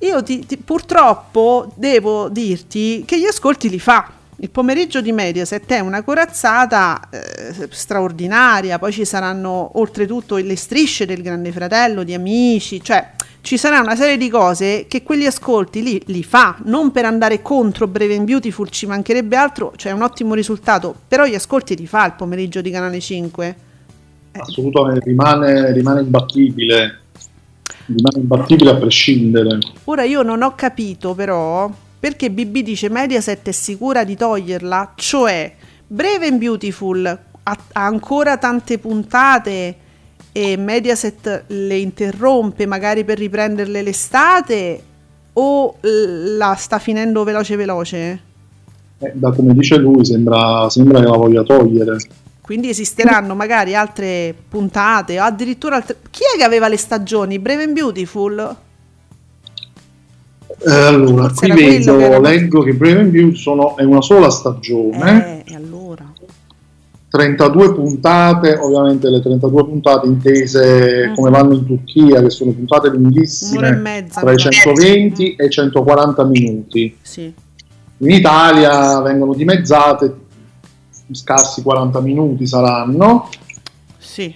io 0.00 0.22
ti- 0.22 0.44
ti- 0.46 0.56
purtroppo 0.56 1.72
devo 1.74 2.28
dirti 2.28 3.02
che 3.06 3.18
gli 3.18 3.26
ascolti 3.26 3.68
li 3.68 3.78
fa 3.78 4.12
Il 4.42 4.48
pomeriggio 4.48 5.02
di 5.02 5.12
Mediaset 5.12 5.70
è 5.70 5.80
una 5.80 6.02
corazzata 6.02 7.10
eh, 7.10 7.68
straordinaria, 7.70 8.78
poi 8.78 8.90
ci 8.90 9.04
saranno 9.04 9.72
oltretutto 9.74 10.36
le 10.36 10.56
strisce 10.56 11.04
del 11.04 11.20
Grande 11.20 11.52
Fratello, 11.52 12.04
di 12.04 12.14
amici, 12.14 12.82
cioè 12.82 13.10
ci 13.42 13.58
sarà 13.58 13.80
una 13.80 13.96
serie 13.96 14.16
di 14.16 14.30
cose 14.30 14.86
che 14.88 15.02
quegli 15.02 15.26
ascolti 15.26 15.82
li, 15.82 16.02
li 16.06 16.22
fa, 16.22 16.56
non 16.64 16.90
per 16.90 17.04
andare 17.04 17.42
contro 17.42 17.86
Brave 17.86 18.16
and 18.16 18.24
Beautiful, 18.24 18.70
ci 18.70 18.86
mancherebbe 18.86 19.36
altro, 19.36 19.74
cioè 19.76 19.92
è 19.92 19.94
un 19.94 20.00
ottimo 20.00 20.32
risultato, 20.32 20.94
però 21.06 21.26
gli 21.26 21.34
ascolti 21.34 21.76
li 21.76 21.86
fa 21.86 22.06
il 22.06 22.14
pomeriggio 22.14 22.62
di 22.62 22.70
Canale 22.70 22.98
5. 22.98 23.56
Assolutamente, 24.32 25.04
rimane, 25.04 25.70
rimane 25.72 26.00
imbattibile. 26.00 26.99
Rimane 27.94 28.20
imbattibile 28.20 28.70
a 28.70 28.76
prescindere. 28.76 29.58
Ora 29.84 30.04
io 30.04 30.22
non 30.22 30.42
ho 30.42 30.54
capito 30.54 31.14
però 31.14 31.70
perché 31.98 32.30
BB 32.30 32.58
dice 32.58 32.88
Mediaset 32.88 33.48
è 33.48 33.52
sicura 33.52 34.04
di 34.04 34.16
toglierla, 34.16 34.92
cioè 34.94 35.52
Brave 35.86 36.28
and 36.28 36.38
Beautiful 36.38 37.06
ha, 37.06 37.58
ha 37.72 37.84
ancora 37.84 38.38
tante 38.38 38.78
puntate 38.78 39.76
e 40.32 40.56
Mediaset 40.56 41.44
le 41.48 41.76
interrompe 41.76 42.66
magari 42.66 43.04
per 43.04 43.18
riprenderle 43.18 43.82
l'estate 43.82 44.82
o 45.32 45.76
la 45.80 46.54
sta 46.54 46.78
finendo 46.78 47.24
veloce 47.24 47.56
veloce? 47.56 48.20
Eh, 48.98 49.12
da 49.14 49.32
come 49.32 49.54
dice 49.54 49.76
lui, 49.76 50.04
sembra, 50.04 50.68
sembra 50.68 51.00
che 51.00 51.06
la 51.06 51.16
voglia 51.16 51.42
togliere. 51.42 51.96
Quindi 52.50 52.68
esisteranno 52.70 53.36
magari 53.36 53.76
altre 53.76 54.34
puntate 54.48 55.20
o 55.20 55.22
addirittura 55.22 55.76
altre... 55.76 55.98
Chi 56.10 56.22
è 56.34 56.36
che 56.36 56.42
aveva 56.42 56.66
le 56.66 56.78
stagioni? 56.78 57.38
Brave 57.38 57.62
and 57.62 57.74
Beautiful? 57.74 58.56
Eh, 60.66 60.70
allora, 60.72 61.28
Forse 61.28 61.46
qui 61.48 61.62
vedo, 61.64 61.96
che 61.96 62.04
era- 62.04 62.18
leggo 62.18 62.62
che 62.62 62.74
Brave 62.74 63.00
and 63.02 63.10
Beauty 63.12 63.36
sono, 63.36 63.76
è 63.76 63.84
una 63.84 64.02
sola 64.02 64.30
stagione, 64.30 65.44
Eh, 65.46 65.52
e 65.52 65.54
allora? 65.54 66.12
32 67.08 67.72
puntate, 67.72 68.56
ovviamente 68.60 69.08
le 69.10 69.22
32 69.22 69.64
puntate 69.66 70.06
intese 70.08 71.06
Mm. 71.10 71.14
come 71.14 71.30
vanno 71.30 71.54
in 71.54 71.64
Turchia, 71.64 72.20
che 72.20 72.30
sono 72.30 72.50
puntate 72.50 72.88
Un'ora 72.88 72.98
e 72.98 73.02
lunghissime, 73.02 73.70
mezza. 73.76 74.20
tra 74.22 74.32
i 74.32 74.34
mi 74.34 74.42
pare. 74.42 74.50
120 74.50 75.36
e 75.36 75.44
i 75.44 75.50
140 75.50 76.24
minuti. 76.24 76.96
Sì. 77.00 77.32
In 77.98 78.10
Italia 78.10 79.00
vengono 79.02 79.34
dimezzate, 79.34 80.14
scarsi 81.14 81.62
40 81.62 82.00
minuti 82.00 82.46
saranno, 82.46 83.28
Sì. 83.98 84.34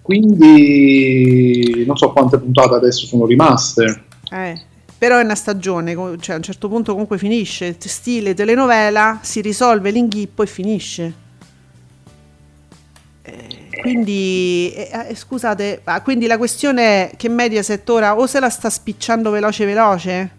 quindi 0.00 1.84
non 1.86 1.96
so 1.96 2.10
quante 2.12 2.38
puntate 2.38 2.74
adesso 2.74 3.06
sono 3.06 3.26
rimaste. 3.26 4.04
Eh, 4.30 4.60
però 4.98 5.18
è 5.18 5.24
una 5.24 5.34
stagione, 5.34 5.94
cioè 6.20 6.34
a 6.34 6.38
un 6.38 6.42
certo 6.42 6.68
punto 6.68 6.92
comunque 6.92 7.18
finisce, 7.18 7.76
stile 7.78 8.34
telenovela, 8.34 9.18
si 9.22 9.40
risolve 9.40 9.90
l'inghippo 9.90 10.42
e 10.42 10.46
finisce. 10.46 11.14
Eh, 13.24 13.68
quindi, 13.80 14.72
eh, 14.74 15.06
eh, 15.08 15.14
scusate, 15.14 15.80
ah, 15.84 16.02
quindi 16.02 16.26
la 16.26 16.38
questione 16.38 17.10
è 17.10 17.16
che 17.16 17.28
Mediaset 17.28 17.88
ora 17.88 18.16
o 18.18 18.26
se 18.26 18.40
la 18.40 18.50
sta 18.50 18.68
spicciando 18.70 19.30
veloce 19.30 19.64
veloce? 19.64 20.30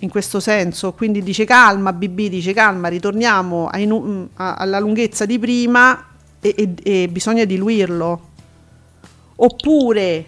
In 0.00 0.08
questo 0.10 0.38
senso, 0.38 0.92
quindi 0.92 1.22
dice 1.22 1.44
calma, 1.44 1.92
BB 1.92 2.28
dice 2.28 2.52
calma, 2.52 2.88
ritorniamo 2.88 3.68
nu- 3.86 4.04
mm, 4.06 4.24
a- 4.34 4.54
alla 4.54 4.78
lunghezza 4.78 5.26
di 5.26 5.38
prima 5.38 6.06
e, 6.40 6.54
e- 6.56 7.02
e 7.02 7.08
bisogna 7.08 7.44
diluirlo. 7.44 8.20
Oppure 9.36 10.26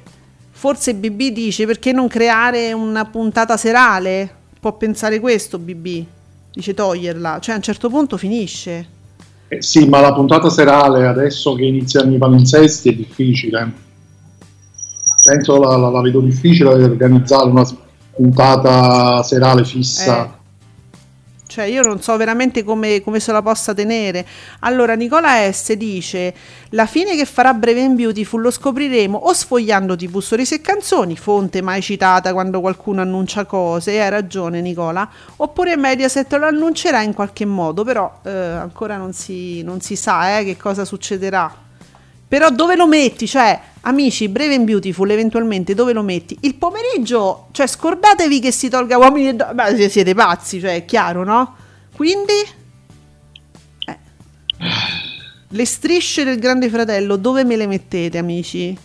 forse 0.51 0.95
BB 0.95 1.29
dice 1.33 1.67
perché 1.67 1.93
non 1.93 2.09
creare 2.09 2.73
una 2.73 3.05
puntata 3.05 3.57
serale? 3.57 4.29
Può 4.61 4.77
pensare 4.77 5.21
questo 5.21 5.59
BB, 5.59 6.05
dice 6.53 6.75
toglierla, 6.75 7.39
cioè 7.41 7.55
a 7.55 7.57
un 7.59 7.63
certo 7.63 7.89
punto 7.89 8.17
finisce. 8.17 8.99
Eh, 9.49 9.63
sì, 9.63 9.89
ma 9.89 10.01
la 10.01 10.13
puntata 10.13 10.49
serale 10.51 11.07
adesso 11.07 11.55
che 11.55 11.65
iniziano 11.65 12.13
i 12.15 12.19
palinsesti 12.19 12.89
è 12.91 12.93
difficile. 12.95 13.73
Penso 15.25 15.59
la, 15.59 15.77
la- 15.77 15.91
la 15.91 16.01
vedo 16.01 16.21
difficile 16.21 16.69
organizzare 16.71 17.49
una 17.51 17.65
puntata 18.21 19.23
serale 19.23 19.65
fissa. 19.65 20.25
Eh. 20.25 20.39
Cioè 21.51 21.65
io 21.65 21.83
non 21.83 22.01
so 22.01 22.17
veramente 22.17 22.63
come, 22.63 23.01
come 23.01 23.19
se 23.19 23.33
la 23.33 23.43
possa 23.43 23.75
tenere. 23.75 24.25
Allora 24.61 24.95
Nicola 24.95 25.51
S 25.51 25.73
dice 25.73 26.33
la 26.71 26.87
fine 26.87 27.17
che 27.17 27.25
farà 27.25 27.53
Breve 27.55 27.83
and 27.83 27.97
Beautiful 27.97 28.41
lo 28.41 28.53
scopriremo 28.53 29.19
o 29.19 29.33
sfogliando 29.33 29.97
TV 29.97 30.21
Stories 30.21 30.53
e 30.53 30.61
canzoni, 30.61 31.17
fonte 31.17 31.61
mai 31.61 31.83
citata 31.83 32.33
quando 32.33 32.61
qualcuno 32.61 33.01
annuncia 33.01 33.47
cose, 33.47 34.01
hai 34.01 34.11
ragione 34.11 34.61
Nicola, 34.61 35.09
oppure 35.37 35.77
Mediaset 35.77 36.33
lo 36.35 36.47
annuncerà 36.47 37.03
in 37.03 37.15
qualche 37.15 37.45
modo, 37.47 37.83
però 37.83 38.21
eh, 38.23 38.31
ancora 38.31 38.97
non 38.97 39.13
si, 39.13 39.65
non 39.65 39.81
si 39.81 39.97
sa 39.97 40.39
eh, 40.39 40.45
che 40.45 40.57
cosa 40.57 40.85
succederà. 40.85 41.69
Però 42.31 42.49
dove 42.51 42.77
lo 42.77 42.87
metti? 42.87 43.27
Cioè, 43.27 43.61
amici, 43.81 44.29
Brave 44.29 44.55
and 44.55 44.65
Beautiful, 44.65 45.11
eventualmente 45.11 45.75
dove 45.75 45.93
lo 45.93 46.03
metti? 46.03 46.37
Il 46.43 46.55
pomeriggio, 46.55 47.49
cioè 47.51 47.67
scordatevi 47.67 48.39
che 48.39 48.53
si 48.53 48.69
tolga 48.69 48.99
uomini 48.99 49.31
e 49.31 49.35
donne. 49.35 49.73
Beh, 49.73 49.89
siete 49.89 50.15
pazzi, 50.15 50.61
cioè, 50.61 50.77
è 50.77 50.85
chiaro, 50.85 51.25
no? 51.25 51.57
Quindi... 51.97 52.35
eh. 53.87 53.99
Le 55.49 55.65
strisce 55.67 56.23
del 56.23 56.39
Grande 56.39 56.69
Fratello, 56.69 57.17
dove 57.17 57.43
me 57.43 57.57
le 57.57 57.67
mettete, 57.67 58.17
amici? 58.17 58.79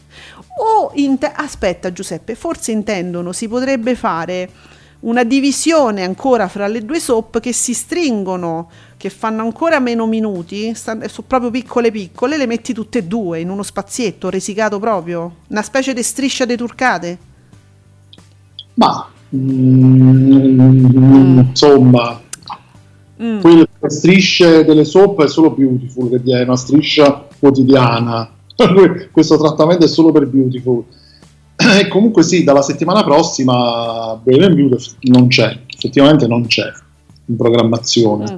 O 0.57 0.89
inte- 0.95 1.31
aspetta, 1.31 1.93
Giuseppe, 1.93 2.33
forse 2.33 2.71
intendono 2.71 3.31
si 3.31 3.47
potrebbe 3.47 3.93
fare 3.93 4.49
una 5.01 5.23
divisione 5.23 6.03
ancora 6.03 6.47
fra 6.47 6.65
le 6.65 6.83
due 6.83 6.99
soap 6.99 7.39
che 7.39 7.53
si 7.53 7.75
stringono, 7.75 8.71
che 9.05 9.11
fanno 9.11 9.43
ancora 9.43 9.79
meno 9.79 10.07
minuti, 10.07 10.73
sta- 10.73 11.07
sono 11.07 11.27
proprio 11.27 11.51
piccole 11.51 11.91
piccole, 11.91 12.37
le 12.37 12.47
metti 12.47 12.73
tutte 12.73 12.97
e 12.97 13.03
due 13.03 13.39
in 13.39 13.51
uno 13.51 13.61
spazietto 13.61 14.31
resicato 14.31 14.79
proprio, 14.79 15.35
una 15.49 15.61
specie 15.61 15.93
di 15.93 16.01
striscia 16.01 16.45
deturcate. 16.45 17.17
Ma 18.73 19.07
mm, 19.35 21.39
insomma, 21.39 22.19
Mm. 23.21 23.39
quelle 23.39 23.65
strisce 23.87 24.65
delle 24.65 24.83
soap 24.83 25.23
è 25.23 25.27
solo 25.29 25.51
Beautiful, 25.51 26.21
che 26.21 26.37
è 26.37 26.43
una 26.43 26.57
striscia 26.57 27.25
quotidiana. 27.39 28.29
Questo 29.11 29.37
trattamento 29.37 29.85
è 29.85 29.87
solo 29.87 30.11
per 30.11 30.27
Beautiful. 30.27 30.83
E 31.79 31.87
comunque 31.87 32.23
sì, 32.23 32.43
dalla 32.43 32.61
settimana 32.61 33.05
prossima 33.05 34.19
Brave 34.21 34.45
and 34.45 34.55
Beautiful 34.55 34.97
non 35.03 35.27
c'è, 35.27 35.57
effettivamente 35.73 36.27
non 36.27 36.45
c'è 36.47 36.69
in 37.27 37.37
programmazione. 37.37 38.33
Mm. 38.33 38.37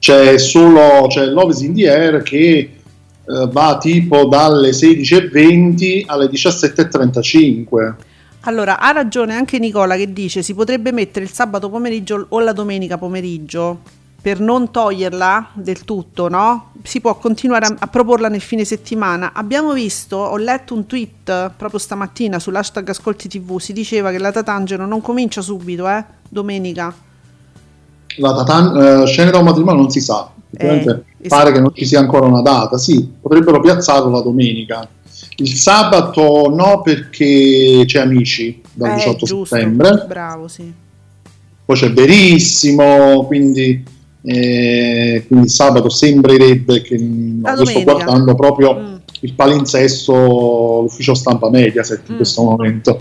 C'è 0.00 0.38
solo 0.38 1.06
c'è 1.08 1.26
Love 1.26 1.52
is 1.52 1.60
in 1.60 1.74
the 1.74 1.90
Air 1.90 2.22
che 2.22 2.38
eh, 2.38 3.48
va 3.52 3.76
tipo 3.78 4.24
dalle 4.24 4.70
16.20 4.70 6.04
alle 6.06 6.24
17.35. 6.26 7.94
Allora, 8.44 8.80
ha 8.80 8.92
ragione 8.92 9.34
anche 9.34 9.58
Nicola 9.58 9.96
che 9.96 10.10
dice 10.10 10.42
si 10.42 10.54
potrebbe 10.54 10.90
mettere 10.90 11.26
il 11.26 11.30
sabato 11.30 11.68
pomeriggio 11.68 12.24
o 12.30 12.40
la 12.40 12.54
domenica 12.54 12.96
pomeriggio 12.96 13.98
per 14.22 14.40
non 14.40 14.70
toglierla 14.70 15.50
del 15.52 15.84
tutto, 15.84 16.28
no? 16.28 16.72
Si 16.82 17.02
può 17.02 17.18
continuare 17.18 17.66
a, 17.66 17.76
a 17.78 17.86
proporla 17.86 18.28
nel 18.28 18.40
fine 18.40 18.64
settimana. 18.64 19.34
Abbiamo 19.34 19.74
visto, 19.74 20.16
ho 20.16 20.36
letto 20.38 20.74
un 20.74 20.86
tweet 20.86 21.52
proprio 21.58 21.78
stamattina 21.78 22.38
sull'hashtag 22.38 22.88
Ascolti 22.88 23.28
TV, 23.28 23.58
si 23.58 23.74
diceva 23.74 24.10
che 24.10 24.18
la 24.18 24.32
Tatangelo 24.32 24.86
non 24.86 25.02
comincia 25.02 25.42
subito, 25.42 25.86
eh? 25.86 26.02
Domenica. 26.26 27.08
La 28.20 28.34
Tatan- 28.34 29.02
eh, 29.02 29.06
scene 29.06 29.30
da 29.30 29.38
un 29.38 29.44
matrimonio 29.44 29.80
non 29.82 29.90
si 29.90 30.00
sa, 30.00 30.30
Eh, 30.56 31.02
pare 31.28 31.52
che 31.52 31.60
non 31.60 31.70
ci 31.74 31.86
sia 31.86 32.00
ancora 32.00 32.26
una 32.26 32.42
data, 32.42 32.76
sì, 32.76 33.08
potrebbero 33.20 33.60
piazzarlo 33.60 34.10
la 34.10 34.20
domenica. 34.20 34.86
Il 35.36 35.48
sabato 35.54 36.52
no 36.54 36.82
perché 36.82 37.84
c'è 37.86 38.00
Amici 38.00 38.60
dal 38.74 38.90
Eh, 38.90 38.94
18 38.96 39.26
giusto. 39.26 39.54
settembre, 39.56 40.04
Bravo, 40.06 40.48
sì. 40.48 40.70
poi 41.64 41.76
c'è 41.76 41.92
Verissimo, 41.92 43.24
quindi, 43.26 43.82
eh, 44.22 45.24
quindi 45.26 45.46
il 45.46 45.50
sabato 45.50 45.88
sembrerebbe 45.88 46.82
che 46.82 46.98
no, 46.98 47.40
La 47.42 47.54
io 47.54 47.64
sto 47.64 47.82
guardando 47.82 48.34
proprio 48.34 48.74
Mm. 48.74 48.94
il 49.20 49.32
palinsesto, 49.34 50.80
l'ufficio 50.82 51.14
stampa 51.14 51.48
Mediaset 51.48 52.02
in 52.08 52.14
Mm. 52.14 52.16
questo 52.16 52.42
momento. 52.42 53.00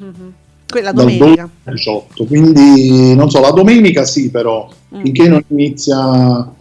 Mhm. 0.00 0.29
Quella 0.70 0.92
dal 0.92 1.04
domenica. 1.04 1.48
12 1.48 1.50
al 1.64 1.74
18 1.74 2.24
quindi 2.26 3.14
non 3.14 3.30
so 3.30 3.40
la 3.40 3.50
domenica 3.50 4.04
sì 4.04 4.30
però 4.30 4.68
Mm. 4.92 5.02
finché 5.04 5.28
non 5.28 5.44
inizia 5.48 6.52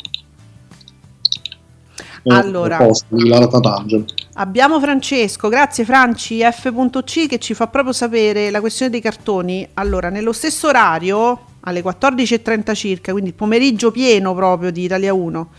eh, 2.24 2.34
Allora. 2.34 2.78
post 2.78 3.05
di 3.10 3.28
Lara 3.28 3.47
Tatangelo 3.47 4.05
Abbiamo 4.34 4.80
Francesco, 4.80 5.49
grazie 5.49 5.84
Franci 5.84 6.39
F.C 6.41 7.28
che 7.28 7.39
ci 7.39 7.53
fa 7.53 7.68
proprio 7.68 7.91
sapere 7.91 8.49
la 8.51 8.62
questione 8.62 8.89
dei 8.91 9.01
cartoni. 9.01 9.68
Allora, 9.74 10.07
nello 10.10 10.32
stesso 10.32 10.68
orario, 10.68 11.39
alle 11.62 11.84
14.30 11.84 12.74
circa, 12.74 13.12
quindi 13.12 13.32
il 13.32 13.36
pomeriggio 13.36 13.91
pieno 13.91 14.34
proprio 14.34 14.72
di 14.72 14.84
Italia 14.84 15.14
1, 15.14 15.49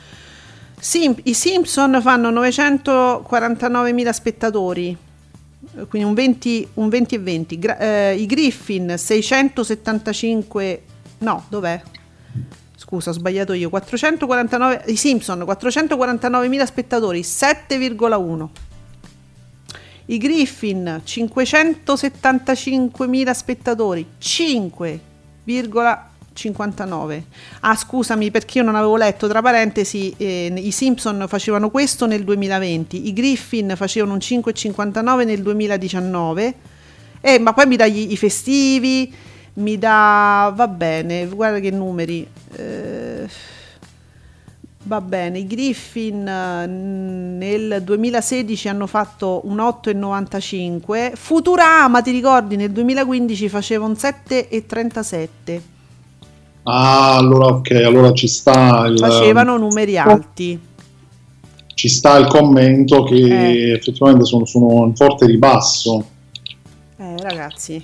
Sim- 0.79 1.21
i 1.25 1.35
Simpson 1.35 1.99
fanno 2.01 2.31
949.000 2.31 4.11
spettatori, 4.13 4.97
quindi 5.89 6.09
un 6.09 6.15
20, 6.15 6.69
un 6.75 6.89
20 6.89 7.15
e 7.15 7.19
20. 7.19 7.59
Gra- 7.59 7.79
eh, 7.79 8.15
I 8.15 8.27
Griffin 8.27 8.95
675... 8.97 10.83
No, 11.19 11.45
dov'è? 11.49 11.83
scusa, 12.91 13.11
ho 13.11 13.13
sbagliato 13.13 13.53
io. 13.53 13.71
449 13.71 14.83
i 14.87 14.97
Simpson 14.97 15.39
449.000 15.41 16.65
spettatori, 16.65 17.21
7,1. 17.21 18.49
I 20.07 20.19
Griffin 20.19 21.01
575.000 21.05 23.31
spettatori, 23.31 24.05
5,59. 26.37 27.23
Ah, 27.61 27.77
scusami 27.77 28.31
perché 28.31 28.59
io 28.59 28.65
non 28.65 28.75
avevo 28.75 28.97
letto, 28.97 29.29
tra 29.29 29.43
parentesi, 29.43 30.15
eh, 30.17 30.53
i 30.57 30.71
Simpson 30.71 31.25
facevano 31.29 31.71
questo 31.71 32.07
nel 32.07 32.25
2020, 32.25 33.09
i 33.09 33.13
Griffin 33.13 33.73
facevano 33.77 34.13
un 34.13 34.19
5,59 34.19 35.25
nel 35.25 35.43
2019. 35.43 36.55
Eh, 37.21 37.39
ma 37.39 37.53
poi 37.53 37.67
mi 37.67 37.77
dà 37.77 37.85
i 37.85 38.17
festivi, 38.17 39.13
mi 39.55 39.79
dà... 39.79 40.53
va 40.55 40.69
bene, 40.69 41.27
guarda 41.27 41.59
che 41.61 41.71
numeri. 41.71 42.27
eh, 42.57 43.29
Va 44.83 45.03
bene, 45.03 45.41
i 45.41 45.47
Griffin 45.47 46.27
eh, 46.27 46.67
nel 46.67 47.83
2016 47.83 48.69
hanno 48.69 48.87
fatto 48.87 49.43
un 49.45 49.59
8,95, 49.59 51.13
Futurama, 51.15 52.01
ti 52.01 52.11
ricordi, 52.11 52.57
nel 52.57 52.71
2015 52.71 53.49
faceva 53.51 53.85
un 53.85 53.93
7,37, 53.93 55.61
Ah, 56.65 57.17
allora 57.17 57.47
ok, 57.47 57.71
allora 57.71 58.13
ci 58.13 58.29
sta 58.29 58.85
il, 58.87 58.99
facevano 58.99 59.57
numeri 59.57 59.97
alti. 59.99 60.59
ci 61.75 61.89
sta 61.89 62.17
il 62.19 62.27
commento 62.27 63.05
che 63.05 63.15
Eh. 63.15 63.73
effettivamente 63.73 64.25
sono, 64.27 64.45
sono 64.45 64.85
in 64.85 64.95
forte 64.95 65.27
ribasso. 65.27 66.05
Eh 66.99 67.17
ragazzi, 67.23 67.83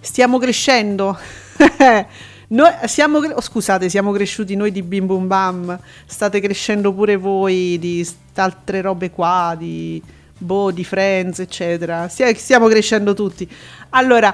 stiamo 0.00 0.38
crescendo. 0.38 1.16
Noi 2.48 2.70
siamo, 2.86 3.18
oh, 3.18 3.40
scusate, 3.40 3.88
siamo 3.88 4.12
cresciuti 4.12 4.54
noi 4.54 4.70
di 4.70 4.82
Bim 4.82 5.06
Bum 5.06 5.26
Bam, 5.26 5.78
state 6.06 6.40
crescendo 6.40 6.92
pure 6.92 7.16
voi 7.16 7.78
di 7.80 8.06
altre 8.34 8.80
robe 8.80 9.10
qua, 9.10 9.56
di 9.58 10.00
boh, 10.36 10.70
di 10.70 10.84
Friends, 10.84 11.38
eccetera. 11.40 12.06
Stia- 12.08 12.32
Stiamo 12.34 12.68
crescendo 12.68 13.12
tutti. 13.14 13.48
Allora, 13.90 14.32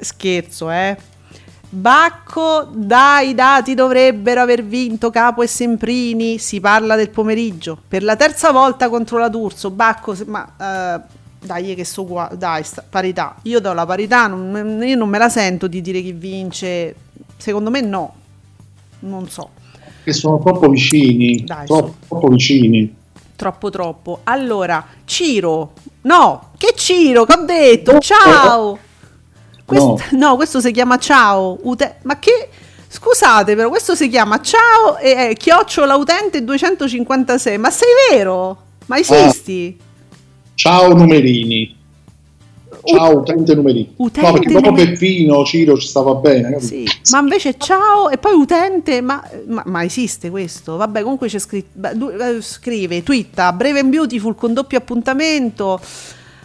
scherzo, 0.00 0.70
eh. 0.70 0.96
Bacco, 1.74 2.68
dai, 2.70 3.34
dati 3.34 3.72
dovrebbero 3.72 4.42
aver 4.42 4.62
vinto 4.62 5.08
Capo 5.08 5.40
e 5.40 5.46
Semprini. 5.46 6.36
Si 6.36 6.60
parla 6.60 6.96
del 6.96 7.08
pomeriggio 7.08 7.78
per 7.88 8.02
la 8.02 8.14
terza 8.14 8.52
volta 8.52 8.90
contro 8.90 9.16
la 9.16 9.30
D'Urso. 9.30 9.70
Bacco, 9.70 10.14
ma 10.26 10.52
eh, 10.60 11.00
dai, 11.40 11.74
che 11.74 11.86
so 11.86 12.04
qua, 12.04 12.30
dai, 12.36 12.62
sta- 12.62 12.84
parità. 12.86 13.36
Io 13.44 13.58
do 13.58 13.72
la 13.72 13.86
parità, 13.86 14.26
non, 14.26 14.82
io 14.82 14.96
non 14.96 15.08
me 15.08 15.16
la 15.16 15.30
sento 15.30 15.66
di 15.66 15.80
dire 15.80 16.02
chi 16.02 16.12
vince. 16.12 16.94
Secondo 17.38 17.70
me, 17.70 17.80
no, 17.80 18.14
non 19.00 19.26
so. 19.30 19.48
Che 20.04 20.12
sono 20.12 20.40
troppo 20.40 20.68
vicini, 20.68 21.42
Dai, 21.42 21.64
troppo, 21.64 21.94
troppo 22.06 22.28
vicini. 22.28 22.94
Troppo, 23.34 23.70
troppo. 23.70 24.20
Allora, 24.24 24.84
Ciro, 25.06 25.72
no, 26.02 26.50
che 26.58 26.74
Ciro, 26.76 27.24
che 27.24 27.32
ho 27.32 27.44
detto, 27.46 27.98
ciao. 27.98 28.78
Questo, 29.64 29.98
no. 30.16 30.36
questo 30.36 30.60
si 30.60 30.70
chiama 30.70 30.98
ciao. 30.98 31.58
ute- 31.62 31.96
ma 32.02 32.18
che 32.18 32.48
scusate, 32.88 33.54
però 33.56 33.68
questo 33.68 33.94
si 33.94 34.08
chiama 34.08 34.40
ciao 34.40 34.98
e 34.98 35.30
eh, 35.30 35.34
chiocciola 35.34 35.94
utente 35.96 36.44
256. 36.44 37.58
Ma 37.58 37.70
sei 37.70 37.88
vero? 38.10 38.56
Ma 38.86 38.98
esisti? 38.98 39.78
Ciao 40.54 40.92
numerini. 40.94 41.80
Ciao 42.84 43.18
utente 43.18 43.54
numerini. 43.54 43.92
Utente 43.96 44.26
no, 44.26 44.32
perché 44.32 44.50
proprio 44.50 44.70
numeri- 44.72 44.90
Peppino, 44.92 45.44
Ciro 45.44 45.78
ci 45.78 45.86
stava 45.86 46.14
bene. 46.16 46.58
Sì, 46.60 46.84
ma 47.12 47.20
invece 47.20 47.54
ciao 47.56 48.10
e 48.10 48.18
poi 48.18 48.32
utente, 48.34 49.00
ma, 49.00 49.22
ma- 49.46 49.62
ma 49.66 49.84
esiste 49.84 50.30
questo? 50.30 50.76
Vabbè, 50.76 51.02
comunque 51.02 51.28
c'è 51.28 51.38
scritto, 51.38 52.10
eh, 52.10 52.40
scrive, 52.42 53.04
twitta, 53.04 53.52
breve 53.52 53.78
and 53.80 53.90
beautiful 53.90 54.34
con 54.34 54.52
doppio 54.52 54.78
appuntamento, 54.78 55.80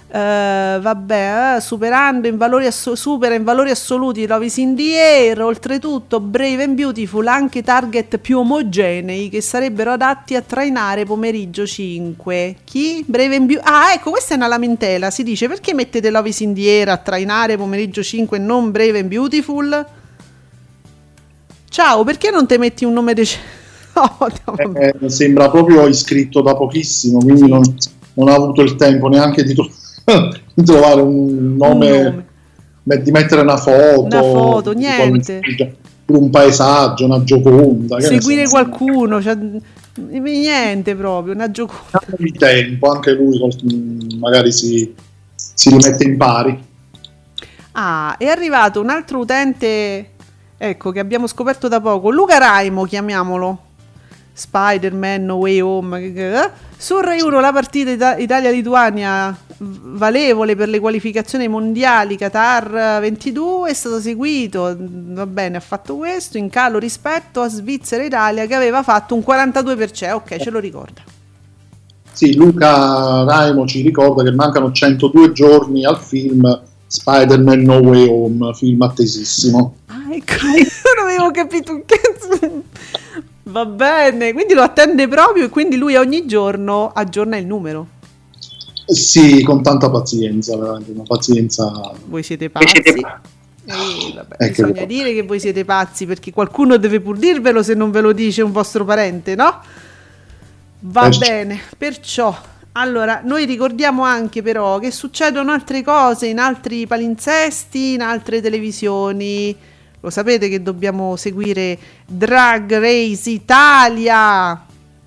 eh, 0.10 0.80
vabbè, 0.82 1.55
eh, 1.58 1.62
superando 1.62 2.28
in 2.30 2.38
valori, 2.38 2.66
asso- 2.66 2.95
supera 2.95 3.36
in 3.36 3.43
valori 3.43 3.72
assoluti 3.72 4.26
Love 4.26 4.45
is 4.45 4.58
in 4.58 4.76
the 4.76 4.97
air, 4.97 5.41
oltretutto 5.41 6.22
brave 6.22 6.64
and 6.64 6.76
beautiful 6.76 7.28
anche 7.28 7.62
target 7.62 8.18
più 8.20 8.39
omogenei 8.39 9.28
che 9.28 9.41
sarebbero 9.41 9.91
adatti 9.91 10.36
a 10.36 10.41
trainare 10.41 11.03
pomeriggio 11.03 11.66
5. 11.66 12.55
Chi? 12.64 13.03
Brave 13.05 13.36
and 13.36 13.45
beautiful. 13.47 13.74
Ah, 13.74 13.93
ecco, 13.93 14.12
questa 14.12 14.34
è 14.34 14.38
una 14.38 14.47
lamentela, 14.47 15.12
si 15.12 15.24
dice 15.24 15.47
perché 15.49 15.74
mettete 15.74 16.10
Love 16.10 16.30
is 16.30 16.39
in 16.39 16.53
the 16.53 16.70
air 16.70 16.89
a 16.89 16.97
trainare 16.97 17.58
pomeriggio 17.58 18.01
5 18.01 18.38
e 18.38 18.39
non 18.39 18.72
brave 18.72 18.99
and 18.99 19.10
beautiful? 19.10 19.86
Ciao, 21.70 22.03
perché 22.05 22.32
non 22.32 22.47
ti 22.47 22.58
metti 22.58 22.86
un 22.86 22.93
nome 22.93 23.14
decente? 23.14 23.55
No, 23.97 24.16
no, 24.20 24.53
vabbè. 24.55 24.93
Eh, 25.01 25.10
sembra 25.10 25.49
proprio 25.49 25.88
iscritto 25.88 26.41
da 26.41 26.55
pochissimo, 26.55 27.18
quindi 27.18 27.47
non, 27.47 27.64
non 28.14 28.30
ha 28.30 28.36
avuto 28.36 28.62
il 28.62 28.76
tempo 28.76 29.08
neanche 29.08 29.43
di, 29.43 29.55
tro- 29.55 29.72
di 30.53 30.64
trovare 30.64 31.01
un 31.01 31.55
nome, 31.58 31.91
Un 31.91 32.03
nome. 32.03 32.26
me- 32.84 33.01
di 33.01 33.12
mettere 33.12 33.41
una 33.41 33.58
foto, 33.58 34.03
Una 34.05 34.22
foto, 34.22 34.72
niente. 34.72 35.41
un 36.05 36.30
paesaggio, 36.30 37.03
una 37.05 37.22
gioconda. 37.24 37.99
Seguire 37.99 38.47
qualcuno, 38.47 39.22
cioè, 39.22 39.38
niente 39.97 40.95
proprio, 40.95 41.34
una 41.34 41.51
gioconda. 41.51 41.99
di 42.18 42.32
tempo, 42.32 42.89
anche 42.89 43.12
lui 43.12 43.38
magari 44.18 44.53
si, 44.53 44.93
si 45.36 45.70
rimette 45.70 46.05
in 46.05 46.16
pari. 46.18 46.66
Ah, 47.74 48.16
è 48.18 48.28
arrivato 48.28 48.80
un 48.80 48.89
altro 48.89 49.20
utente, 49.20 50.12
ecco, 50.58 50.91
che 50.91 50.99
abbiamo 50.99 51.28
scoperto 51.28 51.68
da 51.68 51.82
poco, 51.82 52.10
Luca 52.12 52.38
Raimo, 52.38 52.86
chiamiamolo. 52.86 53.66
Spider-Man, 54.38 55.26
No 55.26 55.36
Way 55.36 55.60
Home. 55.62 56.14
eh? 56.14 56.52
Su 56.78 57.00
Rai 57.00 57.22
1 57.22 57.40
la 57.40 57.52
partita 57.52 57.90
Ita- 57.90 58.18
Italia-Lituania 58.18 59.36
valevole 59.60 60.56
per 60.56 60.70
le 60.70 60.80
qualificazioni 60.80 61.48
mondiali 61.48 62.16
Qatar 62.16 63.00
22 63.02 63.72
è 63.72 63.74
stato 63.74 64.00
seguito, 64.00 64.76
va 64.78 65.26
bene, 65.26 65.58
ha 65.58 65.62
fatto 65.62 65.96
questo, 65.96 66.38
in 66.38 66.50
calo 66.50 66.78
rispetto 66.78 67.42
a 67.42 67.50
Svizzera-Italia 67.50 68.46
che 68.46 68.54
aveva 68.54 68.84
fatto 68.84 69.16
un 69.16 69.24
42%, 69.26 70.14
ok, 70.14 70.38
ce 70.38 70.50
lo 70.52 70.60
ricorda. 70.60 71.02
Sì, 72.12 72.36
Luca 72.36 73.24
Raimo 73.24 73.66
ci 73.66 73.82
ricorda 73.82 74.24
che 74.24 74.32
mancano 74.32 74.72
102 74.72 75.32
giorni 75.32 75.84
al 75.84 75.98
film 75.98 76.62
Spider-Man 76.86 77.62
No 77.62 77.78
Way 77.78 78.08
Home, 78.08 78.54
film 78.54 78.82
attesissimo. 78.84 79.78
Ah, 79.88 80.14
ecco, 80.14 80.36
non 80.46 81.06
avevo 81.06 81.32
capito 81.32 81.74
un 81.74 81.84
cazzo. 81.86 82.64
Va 83.48 83.66
bene, 83.66 84.34
quindi 84.34 84.54
lo 84.54 84.62
attende 84.62 85.08
proprio 85.08 85.45
e 85.45 85.50
quindi 85.50 85.78
lui 85.78 85.95
ogni 85.95 86.26
giorno 86.26 86.91
aggiorna 86.93 87.38
il 87.38 87.45
numero. 87.45 87.88
Sì, 88.86 89.43
con 89.43 89.62
tanta 89.62 89.89
pazienza, 89.89 90.58
veramente, 90.58 90.91
una 90.91 91.04
pazienza... 91.04 91.93
Voi 92.06 92.24
siete 92.24 92.50
pazzi. 92.50 92.78
Eh, 92.78 94.14
vabbè, 94.16 94.36
Ecco. 94.38 94.68
bisogna 94.68 94.86
dire 94.86 95.14
che 95.14 95.24
voi 95.24 95.39
siete 95.39 95.66
pazzi 95.66 96.06
perché 96.06 96.32
qualcuno 96.32 96.78
deve 96.78 97.02
pur 97.02 97.18
dirvelo 97.18 97.62
se 97.64 97.74
non 97.74 97.91
ve 97.91 98.00
lo 98.02 98.14
dice 98.14 98.41
un 98.41 98.54
vostro 98.54 98.86
parente, 98.86 99.36
no? 99.36 99.62
Va 100.80 101.02
Perciò- 101.02 101.20
bene, 101.20 101.60
perciò 101.78 102.38
allora 102.74 103.22
noi 103.24 103.45
ricordiamo 103.45 104.04
anche 104.04 104.41
però 104.43 104.78
che 104.78 104.91
succedono 104.91 105.52
altre 105.52 105.82
cose 105.84 106.28
in 106.28 106.38
altri 106.38 106.86
palinsesti, 106.86 107.93
in 107.93 108.02
altre 108.02 108.39
televisioni. 108.39 109.56
Lo 110.02 110.10
sapete 110.10 110.48
che 110.50 110.62
dobbiamo 110.62 111.16
seguire 111.16 111.78
Drag 112.06 112.72
Race 112.80 113.30
Italia. 113.30 114.66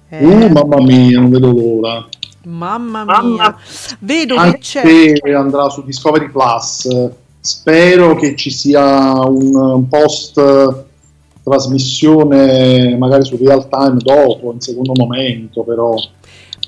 Eh, 0.09 0.25
Uh, 0.25 0.49
mamma 0.51 0.81
mia, 0.81 1.19
non 1.21 1.31
vedo 1.31 1.51
l'ora. 1.53 2.09
mamma 2.45 3.05
mia, 3.07 3.55
vedo 4.01 4.39
che 4.39 4.59
Anche 4.59 4.59
c'è. 4.59 5.01
se 5.13 5.35
andrà 5.35 5.69
su 5.69 5.85
Discovery 5.85 6.31
Plus. 6.31 6.87
Spero 7.41 8.15
che 8.17 8.37
ci 8.37 8.51
sia 8.51 9.13
un, 9.27 9.89
post 9.89 10.41
trasmissione 11.43 12.97
magari 12.99 13.25
su 13.25 13.37
real 13.37 13.69
time 13.69 13.97
dopo, 14.03 14.53
in 14.53 14.61
secondo 14.61 14.95
momento, 14.95 15.65
però 15.65 15.95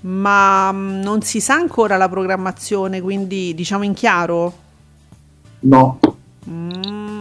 Ma 0.03 0.70
mm, 0.73 1.01
non 1.03 1.23
si 1.23 1.41
sa 1.41 1.55
ancora 1.55 1.97
la 1.97 2.09
programmazione, 2.09 3.01
quindi 3.01 3.55
diciamo 3.55 3.85
in 3.85 3.95
chiaro? 3.95 4.59
no. 5.62 5.99
Mm. 6.49 7.12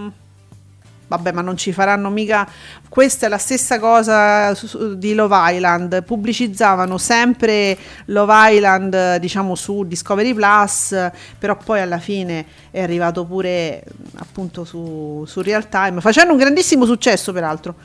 Vabbè, 1.11 1.33
ma 1.33 1.41
non 1.41 1.57
ci 1.57 1.73
faranno 1.73 2.09
mica. 2.09 2.47
Questa 2.87 3.25
è 3.25 3.29
la 3.29 3.37
stessa 3.37 3.79
cosa 3.79 4.57
di 4.95 5.13
Love 5.13 5.35
Island. 5.53 6.03
Pubblicizzavano 6.03 6.97
sempre 6.97 7.77
Love 8.05 8.33
Island, 8.53 9.17
diciamo, 9.17 9.55
su 9.55 9.83
Discovery 9.83 10.33
Plus, 10.33 10.95
però 11.37 11.57
poi 11.57 11.81
alla 11.81 11.99
fine 11.99 12.45
è 12.71 12.81
arrivato 12.81 13.25
pure 13.25 13.83
appunto 14.19 14.63
su, 14.63 15.25
su 15.27 15.41
Real 15.41 15.67
Time, 15.67 15.99
facendo 15.99 16.31
un 16.31 16.39
grandissimo 16.39 16.85
successo, 16.85 17.33
peraltro. 17.33 17.75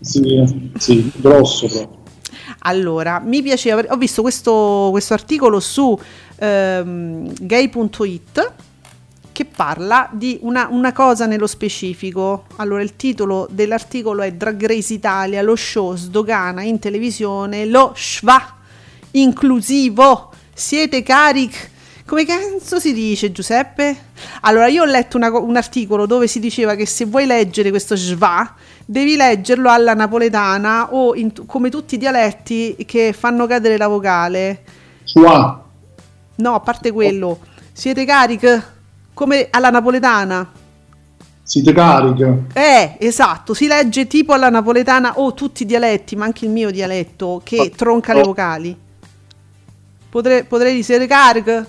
Sì, 0.00 0.70
sì, 0.76 1.10
grosso 1.16 1.66
proprio. 1.66 2.02
Allora, 2.66 3.20
mi 3.20 3.40
piaceva, 3.40 3.82
ho 3.88 3.96
visto 3.96 4.20
questo, 4.20 4.88
questo 4.90 5.14
articolo 5.14 5.60
su 5.60 5.98
ehm, 6.36 7.32
gay.it 7.40 8.52
che 9.34 9.44
parla 9.44 10.08
di 10.12 10.38
una, 10.42 10.68
una 10.70 10.92
cosa 10.92 11.26
nello 11.26 11.48
specifico. 11.48 12.44
Allora, 12.56 12.82
il 12.82 12.94
titolo 12.94 13.48
dell'articolo 13.50 14.22
è 14.22 14.32
Drag 14.32 14.64
Race 14.64 14.94
Italia, 14.94 15.42
lo 15.42 15.56
show 15.56 15.96
sdogana 15.96 16.62
in 16.62 16.78
televisione 16.78 17.66
lo 17.66 17.92
schwa 17.96 18.40
inclusivo. 19.10 20.30
Siete 20.54 21.02
carichi? 21.02 21.72
Come 22.06 22.24
cazzo 22.24 22.78
si 22.78 22.92
dice 22.92 23.32
Giuseppe? 23.32 24.12
Allora, 24.42 24.68
io 24.68 24.82
ho 24.82 24.86
letto 24.86 25.16
una 25.16 25.36
un 25.36 25.56
articolo 25.56 26.06
dove 26.06 26.28
si 26.28 26.38
diceva 26.38 26.76
che 26.76 26.86
se 26.86 27.04
vuoi 27.04 27.26
leggere 27.26 27.70
questo 27.70 27.96
schwa, 27.96 28.54
devi 28.84 29.16
leggerlo 29.16 29.68
alla 29.68 29.94
napoletana 29.94 30.94
o 30.94 31.16
in 31.16 31.32
come 31.44 31.70
tutti 31.70 31.96
i 31.96 31.98
dialetti 31.98 32.76
che 32.86 33.12
fanno 33.12 33.48
cadere 33.48 33.76
la 33.78 33.88
vocale. 33.88 34.62
Schwa. 35.02 35.64
No, 36.36 36.54
a 36.54 36.60
parte 36.60 36.92
quello, 36.92 37.40
siete 37.72 38.04
carichi? 38.04 38.72
Come 39.14 39.46
alla 39.50 39.70
napoletana. 39.70 40.50
Siete 41.42 41.72
cariche? 41.72 42.44
Eh, 42.54 42.96
esatto, 42.98 43.54
si 43.54 43.66
legge 43.66 44.06
tipo 44.06 44.32
alla 44.32 44.48
napoletana 44.48 45.18
o 45.18 45.34
tutti 45.34 45.62
i 45.62 45.66
dialetti, 45.66 46.16
ma 46.16 46.24
anche 46.24 46.46
il 46.46 46.50
mio 46.50 46.70
dialetto, 46.70 47.40
che 47.44 47.70
tronca 47.76 48.12
le 48.14 48.22
vocali. 48.22 48.76
Potrei, 50.08 50.44
potrei 50.44 50.80
dire 50.82 51.06
cariche? 51.06 51.66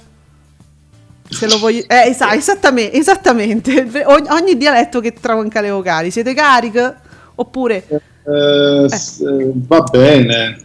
Se 1.27 1.47
lo 1.47 1.57
voglio... 1.57 1.83
Eh, 1.87 2.09
esa- 2.09 2.33
esattamente, 2.33 2.95
esattamente. 2.97 4.03
Ogni, 4.05 4.27
ogni 4.29 4.57
dialetto 4.57 4.99
che 5.01 5.13
tronca 5.13 5.59
le 5.61 5.71
vocali. 5.71 6.11
Siete 6.11 6.33
cariche? 6.33 6.95
Oppure... 7.35 7.85
Eh, 7.87 8.85
s- 8.87 9.19
eh, 9.21 9.51
va 9.53 9.81
bene. 9.81 10.63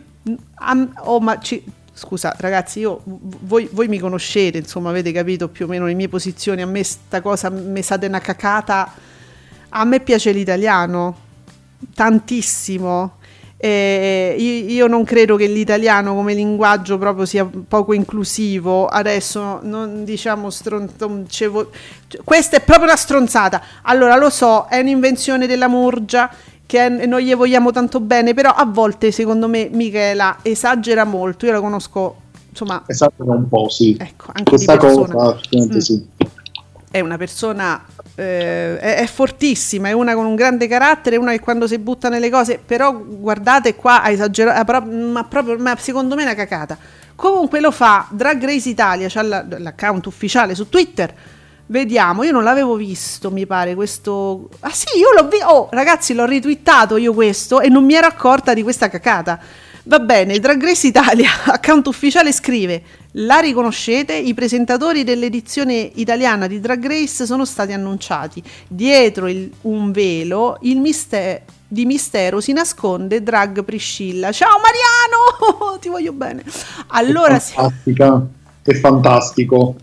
Am- 0.57 0.93
oh, 1.05 1.19
ma 1.21 1.39
ci- 1.41 1.65
scusa 2.01 2.35
ragazzi, 2.39 2.79
io, 2.81 3.03
voi, 3.05 3.69
voi 3.73 3.87
mi 3.87 3.99
conoscete, 3.99 4.57
insomma, 4.57 4.89
avete 4.89 5.13
capito 5.13 5.49
più 5.49 5.67
o 5.67 5.69
meno 5.69 5.85
le 5.85 5.93
mie 5.93 6.09
posizioni. 6.09 6.63
A 6.63 6.67
me 6.67 6.83
sta 6.83 7.21
cosa 7.21 7.51
mi 7.51 7.83
sa 7.83 7.99
una 8.01 8.21
cacata. 8.21 8.91
A 9.69 9.85
me 9.85 10.01
piace 10.01 10.33
l'italiano 10.33 11.29
tantissimo. 11.95 13.19
E 13.59 14.35
io, 14.39 14.71
io 14.71 14.87
non 14.87 15.05
credo 15.05 15.37
che 15.37 15.47
l'italiano 15.47 16.15
come 16.15 16.33
linguaggio 16.33 16.97
proprio 16.97 17.27
sia 17.27 17.45
poco 17.69 17.93
inclusivo. 17.93 18.87
Adesso 18.87 19.61
non 19.63 20.05
diciamo 20.05 20.49
stron- 20.49 20.91
non 20.97 21.27
ce 21.29 21.49
vo- 21.49 21.71
questa 22.25 22.57
è 22.57 22.63
proprio 22.63 22.87
una 22.87 22.97
stronzata. 22.97 23.63
Allora 23.83 24.17
lo 24.17 24.31
so, 24.31 24.67
è 24.71 24.79
un'invenzione 24.79 25.47
della 25.47 25.69
Murgia 25.69 26.31
che 26.71 26.89
non 26.89 27.19
gli 27.19 27.35
vogliamo 27.35 27.73
tanto 27.73 27.99
bene, 27.99 28.33
però 28.33 28.51
a 28.51 28.65
volte 28.65 29.11
secondo 29.11 29.49
me 29.49 29.69
Michela 29.73 30.37
esagera 30.43 31.03
molto. 31.03 31.47
Io 31.47 31.53
la 31.53 31.61
conosco, 31.61 32.17
insomma, 32.49 32.85
Esatto, 32.87 33.25
un 33.25 33.49
po', 33.49 33.69
sì. 33.69 33.97
ecco, 33.99 34.27
anche 34.33 34.51
Questa 34.51 34.77
cosa, 34.77 35.37
Mm. 35.57 35.79
sì. 35.79 36.07
È 36.93 37.01
una 37.01 37.17
persona 37.17 37.85
eh, 38.15 38.79
è, 38.79 38.97
è 38.99 39.07
fortissima, 39.07 39.89
è 39.89 39.93
una 39.93 40.15
con 40.15 40.27
un 40.27 40.37
grande 40.37 40.69
carattere, 40.69 41.17
è 41.17 41.19
una 41.19 41.33
che 41.33 41.41
quando 41.41 41.67
si 41.67 41.77
butta 41.79 42.09
nelle 42.09 42.31
cose, 42.31 42.61
però 42.65 42.93
guardate 42.97 43.75
qua 43.75 44.03
ha 44.03 44.11
esagerato, 44.11 44.81
ma 44.87 45.25
proprio 45.25 45.59
ma 45.59 45.75
secondo 45.77 46.15
me 46.15 46.23
è 46.23 46.25
una 46.27 46.35
cacata. 46.35 46.79
Comunque 47.17 47.61
lo 47.61 47.73
fa 47.73 48.07
Drag 48.11 48.43
Race 48.45 48.69
Italia, 48.69 49.09
c'ha 49.11 49.23
la- 49.23 49.45
l'account 49.59 50.07
ufficiale 50.07 50.55
su 50.55 50.69
Twitter. 50.69 51.13
Vediamo, 51.71 52.25
io 52.25 52.33
non 52.33 52.43
l'avevo 52.43 52.75
visto, 52.75 53.31
mi 53.31 53.47
pare 53.47 53.77
questo. 53.77 54.49
Ah 54.59 54.73
sì, 54.73 54.99
io 54.99 55.13
l'ho 55.15 55.29
visto. 55.29 55.47
Oh, 55.47 55.69
ragazzi, 55.71 56.15
l'ho 56.15 56.25
ritwittato 56.27 56.97
io 56.97 57.15
questo 57.15 57.61
e 57.61 57.69
non 57.69 57.85
mi 57.85 57.95
ero 57.95 58.09
accorta 58.09 58.55
di 58.55 58.65
questa 58.65 58.89
cacata. 58.89 59.39
Va 59.85 60.01
bene, 60.01 60.41
Drag 60.41 60.61
Race 60.61 60.89
Italia, 60.89 61.31
account 61.47 61.87
ufficiale 61.87 62.33
scrive: 62.33 62.83
La 63.13 63.39
riconoscete? 63.39 64.15
I 64.15 64.35
presentatori 64.35 65.05
dell'edizione 65.05 65.93
italiana 65.95 66.49
di 66.49 66.59
Drag 66.59 66.85
Race 66.85 67.25
sono 67.25 67.45
stati 67.45 67.73
annunciati. 67.73 68.43
Dietro 68.67 69.29
il- 69.29 69.49
un 69.63 69.93
velo 69.93 70.59
il 70.63 70.81
miste- 70.81 71.45
di 71.69 71.87
mistero 71.87 72.41
si 72.41 72.53
nasconde 72.53 73.23
Drag 73.23 73.63
Priscilla. 73.63 74.33
Ciao 74.33 74.57
Mariano! 74.59 75.79
Ti 75.79 75.89
voglio 75.89 76.13
bene. 76.13 76.43
Allora, 76.89 77.37
è 77.37 77.39
fantastica. 77.39 78.27
È 78.61 78.75
fantastico. 78.75 79.77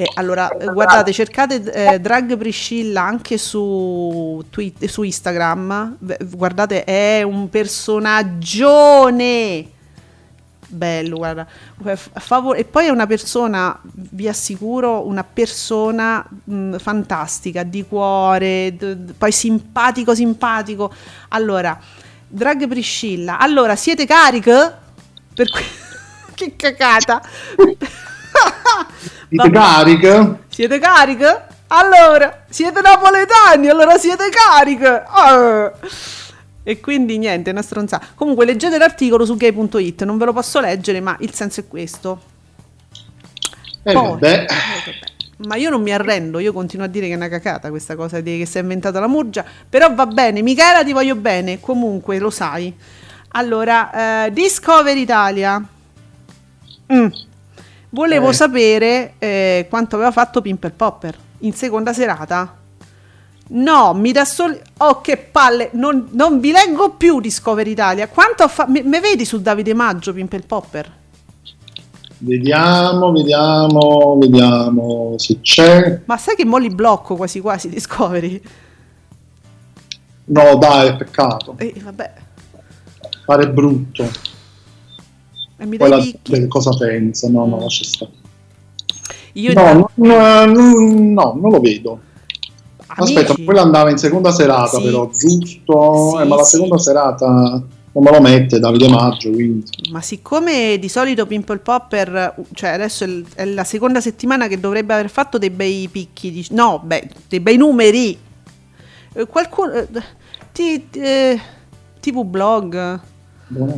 Eh, 0.00 0.08
allora, 0.14 0.48
guardate, 0.72 1.12
cercate 1.12 1.60
eh, 1.72 1.98
Drag 1.98 2.36
Priscilla 2.36 3.02
anche 3.02 3.36
su, 3.36 4.44
Twitter, 4.48 4.88
su 4.88 5.02
Instagram. 5.02 5.96
Guardate, 6.20 6.84
è 6.84 7.22
un 7.22 7.48
personaggione. 7.48 9.68
Bello, 10.68 11.16
guarda. 11.16 11.48
E 12.54 12.64
poi 12.64 12.86
è 12.86 12.90
una 12.90 13.08
persona, 13.08 13.76
vi 13.82 14.28
assicuro, 14.28 15.04
una 15.04 15.24
persona 15.24 16.24
mh, 16.44 16.76
fantastica, 16.76 17.64
di 17.64 17.84
cuore, 17.84 18.76
d- 18.76 18.94
d- 18.94 19.14
poi 19.14 19.32
simpatico, 19.32 20.14
simpatico. 20.14 20.92
Allora, 21.30 21.76
Drag 22.28 22.68
Priscilla. 22.68 23.40
Allora, 23.40 23.74
siete 23.74 24.06
cariche? 24.06 24.74
Per 25.34 25.50
que- 25.50 25.64
che 26.36 26.54
cacata. 26.54 27.20
Siete 29.28 29.50
cariche? 29.50 30.38
Siete 30.48 30.78
cariche? 30.78 31.42
Allora, 31.68 32.44
siete 32.48 32.80
napoletani, 32.80 33.68
allora 33.68 33.98
siete 33.98 34.28
cariche. 34.30 35.02
Ah. 35.06 35.72
E 36.62 36.80
quindi 36.80 37.18
niente, 37.18 37.50
una 37.50 37.62
stronzata. 37.62 38.06
Comunque 38.14 38.46
leggete 38.46 38.78
l'articolo 38.78 39.26
su 39.26 39.36
gay.it, 39.36 40.04
non 40.04 40.16
ve 40.18 40.24
lo 40.24 40.32
posso 40.32 40.60
leggere, 40.60 41.00
ma 41.00 41.16
il 41.20 41.34
senso 41.34 41.60
è 41.60 41.68
questo. 41.68 42.20
Eh, 43.82 43.92
Poi- 43.92 44.04
eh, 44.04 44.08
vabbè. 44.08 44.46
Ma 45.46 45.56
io 45.56 45.70
non 45.70 45.82
mi 45.82 45.92
arrendo, 45.92 46.40
io 46.40 46.52
continuo 46.52 46.86
a 46.86 46.88
dire 46.88 47.06
che 47.06 47.12
è 47.12 47.16
una 47.16 47.28
cacata 47.28 47.70
questa 47.70 47.94
cosa 47.94 48.20
di 48.20 48.38
che 48.38 48.46
si 48.46 48.58
è 48.58 48.60
inventata 48.60 48.98
la 48.98 49.06
murgia, 49.06 49.44
però 49.68 49.94
va 49.94 50.06
bene, 50.06 50.42
Michela 50.42 50.82
ti 50.82 50.92
voglio 50.92 51.14
bene, 51.14 51.60
comunque 51.60 52.18
lo 52.18 52.30
sai. 52.30 52.74
Allora, 53.32 54.24
eh, 54.26 54.32
Discover 54.32 54.96
Italia. 54.96 55.62
Mm. 56.92 57.06
Volevo 57.90 58.30
Eh. 58.30 58.32
sapere 58.34 59.14
eh, 59.18 59.66
quanto 59.68 59.94
aveva 59.96 60.10
fatto 60.10 60.42
Pimple 60.42 60.70
Popper 60.70 61.16
in 61.40 61.52
seconda 61.54 61.92
serata. 61.92 62.56
No, 63.50 63.94
mi 63.94 64.12
dà 64.12 64.26
solo. 64.26 64.58
Oh, 64.78 65.00
che 65.00 65.16
palle! 65.16 65.70
Non, 65.72 66.08
non 66.12 66.38
vi 66.38 66.50
leggo 66.50 66.90
più 66.90 67.18
Discover 67.20 67.66
Italia. 67.66 68.06
Quanto 68.08 68.42
ha 68.42 68.48
fatto. 68.48 68.70
Me 68.70 69.00
vedi 69.00 69.24
su 69.24 69.40
Davide 69.40 69.72
Maggio 69.72 70.12
Pimple 70.12 70.40
Popper? 70.42 70.92
Vediamo, 72.18 73.12
vediamo, 73.12 74.18
vediamo 74.18 75.14
se 75.16 75.40
c'è. 75.40 76.00
Ma 76.04 76.18
sai 76.18 76.34
che 76.36 76.44
mo 76.44 76.58
li 76.58 76.68
blocco 76.68 77.14
quasi 77.16 77.40
quasi 77.40 77.68
Discovery? 77.70 78.42
No, 80.26 80.56
dai, 80.56 80.94
peccato. 80.96 81.54
E 81.56 81.72
vabbè, 81.82 82.12
Pare 83.24 83.48
brutto. 83.50 84.06
E 85.58 85.66
mi 85.66 85.76
dai 85.76 86.18
picchi. 86.22 86.46
cosa 86.48 86.70
pensa? 86.76 87.28
No, 87.28 87.46
no, 87.46 87.58
lascia 87.60 87.84
stare. 87.84 88.10
Io 89.34 89.52
No, 89.52 89.72
non, 89.94 90.52
non- 90.52 91.12
no, 91.12 91.36
non 91.40 91.50
lo 91.50 91.60
vedo. 91.60 92.00
Aspetta, 92.86 93.28
amici, 93.32 93.44
quella 93.44 93.62
andava 93.62 93.90
in 93.90 93.98
seconda 93.98 94.32
serata, 94.32 94.78
Sì. 94.78 94.82
però 94.82 95.08
giusto. 95.10 96.10
Sì, 96.16 96.22
eh, 96.22 96.24
ma 96.24 96.36
la 96.36 96.42
sì. 96.42 96.50
seconda 96.56 96.78
serata 96.78 97.26
non 97.90 98.02
me 98.04 98.10
lo 98.10 98.20
mette 98.20 98.58
Davide 98.58 98.88
Maggio, 98.88 99.30
quindi. 99.30 99.64
Ma 99.90 100.00
siccome 100.00 100.78
di 100.78 100.88
solito 100.88 101.26
Pimple 101.26 101.58
Popper, 101.58 102.34
cioè 102.54 102.70
adesso 102.70 103.04
è, 103.34 103.44
la 103.44 103.64
seconda 103.64 104.00
settimana 104.00 104.48
che 104.48 104.58
dovrebbe 104.58 104.94
aver 104.94 105.10
fatto 105.10 105.38
dei 105.38 105.50
bei 105.50 105.88
picchi, 105.90 106.30
di- 106.32 106.46
no, 106.50 106.80
beh, 106.82 107.08
dei 107.28 107.40
bei 107.40 107.56
numeri. 107.56 108.18
Eh, 109.12 109.26
Qualcuno. 109.26 109.72
eh, 109.72 109.86
ti- 110.52 110.84
eh, 110.92 111.38
TV 112.00 112.24
blog. 112.24 113.00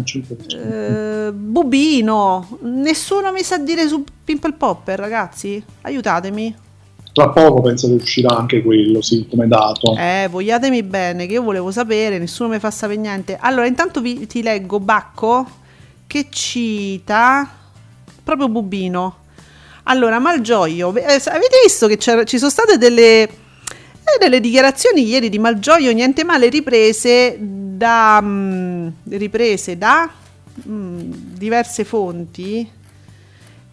C'è 0.02 0.18
più. 0.20 0.36
eh, 0.56 1.32
Bubino. 1.32 2.58
Nessuno 2.62 3.32
mi 3.32 3.42
sa 3.42 3.58
dire 3.58 3.86
su 3.88 4.04
Pimple 4.24 4.52
Popper, 4.52 4.98
ragazzi. 4.98 5.62
Aiutatemi. 5.82 6.56
Tra 7.12 7.30
poco 7.30 7.60
penso 7.60 7.88
che 7.88 7.94
uscirà 7.94 8.36
anche 8.36 8.62
quello, 8.62 9.02
sì, 9.02 9.26
come 9.28 9.48
dato. 9.48 9.96
Eh, 9.96 10.28
vogliatemi 10.30 10.82
bene, 10.84 11.26
che 11.26 11.32
io 11.34 11.42
volevo 11.42 11.72
sapere, 11.72 12.18
nessuno 12.18 12.50
mi 12.50 12.58
fa 12.60 12.70
sapere 12.70 13.00
niente. 13.00 13.36
Allora, 13.40 13.66
intanto 13.66 14.00
vi, 14.00 14.26
ti 14.26 14.42
leggo 14.42 14.78
Bacco 14.78 15.46
che 16.06 16.26
cita 16.30 17.48
proprio 18.22 18.48
Bubino. 18.48 19.16
Allora, 19.84 20.20
Malgioglio, 20.20 20.94
eh, 20.94 21.02
avete 21.04 21.58
visto 21.64 21.88
che 21.88 21.98
ci 21.98 22.38
sono 22.38 22.50
state 22.50 22.78
delle, 22.78 23.28
eh, 24.14 24.18
delle 24.18 24.40
dichiarazioni 24.40 25.06
ieri 25.06 25.28
di 25.28 25.38
Malgioglio, 25.38 25.92
niente 25.92 26.24
male, 26.24 26.48
riprese 26.48 27.36
da, 27.40 28.20
mm, 28.22 28.88
riprese 29.08 29.78
da 29.78 30.10
mm, 30.68 31.12
diverse 31.36 31.84
fonti. 31.84 32.68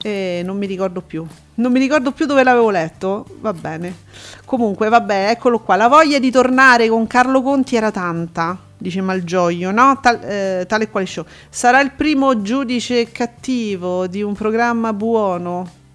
Eh, 0.01 0.41
non 0.45 0.57
mi 0.57 0.65
ricordo 0.67 1.01
più. 1.01 1.25
Non 1.55 1.71
mi 1.71 1.79
ricordo 1.79 2.11
più 2.11 2.25
dove 2.25 2.43
l'avevo 2.43 2.69
letto. 2.69 3.25
Va 3.39 3.51
bene. 3.51 3.95
Comunque, 4.45 4.89
vabbè, 4.89 5.29
eccolo 5.31 5.59
qua. 5.59 5.75
La 5.75 5.87
voglia 5.87 6.19
di 6.19 6.29
tornare 6.31 6.87
con 6.87 7.07
Carlo 7.07 7.41
Conti 7.41 7.75
era 7.75 7.91
tanta, 7.91 8.57
dice 8.77 9.01
Malgioglio, 9.01 9.71
no? 9.71 9.99
Tal- 9.99 10.23
eh, 10.23 10.65
tale 10.67 10.83
e 10.85 10.89
quale 10.89 11.05
show. 11.05 11.25
Sarà 11.49 11.81
il 11.81 11.91
primo 11.91 12.41
giudice 12.41 13.11
cattivo 13.11 14.07
di 14.07 14.21
un 14.21 14.33
programma 14.33 14.93
buono. 14.93 15.85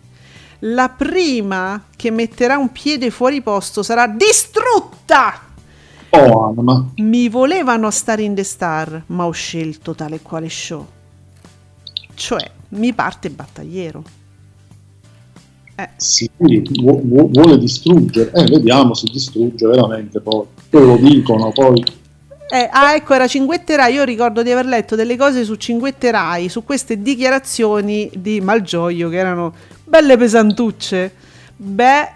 La 0.64 0.88
prima 0.88 1.82
che 1.96 2.12
metterà 2.12 2.56
un 2.56 2.70
piede 2.70 3.10
fuori 3.10 3.40
posto 3.42 3.82
sarà 3.82 4.06
distrutta. 4.06 5.40
Oh, 6.10 6.46
Anna, 6.46 6.62
ma 6.62 6.86
Mi 6.96 7.28
volevano 7.28 7.90
stare 7.90 8.22
in 8.22 8.34
The 8.34 8.44
Star, 8.44 9.02
ma 9.06 9.26
ho 9.26 9.32
scelto 9.32 9.94
tale 9.94 10.20
quale 10.20 10.48
show. 10.48 10.86
Cioè, 12.14 12.48
mi 12.70 12.92
parte 12.92 13.30
battagliero. 13.30 14.04
Eh, 15.74 15.88
sì, 15.96 16.30
vu- 16.36 17.02
vu- 17.02 17.30
vuole 17.30 17.58
distruggere. 17.58 18.30
Eh, 18.32 18.44
vediamo 18.44 18.94
se 18.94 19.08
distrugge 19.10 19.66
veramente 19.66 20.20
poi. 20.20 20.44
Poi 20.70 20.86
lo 20.86 20.96
dicono, 20.96 21.50
poi... 21.50 21.82
Eh, 22.50 22.68
ah, 22.70 22.94
ecco, 22.94 23.14
era 23.14 23.26
Cinguetterai. 23.26 23.94
Io 23.94 24.04
ricordo 24.04 24.42
di 24.42 24.50
aver 24.52 24.66
letto 24.66 24.94
delle 24.94 25.16
cose 25.16 25.42
su 25.42 25.56
Cinguetterai, 25.56 26.48
su 26.48 26.62
queste 26.62 27.02
dichiarazioni 27.02 28.10
di 28.14 28.40
Malgioglio 28.40 29.08
che 29.08 29.16
erano 29.16 29.54
belle 29.92 30.16
pesantucce. 30.16 31.14
Beh, 31.54 32.00
eh, 32.00 32.08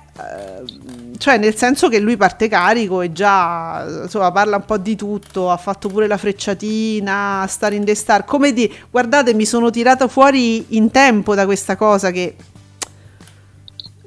cioè 1.18 1.36
nel 1.36 1.54
senso 1.54 1.90
che 1.90 1.98
lui 1.98 2.16
parte 2.16 2.48
carico 2.48 3.02
e 3.02 3.12
già 3.12 3.84
insomma 4.04 4.32
parla 4.32 4.56
un 4.56 4.64
po' 4.64 4.78
di 4.78 4.96
tutto. 4.96 5.50
Ha 5.50 5.58
fatto 5.58 5.90
pure 5.90 6.06
la 6.06 6.16
frecciatina, 6.16 7.44
Star 7.46 7.74
in 7.74 7.84
the 7.84 7.94
Star. 7.94 8.24
Come 8.24 8.54
di, 8.54 8.72
guardate, 8.90 9.34
mi 9.34 9.44
sono 9.44 9.68
tirata 9.68 10.08
fuori 10.08 10.74
in 10.76 10.90
tempo 10.90 11.34
da 11.34 11.44
questa 11.44 11.76
cosa 11.76 12.10
che 12.10 12.34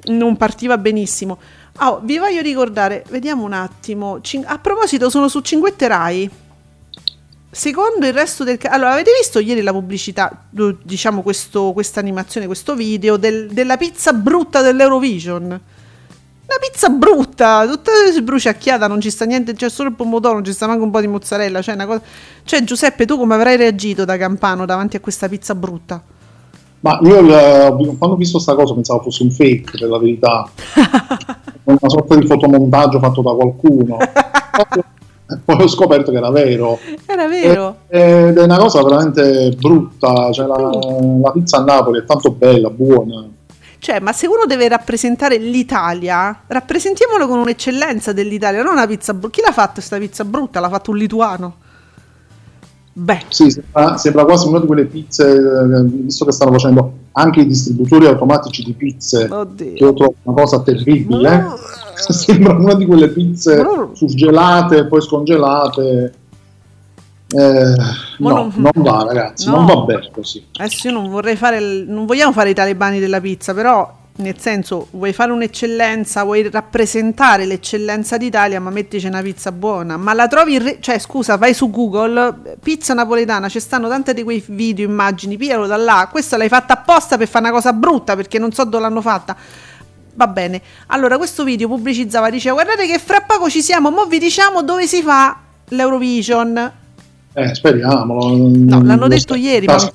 non 0.06 0.36
partiva 0.36 0.76
benissimo. 0.76 1.38
Oh, 1.82 2.00
vi 2.02 2.18
voglio 2.18 2.42
ricordare, 2.42 3.04
vediamo 3.08 3.44
un 3.44 3.52
attimo. 3.52 4.20
Cin- 4.20 4.44
a 4.46 4.58
proposito, 4.58 5.08
sono 5.10 5.28
su 5.28 5.38
Cinguetterai. 5.38 6.30
Secondo 7.52 8.06
il 8.06 8.12
resto 8.12 8.44
del... 8.44 8.58
Allora, 8.62 8.92
avete 8.92 9.10
visto 9.18 9.40
ieri 9.40 9.60
la 9.62 9.72
pubblicità, 9.72 10.44
diciamo 10.50 11.20
questa 11.22 11.98
animazione, 11.98 12.46
questo 12.46 12.76
video 12.76 13.16
del- 13.16 13.48
della 13.50 13.76
pizza 13.76 14.12
brutta 14.12 14.62
dell'Eurovision? 14.62 15.48
La 15.48 16.56
pizza 16.60 16.88
brutta, 16.88 17.66
tutta 17.66 17.90
sbruciacchiata, 18.12 18.86
non 18.86 19.00
ci 19.00 19.10
sta 19.10 19.24
niente, 19.24 19.54
c'è 19.54 19.68
solo 19.68 19.88
il 19.88 19.96
pomodoro, 19.96 20.34
non 20.34 20.44
ci 20.44 20.52
sta 20.52 20.68
manco 20.68 20.84
un 20.84 20.90
po' 20.90 21.00
di 21.00 21.08
mozzarella. 21.08 21.60
Cioè, 21.60 21.74
una 21.74 21.86
cosa... 21.86 22.02
cioè 22.44 22.62
Giuseppe, 22.62 23.04
tu 23.04 23.16
come 23.16 23.34
avrai 23.34 23.56
reagito 23.56 24.04
da 24.04 24.16
campano 24.16 24.64
davanti 24.64 24.96
a 24.96 25.00
questa 25.00 25.28
pizza 25.28 25.54
brutta? 25.56 26.00
Ma 26.82 26.98
io 27.02 27.24
quando 27.26 27.98
ho 27.98 28.16
visto 28.16 28.38
sta 28.38 28.54
cosa 28.54 28.74
pensavo 28.74 29.02
fosse 29.02 29.24
un 29.24 29.30
fake, 29.30 29.78
per 29.78 29.88
la 29.88 29.98
verità. 29.98 30.48
una 31.64 31.78
sorta 31.88 32.14
di 32.14 32.26
fotomontaggio 32.26 33.00
fatto 33.00 33.22
da 33.22 33.32
qualcuno. 33.32 33.98
Poi- 35.44 35.62
ho 35.62 35.68
scoperto 35.68 36.10
che 36.10 36.16
era 36.18 36.30
vero. 36.30 36.78
Era 37.06 37.28
vero? 37.28 37.76
Eh, 37.88 38.28
Ed 38.28 38.38
è 38.38 38.42
una 38.42 38.58
cosa 38.58 38.82
veramente 38.82 39.54
brutta. 39.58 40.30
Cioè, 40.32 40.46
la, 40.46 40.56
la 40.56 41.30
pizza 41.32 41.58
a 41.58 41.64
Napoli 41.64 42.00
è 42.00 42.04
tanto 42.04 42.30
bella, 42.30 42.70
buona. 42.70 43.28
Cioè, 43.78 43.98
ma 44.00 44.12
se 44.12 44.26
uno 44.26 44.44
deve 44.46 44.68
rappresentare 44.68 45.38
l'Italia, 45.38 46.42
rappresentiamolo 46.46 47.26
con 47.26 47.38
un'eccellenza 47.38 48.12
dell'Italia, 48.12 48.62
non 48.62 48.72
una 48.74 48.86
pizza 48.86 49.14
brutta. 49.14 49.36
Chi 49.36 49.40
l'ha 49.46 49.52
fatta 49.52 49.74
questa 49.74 49.96
pizza 49.98 50.24
brutta? 50.24 50.60
L'ha 50.60 50.68
fatto 50.68 50.90
un 50.90 50.96
lituano. 50.98 51.54
Beh, 52.92 53.22
Sì, 53.28 53.50
sembra, 53.50 53.96
sembra 53.96 54.24
quasi 54.24 54.48
una 54.48 54.58
di 54.60 54.66
quelle 54.66 54.84
pizze, 54.84 55.32
eh, 55.32 55.82
visto 55.84 56.24
che 56.26 56.32
stanno 56.32 56.52
facendo 56.52 56.92
anche 57.12 57.40
i 57.40 57.46
distributori 57.46 58.04
automatici 58.06 58.62
di 58.64 58.72
pizze, 58.72 59.26
che 59.26 59.32
oddio. 59.34 59.72
io 59.74 59.94
trovo 59.94 60.14
una 60.24 60.42
cosa 60.42 60.60
terribile. 60.60 61.46
Sembra 62.12 62.54
una 62.54 62.74
di 62.74 62.86
quelle 62.86 63.08
pizze 63.08 63.62
Mm. 63.62 63.92
surgelate 63.92 64.76
e 64.78 64.86
poi 64.86 65.00
scongelate. 65.02 66.14
Eh, 67.32 67.74
no, 68.18 68.28
non- 68.28 68.52
non 68.56 68.72
va 68.82 69.04
ragazzi, 69.04 69.48
No. 69.48 69.56
non 69.56 69.66
va 69.66 69.76
bene 69.82 70.10
così. 70.12 70.44
Adesso 70.58 70.88
io 70.88 70.92
non 70.94 71.08
vorrei 71.08 71.36
fare, 71.36 71.58
il- 71.58 71.84
non 71.88 72.04
vogliamo 72.06 72.32
fare 72.32 72.50
i 72.50 72.54
talebani 72.54 72.98
della 72.98 73.20
pizza, 73.20 73.54
però 73.54 73.98
nel 74.16 74.36
senso, 74.38 74.88
vuoi 74.90 75.12
fare 75.14 75.30
un'eccellenza, 75.32 76.24
vuoi 76.24 76.50
rappresentare 76.50 77.46
l'eccellenza 77.46 78.18
d'Italia, 78.18 78.60
ma 78.60 78.68
mettici 78.70 79.06
una 79.06 79.22
pizza 79.22 79.50
buona. 79.52 79.96
Ma 79.96 80.12
la 80.12 80.26
trovi, 80.26 80.58
re- 80.58 80.78
cioè 80.80 80.98
scusa, 80.98 81.36
vai 81.36 81.54
su 81.54 81.70
Google, 81.70 82.56
pizza 82.60 82.92
napoletana, 82.94 83.48
ci 83.48 83.60
stanno 83.60 83.88
tante 83.88 84.12
di 84.12 84.22
quei 84.24 84.42
video, 84.48 84.84
immagini, 84.86 85.36
piglialo 85.38 85.66
da 85.68 85.76
là. 85.76 86.08
Questa 86.10 86.36
l'hai 86.36 86.48
fatta 86.48 86.74
apposta 86.74 87.16
per 87.16 87.28
fare 87.28 87.44
una 87.46 87.54
cosa 87.54 87.72
brutta, 87.72 88.14
perché 88.16 88.38
non 88.38 88.52
so 88.52 88.64
dove 88.64 88.82
l'hanno 88.82 89.00
fatta. 89.00 89.34
Va 90.14 90.26
bene. 90.26 90.60
Allora, 90.88 91.16
questo 91.16 91.44
video 91.44 91.68
pubblicizzava, 91.68 92.30
diceva, 92.30 92.54
guardate 92.62 92.86
che 92.86 92.98
fra 92.98 93.20
poco 93.20 93.48
ci 93.48 93.62
siamo, 93.62 93.90
mo 93.90 94.06
vi 94.06 94.18
diciamo 94.18 94.62
dove 94.62 94.86
si 94.86 95.02
fa 95.02 95.38
l'Eurovision. 95.68 96.72
Eh, 97.32 97.54
speriamo. 97.54 98.36
No, 98.36 98.82
l'hanno 98.82 99.08
detto 99.08 99.34
ieri, 99.34 99.66
ma 99.66 99.92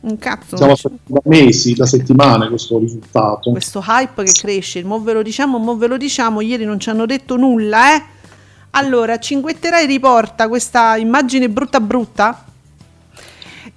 un 0.00 0.18
cazzo. 0.18 0.56
Siamo 0.56 0.74
da 1.06 1.20
mesi, 1.24 1.74
da 1.74 1.86
settimane 1.86 2.48
questo 2.48 2.78
risultato. 2.78 3.50
questo 3.50 3.82
hype 3.86 4.24
che 4.24 4.32
cresce, 4.32 4.82
mo 4.82 5.00
ve 5.00 5.12
lo 5.12 5.22
diciamo, 5.22 5.58
mo 5.58 5.76
ve 5.76 5.86
lo 5.86 5.96
diciamo, 5.96 6.40
ieri 6.40 6.64
non 6.64 6.80
ci 6.80 6.90
hanno 6.90 7.06
detto 7.06 7.36
nulla, 7.36 7.94
eh. 7.94 8.02
Allora, 8.74 9.18
Cinguetterai 9.18 9.86
riporta 9.86 10.48
questa 10.48 10.96
immagine 10.96 11.48
brutta 11.48 11.78
brutta 11.78 12.46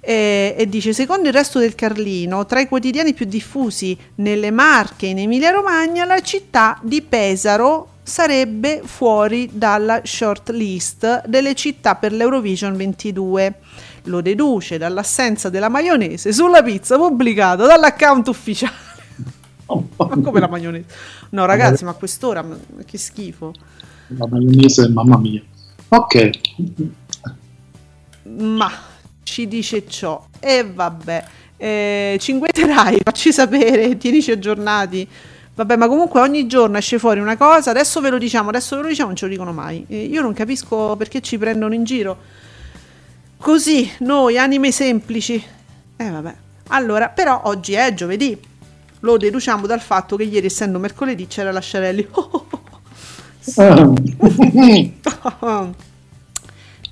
eh, 0.08 0.54
e 0.56 0.68
dice, 0.68 0.92
secondo 0.92 1.26
il 1.26 1.34
resto 1.34 1.58
del 1.58 1.74
Carlino, 1.74 2.46
tra 2.46 2.60
i 2.60 2.68
quotidiani 2.68 3.12
più 3.12 3.26
diffusi 3.26 3.98
nelle 4.16 4.52
Marche 4.52 5.06
e 5.06 5.08
in 5.08 5.18
Emilia 5.18 5.50
Romagna, 5.50 6.04
la 6.04 6.20
città 6.20 6.78
di 6.80 7.02
Pesaro 7.02 7.88
sarebbe 8.04 8.82
fuori 8.84 9.50
dalla 9.52 10.02
short 10.04 10.50
list 10.50 11.26
delle 11.26 11.56
città 11.56 11.96
per 11.96 12.12
l'Eurovision 12.12 12.76
22. 12.76 13.54
Lo 14.04 14.20
deduce 14.20 14.78
dall'assenza 14.78 15.50
della 15.50 15.68
maionese 15.68 16.32
sulla 16.32 16.62
pizza 16.62 16.96
pubblicata 16.96 17.66
dall'account 17.66 18.28
ufficiale. 18.28 18.74
Ma 19.66 20.06
come 20.06 20.38
la 20.38 20.46
maionese? 20.46 20.84
No, 21.30 21.46
ragazzi, 21.46 21.82
ma 21.82 21.90
a 21.90 21.94
quest'ora 21.94 22.46
che 22.84 22.96
schifo. 22.96 23.52
La 24.06 24.28
maionese, 24.28 24.88
mamma 24.88 25.18
mia. 25.18 25.42
Ok, 25.88 26.30
Ma 28.38 28.70
ci 29.26 29.48
dice 29.48 29.88
ciò. 29.88 30.24
E 30.38 30.64
vabbè. 30.64 31.24
Eh, 31.56 32.16
cinguetterai, 32.20 33.00
facci 33.02 33.32
sapere, 33.32 33.98
tienici 33.98 34.30
aggiornati. 34.30 35.06
Vabbè, 35.54 35.76
ma 35.76 35.88
comunque 35.88 36.20
ogni 36.20 36.46
giorno 36.46 36.78
esce 36.78 37.00
fuori 37.00 37.18
una 37.18 37.36
cosa. 37.36 37.70
Adesso 37.70 38.00
ve 38.00 38.10
lo 38.10 38.18
diciamo, 38.18 38.50
adesso 38.50 38.76
ve 38.76 38.82
lo 38.82 38.88
diciamo, 38.88 39.08
non 39.08 39.16
ce 39.16 39.24
lo 39.24 39.32
dicono 39.32 39.52
mai. 39.52 39.84
Eh, 39.88 40.04
io 40.04 40.22
non 40.22 40.32
capisco 40.32 40.94
perché 40.96 41.20
ci 41.20 41.38
prendono 41.38 41.74
in 41.74 41.82
giro. 41.82 42.16
Così, 43.38 43.90
noi, 43.98 44.38
anime 44.38 44.70
semplici. 44.70 45.44
Eh, 45.96 46.08
vabbè. 46.08 46.34
Allora, 46.68 47.08
però 47.08 47.40
oggi 47.44 47.72
è 47.72 47.92
giovedì. 47.94 48.38
Lo 49.00 49.16
deduciamo 49.16 49.66
dal 49.66 49.80
fatto 49.80 50.16
che 50.16 50.22
ieri, 50.22 50.46
essendo 50.46 50.78
mercoledì, 50.78 51.26
c'era 51.26 51.50
la 51.50 51.60
Sciarelli. 51.60 52.08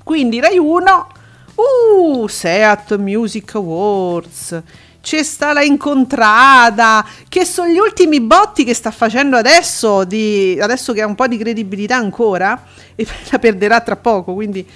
Quindi 0.03 0.41
Rai 0.41 0.59
1, 0.59 1.07
uh, 1.55 2.27
Seat 2.27 2.97
Music 2.97 3.55
Awards, 3.55 4.63
c'è 5.01 5.23
sta 5.23 5.53
la 5.53 5.63
incontrada, 5.63 7.05
che 7.29 7.45
sono 7.45 7.69
gli 7.69 7.79
ultimi 7.79 8.21
botti 8.21 8.65
che 8.65 8.75
sta 8.75 8.91
facendo 8.91 9.37
adesso, 9.37 10.05
di, 10.05 10.59
adesso 10.61 10.93
che 10.93 11.03
ha 11.03 11.07
un 11.07 11.15
po' 11.15 11.27
di 11.27 11.37
credibilità 11.37 11.97
ancora, 11.97 12.65
e 12.95 13.07
la 13.31 13.39
perderà 13.39 13.81
tra 13.81 13.97
poco, 13.97 14.35
quindi 14.35 14.67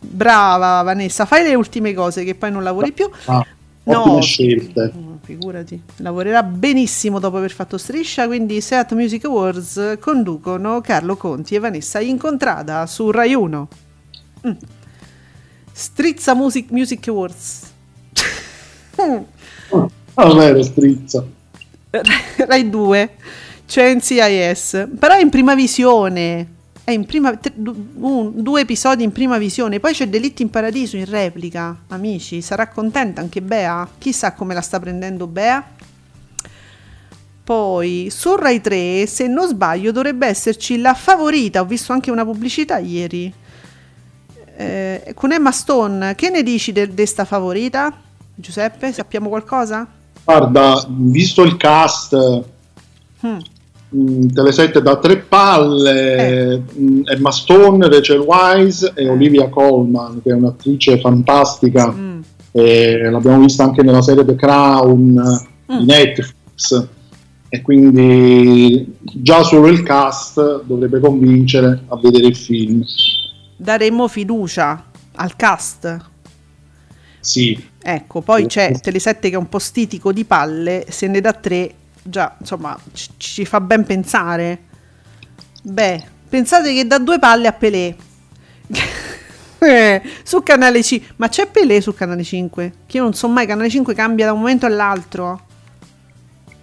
brava 0.00 0.82
Vanessa, 0.82 1.24
fai 1.24 1.42
le 1.42 1.54
ultime 1.54 1.94
cose 1.94 2.24
che 2.24 2.34
poi 2.34 2.50
non 2.50 2.62
lavori 2.62 2.92
più. 2.92 3.10
ah, 3.26 3.44
No. 3.88 4.20
scelte. 4.20 4.92
No, 4.94 5.18
figurati, 5.22 5.80
lavorerà 5.96 6.42
benissimo 6.42 7.18
dopo 7.18 7.38
aver 7.38 7.50
fatto 7.50 7.78
striscia, 7.78 8.26
quindi 8.26 8.60
Seat 8.60 8.92
Music 8.92 9.24
Awards 9.24 9.96
conducono 9.98 10.82
Carlo 10.82 11.16
Conti 11.16 11.54
e 11.54 11.58
Vanessa 11.58 11.98
Incontrada 11.98 12.86
su 12.86 13.10
Rai 13.10 13.32
1. 13.32 13.68
Mm. 14.46 14.52
Strizza 15.78 16.34
Music, 16.34 16.70
Music 16.70 17.06
Awards. 17.06 17.70
Ah, 20.14 20.34
vero, 20.34 20.60
strizza. 20.64 21.24
Rai 22.36 22.68
2 22.68 23.10
c'è 23.64 23.94
NCIS, 23.94 24.88
però 24.98 25.14
è 25.14 25.20
in 25.20 25.30
prima 25.30 25.54
visione. 25.54 26.56
È 26.82 26.90
in 26.90 27.04
prima, 27.06 27.36
tre- 27.36 27.52
un- 27.56 28.32
due 28.42 28.62
episodi 28.62 29.04
in 29.04 29.12
prima 29.12 29.38
visione, 29.38 29.78
poi 29.78 29.92
c'è 29.92 30.08
Delitti 30.08 30.42
in 30.42 30.50
Paradiso 30.50 30.96
in 30.96 31.04
replica. 31.04 31.78
Amici, 31.90 32.42
sarà 32.42 32.66
contenta 32.66 33.20
anche 33.20 33.40
Bea? 33.40 33.88
Chissà 33.98 34.32
come 34.32 34.54
la 34.54 34.62
sta 34.62 34.80
prendendo 34.80 35.28
Bea. 35.28 35.64
Poi 37.44 38.08
su 38.10 38.34
Rai 38.34 38.60
3, 38.60 39.06
se 39.06 39.28
non 39.28 39.46
sbaglio, 39.46 39.92
dovrebbe 39.92 40.26
esserci 40.26 40.80
la 40.80 40.94
favorita. 40.94 41.60
Ho 41.60 41.66
visto 41.66 41.92
anche 41.92 42.10
una 42.10 42.24
pubblicità 42.24 42.78
ieri 42.78 43.32
eh, 44.60 45.12
con 45.14 45.30
Emma 45.32 45.52
Stone. 45.52 46.14
Che 46.16 46.30
ne 46.30 46.42
dici 46.42 46.72
di 46.72 46.88
questa 46.92 47.24
favorita? 47.24 47.92
Giuseppe, 48.34 48.92
sappiamo 48.92 49.28
qualcosa? 49.28 49.86
Guarda, 50.24 50.84
visto 50.88 51.42
il 51.42 51.56
cast, 51.56 52.16
Hmm. 53.20 53.38
mh, 53.88 54.32
Telesette 54.32 54.80
da 54.82 54.96
tre 54.96 55.16
palle, 55.18 56.16
Eh. 56.16 56.62
mh, 56.80 57.00
Emma 57.04 57.30
Stone, 57.30 57.88
Rachel 57.88 58.20
Wise 58.20 58.92
e 58.94 59.08
Olivia 59.08 59.48
Colman, 59.48 60.20
che 60.22 60.30
è 60.30 60.34
un'attrice 60.34 60.98
fantastica. 61.00 61.90
Mm. 61.92 62.20
E 62.52 63.10
l'abbiamo 63.10 63.40
vista 63.40 63.62
anche 63.64 63.82
nella 63.82 64.02
serie 64.02 64.24
The 64.24 64.34
Crown 64.34 65.12
Mm. 65.72 65.78
di 65.78 65.84
Netflix. 65.84 66.86
e 67.50 67.62
quindi 67.62 68.94
già 69.00 69.42
solo 69.42 69.68
il 69.68 69.82
cast 69.82 70.64
dovrebbe 70.64 71.00
convincere 71.00 71.82
a 71.88 71.96
vedere 71.96 72.26
il 72.26 72.36
film. 72.36 72.82
Daremo 73.58 74.08
fiducia 74.08 74.82
al 75.16 75.36
cast. 75.36 75.96
Sì, 77.20 77.68
Ecco, 77.90 78.20
poi 78.20 78.46
c'è 78.46 78.78
Telesette 78.80 79.30
che 79.30 79.34
è 79.34 79.38
un 79.38 79.48
po' 79.48 79.58
stitico 79.58 80.12
di 80.12 80.24
palle, 80.24 80.84
se 80.90 81.06
ne 81.06 81.22
dà 81.22 81.32
tre, 81.32 81.72
già, 82.02 82.36
insomma, 82.38 82.78
ci, 82.92 83.08
ci 83.16 83.44
fa 83.46 83.62
ben 83.62 83.84
pensare. 83.84 84.58
Beh, 85.62 86.04
pensate 86.28 86.74
che 86.74 86.86
da 86.86 86.98
due 86.98 87.18
palle 87.18 87.48
a 87.48 87.52
Pelé. 87.52 87.96
Su 90.22 90.42
canale 90.42 90.82
5, 90.82 91.14
ma 91.16 91.28
c'è 91.28 91.48
Pelé 91.48 91.80
su 91.80 91.94
canale 91.94 92.22
5? 92.22 92.72
Che 92.86 92.96
io 92.98 93.02
non 93.04 93.14
so 93.14 93.26
mai, 93.26 93.46
canale 93.46 93.70
5 93.70 93.94
cambia 93.94 94.26
da 94.26 94.32
un 94.32 94.40
momento 94.40 94.66
all'altro. 94.66 95.46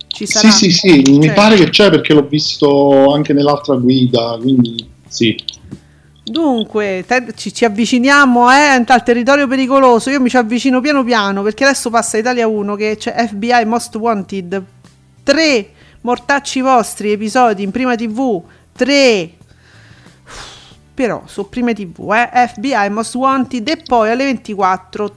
Ci 0.05 0.27
sarà. 0.27 0.51
sì, 0.51 0.71
sì, 0.71 1.01
sì, 1.01 1.11
mi 1.17 1.25
Cioè, 1.25 1.33
pare 1.33 1.55
che 1.55 1.69
c'è 1.69 1.89
perché 1.89 2.13
l'ho 2.13 2.27
visto 2.27 3.11
anche 3.11 3.33
nell'altra 3.33 3.75
guida, 3.75 4.37
quindi 4.39 4.87
sì. 5.07 5.35
Dunque, 6.27 7.03
te- 7.05 7.33
ci, 7.35 7.53
ci 7.53 7.65
avviciniamo 7.65 8.51
eh, 8.51 8.83
al 8.83 9.03
territorio 9.03 9.47
pericoloso. 9.47 10.09
Io 10.09 10.19
mi 10.19 10.29
ci 10.29 10.37
avvicino 10.37 10.81
piano 10.81 11.03
piano 11.03 11.43
perché 11.43 11.65
adesso 11.65 11.91
passa 11.91 12.17
Italia 12.17 12.47
1 12.47 12.75
che 12.75 12.95
c'è 12.97 13.27
FBI 13.27 13.63
Most 13.65 13.95
Wanted. 13.95 14.63
Tre 15.21 15.69
mortacci 16.01 16.61
vostri 16.61 17.11
episodi 17.11 17.61
in 17.61 17.69
prima 17.69 17.95
TV. 17.95 18.41
Tre. 18.75 19.33
Però 20.95 21.23
su 21.27 21.47
prima 21.47 21.73
TV, 21.73 22.11
eh, 22.11 22.47
FBI 22.47 22.89
Most 22.89 23.13
Wanted 23.15 23.67
e 23.67 23.83
poi 23.85 24.09
alle 24.09 24.23
24 24.23 25.15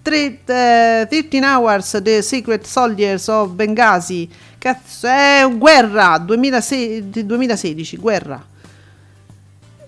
tre, 0.00 0.38
eh, 0.46 1.06
13 1.06 1.40
Hours 1.42 2.00
The 2.02 2.22
Secret 2.22 2.64
Soldiers 2.64 3.28
of 3.28 3.50
Benghazi. 3.50 4.30
Cazzo, 4.56 5.06
è 5.08 5.46
guerra 5.58 6.16
2006 6.16 7.10
2016, 7.26 7.96
guerra. 7.98 8.42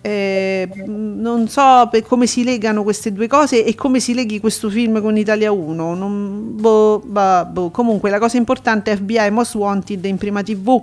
Eh, 0.02 0.66
non 0.86 1.48
so 1.48 1.90
come 2.06 2.26
si 2.26 2.42
legano 2.42 2.82
queste 2.82 3.12
due 3.12 3.26
cose 3.26 3.64
e 3.64 3.74
come 3.74 4.00
si 4.00 4.14
leghi 4.14 4.40
questo 4.40 4.70
film 4.70 5.00
con 5.02 5.16
Italia 5.16 5.52
1. 5.52 5.94
Non- 5.94 6.56
boh, 6.56 7.02
bah, 7.04 7.44
boh. 7.44 7.70
Comunque, 7.70 8.10
la 8.10 8.18
cosa 8.18 8.36
importante 8.36 8.92
è 8.92 8.96
FBI 8.96 9.30
Most 9.30 9.54
Wanted 9.54 10.04
in 10.04 10.16
prima 10.16 10.42
TV. 10.42 10.82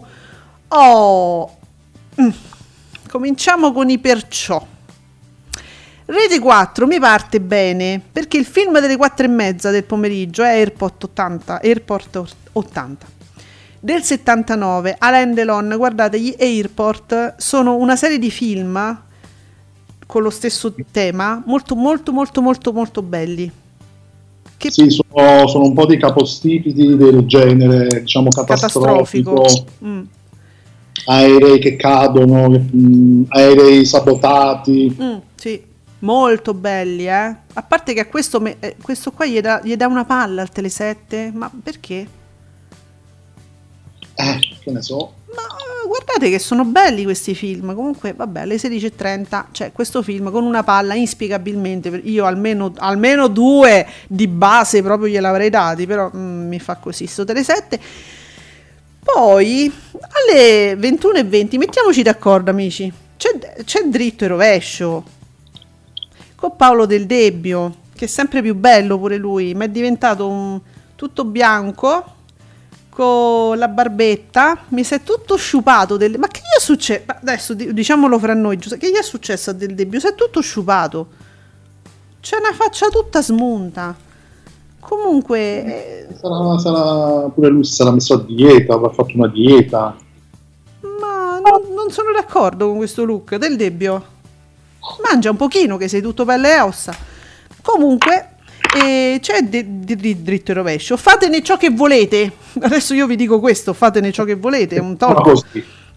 Oh, 0.70 1.57
mm. 2.22 2.30
cominciamo 3.09 3.72
con 3.72 3.89
i 3.89 3.97
perciò. 3.97 4.65
Rete 6.09 6.39
4 6.39 6.88
mi 6.88 6.99
parte 6.99 7.41
bene 7.41 8.01
perché 8.09 8.38
il 8.38 8.45
film 8.45 8.80
delle 8.80 8.95
4 8.95 9.26
e 9.26 9.30
mezza 9.30 9.72
del 9.72 9.84
pomeriggio 9.84 10.43
è 10.43 10.51
Airport 10.51 11.03
80. 11.03 11.59
Airport 11.61 12.24
80 12.53 13.15
del 13.80 14.03
79 14.03 14.95
Alain 14.97 15.34
Delon 15.34 15.74
guardate 15.78 16.20
gli 16.20 16.36
Airport 16.39 17.36
sono 17.38 17.76
una 17.76 17.95
serie 17.95 18.18
di 18.18 18.32
film 18.32 19.05
con 20.08 20.24
lo 20.24 20.30
stesso 20.32 20.74
tema 20.89 21.43
molto 21.45 21.76
molto 21.76 22.12
molto 22.12 22.41
molto 22.41 22.74
molto 22.74 23.01
belli. 23.03 23.51
Che 24.58 24.72
Sì, 24.72 24.89
sono, 24.89 25.47
sono 25.47 25.66
un 25.66 25.74
po' 25.74 25.86
di 25.86 25.97
capostipiti 25.97 26.95
del 26.95 27.26
genere, 27.28 28.01
diciamo, 28.01 28.30
catastrofico, 28.30 29.34
catastrofico. 29.36 29.86
Mm, 29.86 30.01
aerei 31.05 31.60
che 31.60 31.76
cadono, 31.76 32.49
mh, 32.49 33.26
aerei 33.30 33.86
sabotati. 33.86 34.97
mm, 34.99 35.18
sì. 35.36 35.66
Molto 35.99 36.53
belli 36.53 37.08
eh. 37.08 37.36
A 37.53 37.64
parte 37.68 37.93
che 37.93 38.01
a 38.01 38.05
questo, 38.05 38.39
me- 38.39 38.58
eh, 38.60 38.76
questo 38.82 39.12
qua 39.12 39.26
gli 39.26 39.39
dà, 39.41 39.60
gli 39.64 39.76
dà 39.76 39.88
una 39.88 40.05
palla 40.05 40.43
al 40.43 40.49
Tele7 40.53 41.34
ma 41.34 41.51
perché? 41.64 42.08
Eh, 44.16 44.39
che 44.68 44.72
ne 44.74 44.82
so. 44.82 45.13
Ma 45.34 45.43
guardate 45.88 46.30
che 46.30 46.39
sono 46.39 46.65
belli 46.65 47.03
questi 47.03 47.34
film. 47.34 47.74
Comunque, 47.74 48.13
vabbè, 48.13 48.41
alle 48.41 48.55
16.30 48.55 49.45
c'è 49.51 49.72
questo 49.72 50.01
film 50.01 50.30
con 50.32 50.43
una 50.43 50.63
palla 50.63 50.93
inspiegabilmente. 50.93 51.89
Io 52.03 52.26
almeno, 52.26 52.74
almeno 52.78 53.28
due 53.28 53.88
di 54.07 54.28
base 54.28 54.82
proprio 54.82 55.09
gliel'avrei 55.09 55.49
dati, 55.49 55.86
però 55.86 56.11
mm, 56.13 56.47
mi 56.47 56.59
fa 56.59 56.76
così 56.76 57.07
sto 57.07 57.24
tele 57.24 57.43
7. 57.43 57.80
Poi 59.03 59.72
alle 59.99 60.74
21.20 60.74 61.57
mettiamoci 61.57 62.01
d'accordo, 62.01 62.51
amici. 62.51 62.91
C'è, 63.15 63.63
c'è 63.63 63.84
dritto 63.86 64.26
e 64.26 64.28
rovescio 64.28 65.03
con 66.36 66.55
Paolo 66.55 66.86
Del 66.86 67.05
Debbio, 67.05 67.76
che 67.95 68.05
è 68.05 68.07
sempre 68.07 68.41
più 68.41 68.53
bello 68.53 68.99
pure 68.99 69.15
lui. 69.15 69.53
Mi 69.55 69.65
è 69.65 69.70
diventato 69.70 70.28
un 70.28 70.59
tutto 70.95 71.24
bianco 71.24 72.15
con 72.98 73.60
la 73.60 73.68
barbetta, 73.68 74.58
mi 74.70 74.84
si 74.84 74.95
è 74.95 75.04
tutto 75.04 75.36
sciupato. 75.36 75.98
Del... 75.98 76.18
Ma 76.18 76.28
che 76.28 76.39
gli 76.39 76.58
è 76.58 76.60
successo? 76.60 77.04
Adesso 77.06 77.54
di- 77.54 77.72
diciamolo 77.72 78.18
fra 78.18 78.34
noi, 78.34 78.58
Giuseppe, 78.58 78.88
che 78.88 78.91
gli 78.91 78.98
è 78.98 79.04
successo 79.04 79.52
a 79.52 79.54
Del 79.54 79.76
Debbio? 79.76 80.00
Si 80.00 80.08
è 80.08 80.16
tutto 80.16 80.41
sciupato. 80.41 81.08
C'è 82.20 82.38
una 82.38 82.54
faccia 82.54 82.89
tutta 82.89 83.22
smunta. 83.22 83.95
Comunque, 84.80 86.08
eh, 86.08 86.08
Sarà, 86.20 86.58
sarà- 86.58 87.30
pure 87.30 87.50
lui 87.50 87.64
si 87.64 87.74
sarà 87.74 87.91
messo 87.91 88.16
a 88.16 88.24
dieta, 88.26 88.74
avrà 88.74 88.89
fatto 88.89 89.12
una 89.14 89.28
dieta. 89.28 89.95
ma 91.00 91.39
non, 91.39 91.74
non 91.76 91.91
sono 91.91 92.12
d'accordo 92.12 92.66
con 92.68 92.78
questo 92.78 93.04
look 93.04 93.36
del 93.36 93.56
Debbio. 93.58 94.16
Mangia 95.08 95.30
un 95.30 95.38
pochino 95.38 95.78
che 95.78 95.88
sei 95.88 96.02
tutto 96.02 96.26
pelle 96.26 96.56
e 96.56 96.62
ossa. 96.62 96.95
Comunque, 97.62 98.37
eh, 98.84 99.19
c'è 99.21 99.41
di- 99.41 99.80
di- 99.80 99.95
di- 99.95 100.21
dritto 100.23 100.51
e 100.51 100.53
rovescio. 100.55 100.97
Fatene 100.97 101.41
ciò 101.41 101.57
che 101.57 101.69
volete. 101.69 102.32
Adesso 102.59 102.93
io 102.93 103.07
vi 103.07 103.15
dico 103.15 103.39
questo: 103.39 103.73
fatene 103.73 104.11
ciò 104.11 104.23
che 104.23 104.36
volete. 104.36 104.75
È 104.75 104.80
un 104.80 104.97
torto. 104.97 105.43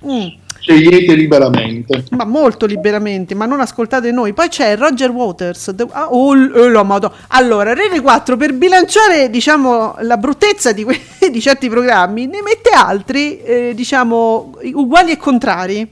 Mm. 0.07 0.27
scegliete 0.61 1.15
liberamente. 1.15 2.05
ma 2.11 2.25
molto 2.25 2.65
liberamente, 2.67 3.35
ma 3.35 3.45
non 3.47 3.61
ascoltate 3.61 4.11
noi. 4.13 4.33
Poi 4.33 4.49
c'è 4.49 4.77
Roger 4.77 5.11
Waters. 5.11 5.73
the- 5.77 5.87
ah, 5.91 6.09
oh, 6.11 6.31
oh, 6.35 6.69
la 6.69 6.83
madonna. 6.83 7.15
Allora, 7.29 7.75
Rete 7.75 8.01
4 8.01 8.37
per 8.37 8.53
bilanciare, 8.55 9.29
diciamo, 9.31 9.97
la 10.01 10.17
bruttezza 10.17 10.73
di, 10.73 10.85
que- 10.85 11.01
di 11.31 11.41
certi 11.41 11.69
programmi, 11.69 12.27
ne 12.27 12.41
mette 12.43 12.71
altri, 12.75 13.41
eh, 13.43 13.73
diciamo, 13.75 14.53
uguali 14.75 15.13
e 15.13 15.17
contrari. 15.19 15.89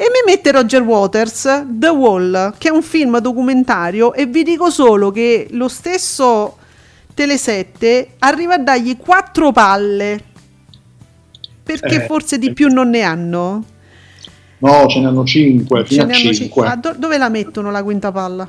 E 0.00 0.04
mi 0.04 0.22
mette 0.32 0.50
Roger 0.50 0.80
Waters 0.80 1.64
The 1.66 1.88
Wall, 1.88 2.54
che 2.56 2.68
è 2.68 2.70
un 2.70 2.80
film 2.80 3.18
documentario 3.18 4.14
e 4.14 4.24
vi 4.24 4.42
dico 4.44 4.70
solo 4.70 5.10
che 5.10 5.48
lo 5.50 5.68
stesso 5.68 6.56
Tele7 7.14 8.06
arriva 8.20 8.54
a 8.54 8.58
dargli 8.58 8.96
quattro 8.96 9.52
palle. 9.52 10.18
Perché 11.62 11.96
Eh, 12.04 12.06
forse 12.06 12.38
di 12.38 12.54
più 12.54 12.68
non 12.68 12.88
ne 12.88 13.02
hanno? 13.02 13.64
No, 14.58 14.86
ce 14.88 15.00
ne 15.00 15.06
hanno 15.08 15.22
5, 15.22 15.84
fino 15.84 16.00
Ce 16.00 16.00
a 16.00 16.04
ne 16.08 16.14
hanno 16.14 16.32
5. 16.32 16.62
cin- 16.62 16.72
Ah, 16.72 16.76
do- 16.76 16.94
dove 16.96 17.18
la 17.18 17.28
mettono 17.28 17.70
la 17.70 17.82
quinta 17.82 18.10
palla? 18.10 18.48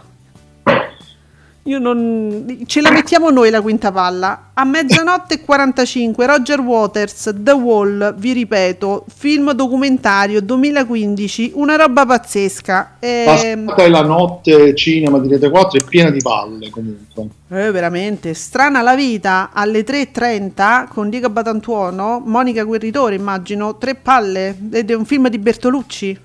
Io 1.66 1.78
non... 1.78 2.64
Ce 2.66 2.82
la 2.82 2.90
mettiamo 2.90 3.30
noi 3.30 3.52
la 3.52 3.62
quinta 3.62 3.92
palla. 3.92 4.50
A 4.54 4.64
mezzanotte 4.64 5.36
e 5.36 5.42
45, 5.42 6.26
Roger 6.26 6.60
Waters, 6.60 7.36
The 7.38 7.52
Wall, 7.52 8.16
vi 8.18 8.34
ripeto, 8.34 9.06
film 9.16 9.52
documentario 9.52 10.42
2015, 10.42 11.52
una 11.56 11.76
roba 11.76 12.08
pazzesca. 12.08 12.96
Ehm, 13.00 13.66
Passata 13.66 13.84
è 13.84 13.90
la 13.90 14.02
notte 14.02 14.74
cinema 14.74 15.20
di 15.20 15.28
Rete 15.28 15.52
4 15.52 15.80
è 15.80 15.84
piena 15.84 16.10
di 16.10 16.20
palle 16.20 16.72
comunque. 16.72 17.28
eh, 17.50 17.70
veramente, 17.70 18.34
strana 18.34 18.82
la 18.82 18.96
vita, 18.96 19.52
alle 19.54 19.84
3.30 19.84 20.88
con 20.88 21.12
Diego 21.12 21.30
Batantuono, 21.30 22.24
Monica 22.26 22.64
Guerritore 22.64 23.14
immagino, 23.14 23.78
tre 23.78 23.94
palle, 23.94 24.58
ed 24.72 24.90
è 24.90 24.96
un 24.96 25.06
film 25.06 25.28
di 25.28 25.38
Bertolucci. 25.38 26.20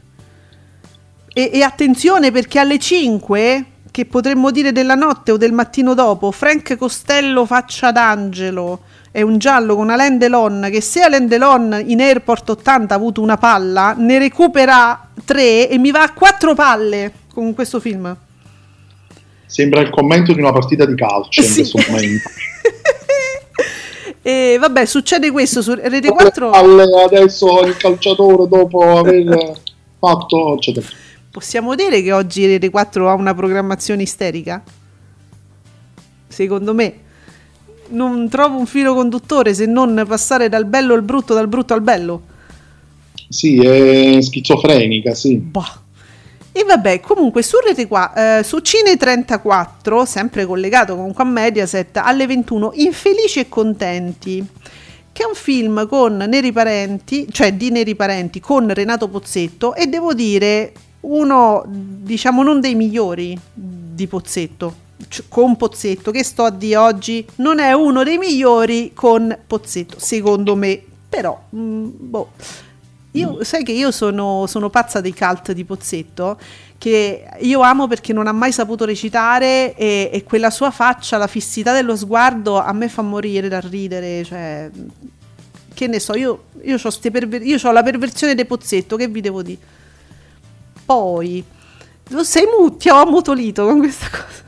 E, 1.35 1.51
e 1.53 1.63
attenzione 1.63 2.31
perché 2.31 2.59
alle 2.59 2.79
5, 2.79 3.65
che 3.97 4.05
potremmo 4.05 4.51
dire 4.51 4.73
della 4.73 4.95
notte 4.95 5.33
o 5.33 5.39
del 5.39 5.53
mattino 5.53 5.95
dopo, 5.95 6.31
Frank 6.31 6.77
Costello 6.77 7.47
faccia 7.47 7.93
d'angelo. 7.93 8.81
È 9.11 9.23
un 9.23 9.39
giallo 9.39 9.75
con 9.75 9.89
Alain 9.89 10.19
Delon 10.19 10.69
che 10.71 10.83
se 10.83 11.01
Alain 11.01 11.27
Delon 11.27 11.83
in 11.87 12.03
Airport 12.03 12.51
80 12.51 12.93
ha 12.93 12.97
avuto 12.99 13.23
una 13.23 13.39
palla, 13.39 13.95
ne 13.97 14.19
recupera 14.19 15.09
tre 15.25 15.71
e 15.71 15.79
mi 15.79 15.93
va 15.93 16.03
a 16.03 16.13
quattro 16.13 16.53
palle 16.53 17.11
con 17.33 17.55
questo 17.55 17.81
film. 17.81 18.15
Sembra 19.47 19.81
il 19.81 19.89
commento 19.89 20.35
di 20.35 20.41
una 20.41 20.53
partita 20.53 20.85
di 20.85 20.95
calcio 20.95 21.41
in 21.41 21.47
Sì. 21.47 21.55
questo 21.55 21.79
momento. 21.91 22.29
e 24.21 24.59
vabbè, 24.61 24.85
succede 24.85 25.31
questo 25.31 25.63
su 25.63 25.73
Rete 25.73 26.01
Le 26.01 26.11
4. 26.11 26.51
palle 26.51 26.85
adesso 27.03 27.63
il 27.65 27.75
calciatore 27.79 28.47
dopo 28.47 28.99
aver 28.99 29.59
fatto 29.99 30.53
eccetera. 30.57 30.87
Possiamo 31.37 31.75
dire 31.75 32.01
che 32.01 32.13
oggi 32.13 32.47
Rete 32.47 32.71
4 32.71 33.11
ha 33.11 33.13
una 33.13 33.35
programmazione 33.35 34.01
isterica? 34.01 34.63
Secondo 36.27 36.73
me. 36.73 36.95
Non 37.89 38.31
trovo 38.31 38.57
un 38.57 38.65
filo 38.65 38.95
conduttore 38.95 39.53
se 39.53 39.67
non 39.67 40.03
passare 40.09 40.49
dal 40.49 40.65
bello 40.65 40.95
al 40.95 41.03
brutto, 41.03 41.35
dal 41.35 41.47
brutto 41.47 41.75
al 41.75 41.83
bello. 41.83 42.23
Sì, 43.29 43.59
è 43.59 44.19
schizofrenica, 44.23 45.15
sì. 45.15 45.37
Bah. 45.37 45.83
E 46.53 46.65
vabbè, 46.65 47.01
comunque 47.01 47.43
su 47.43 47.59
Rete 47.63 47.87
qua, 47.87 48.39
eh, 48.39 48.43
su 48.43 48.61
Cine 48.61 48.97
34, 48.97 50.07
sempre 50.07 50.47
collegato 50.47 50.97
comunque 50.97 51.23
a 51.23 51.27
Mediaset, 51.27 51.99
alle 51.99 52.27
21, 52.27 52.73
Infelici 52.77 53.41
e 53.41 53.49
Contenti. 53.51 54.43
che 55.13 55.23
è 55.23 55.27
un 55.27 55.35
film 55.35 55.87
con 55.87 56.17
Neri 56.17 56.53
Parenti, 56.53 57.27
cioè 57.31 57.53
di 57.53 57.71
Neri 57.71 57.95
Parenti, 57.95 58.41
con 58.41 58.73
Renato 58.73 59.09
Pozzetto 59.09 59.75
e 59.75 59.87
devo 59.87 60.15
dire 60.15 60.73
uno, 61.07 61.65
diciamo, 61.67 62.43
non 62.43 62.61
dei 62.61 62.75
migliori 62.75 63.39
di 63.53 64.07
Pozzetto, 64.07 64.75
c- 65.09 65.25
con 65.29 65.57
Pozzetto, 65.57 66.11
che 66.11 66.25
sto 66.25 66.45
a 66.45 66.51
dire 66.51 66.77
oggi, 66.77 67.25
non 67.37 67.59
è 67.59 67.73
uno 67.73 68.03
dei 68.03 68.19
migliori 68.19 68.93
con 68.95 69.37
Pozzetto, 69.47 69.99
secondo 69.99 70.57
me, 70.57 70.81
però, 71.09 71.41
mm, 71.55 71.89
boh. 71.93 72.31
Io, 73.13 73.43
sai 73.45 73.65
che 73.65 73.73
io 73.73 73.91
sono, 73.93 74.45
sono 74.47 74.69
pazza 74.69 75.01
dei 75.01 75.15
cult 75.15 75.53
di 75.53 75.65
Pozzetto, 75.65 76.39
che 76.77 77.25
io 77.41 77.61
amo 77.61 77.87
perché 77.87 78.13
non 78.13 78.27
ha 78.27 78.33
mai 78.33 78.53
saputo 78.53 78.85
recitare 78.85 79.75
e, 79.75 80.11
e 80.13 80.23
quella 80.23 80.51
sua 80.51 80.71
faccia, 80.71 81.17
la 81.17 81.27
fissità 81.27 81.73
dello 81.73 81.97
sguardo 81.97 82.59
a 82.59 82.73
me 82.75 82.91
fa 82.91 83.01
morire 83.01 83.49
dal 83.49 83.63
ridere, 83.63 84.23
cioè, 84.23 84.71
che 85.73 85.87
ne 85.87 85.99
so, 85.99 86.15
io, 86.15 86.45
io 86.63 86.77
ho 87.63 87.73
la 87.73 87.83
perversione 87.83 88.35
di 88.35 88.45
Pozzetto, 88.45 88.97
che 88.97 89.09
vi 89.09 89.23
devo 89.23 89.43
dire? 89.43 89.75
Poi, 90.87 91.45
sei 92.23 92.45
mu- 92.47 92.77
ti 92.77 92.89
ho 92.89 92.95
ammutolito 92.97 93.67
con 93.67 93.79
questa 93.81 94.07
cosa. 94.09 94.45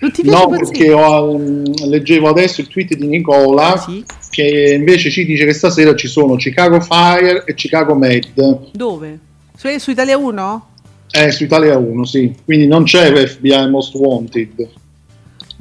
Non 0.00 0.12
ti 0.12 0.22
piace 0.22 0.38
No, 0.38 0.48
perché 0.48 0.92
ho, 0.92 1.38
mm, 1.38 1.64
leggevo 1.86 2.28
adesso 2.28 2.60
il 2.60 2.68
tweet 2.68 2.94
di 2.94 3.06
Nicola 3.06 3.76
Sì. 3.78 4.04
che 4.30 4.74
invece 4.76 5.10
ci 5.10 5.24
dice 5.24 5.46
che 5.46 5.52
stasera 5.54 5.94
ci 5.94 6.08
sono 6.08 6.36
Chicago 6.36 6.80
Fire 6.80 7.44
e 7.46 7.54
Chicago 7.54 7.94
Med. 7.94 8.26
Dove? 8.72 9.18
Su, 9.56 9.68
su 9.78 9.90
Italia 9.92 10.18
1? 10.18 10.66
Eh, 11.10 11.30
su 11.30 11.44
Italia 11.44 11.78
1, 11.78 12.04
sì. 12.04 12.34
Quindi 12.44 12.66
non 12.66 12.82
c'è 12.84 13.26
FBI 13.26 13.70
Most 13.70 13.94
Wanted. 13.94 14.68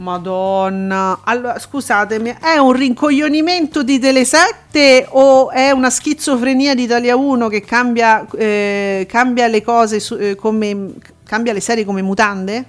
Madonna, 0.04 1.22
allora 1.24 1.58
scusatemi, 1.58 2.36
è 2.42 2.58
un 2.58 2.74
rincoglionimento 2.74 3.84
di 3.84 4.00
Tele7 4.00 5.06
o 5.10 5.50
è 5.50 5.72
una 5.72 5.90
schizofrenia 5.90 6.76
di 6.76 6.84
Italia 6.84 7.16
1 7.16 7.48
che 7.48 7.62
cambia, 7.62 8.28
eh, 8.36 9.08
cambia 9.10 9.48
le 9.48 9.64
cose 9.64 10.02
su- 10.02 10.16
eh, 10.16 10.36
come 10.36 10.96
cambia 11.24 11.54
le 11.54 11.62
serie 11.62 11.86
come 11.86 12.02
mutande? 12.02 12.66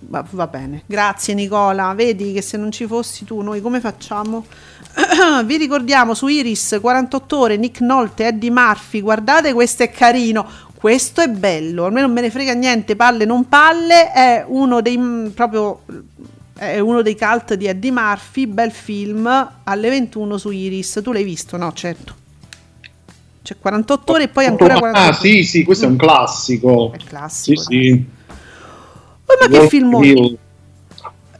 Va, 0.00 0.24
va 0.30 0.46
bene, 0.46 0.84
grazie 0.86 1.34
Nicola. 1.34 1.92
Vedi 1.94 2.32
che 2.32 2.40
se 2.40 2.56
non 2.56 2.70
ci 2.70 2.86
fossi 2.86 3.24
tu, 3.24 3.40
noi 3.40 3.60
come 3.60 3.80
facciamo? 3.80 4.44
Vi 5.44 5.56
ricordiamo 5.56 6.14
su 6.14 6.28
Iris 6.28 6.78
48 6.80 7.38
ore, 7.38 7.56
Nick 7.56 7.80
Nolte, 7.80 8.26
Eddie 8.26 8.50
Murphy. 8.50 9.00
Guardate, 9.00 9.52
questo 9.52 9.82
è 9.82 9.90
carino. 9.90 10.46
Questo 10.78 11.20
è 11.20 11.28
bello. 11.28 11.86
A 11.86 11.90
me 11.90 12.00
non 12.02 12.12
me 12.12 12.20
ne 12.20 12.30
frega 12.30 12.52
niente, 12.54 12.94
palle 12.94 13.24
non 13.24 13.48
palle. 13.48 14.12
È 14.12 14.44
uno 14.46 14.80
dei 14.80 14.96
mm, 14.96 15.26
proprio. 15.30 15.82
È 16.56 16.78
uno 16.78 17.02
dei 17.02 17.16
cult 17.16 17.54
di 17.54 17.66
Eddie 17.66 17.90
Murphy. 17.90 18.46
Bel 18.46 18.70
film 18.70 19.26
alle 19.64 19.88
21 19.88 20.38
su 20.38 20.50
Iris. 20.50 21.00
Tu 21.02 21.10
l'hai 21.10 21.24
visto? 21.24 21.56
No, 21.56 21.72
certo. 21.72 22.14
C'è 23.42 23.56
48 23.58 24.12
ore 24.12 24.22
e 24.24 24.28
poi 24.28 24.44
ancora 24.44 24.78
48 24.78 25.10
Ah, 25.10 25.12
sì, 25.20 25.42
sì, 25.42 25.64
questo 25.64 25.86
è 25.86 25.88
un 25.88 25.96
classico. 25.96 26.92
È 26.92 26.98
Sì, 27.00 27.06
classico. 27.06 27.60
sì. 27.62 28.04
Oh, 28.28 29.34
ma 29.40 29.48
che 29.48 29.56
Wolf 29.56 29.68
film 29.68 29.92
Hill. 30.04 30.38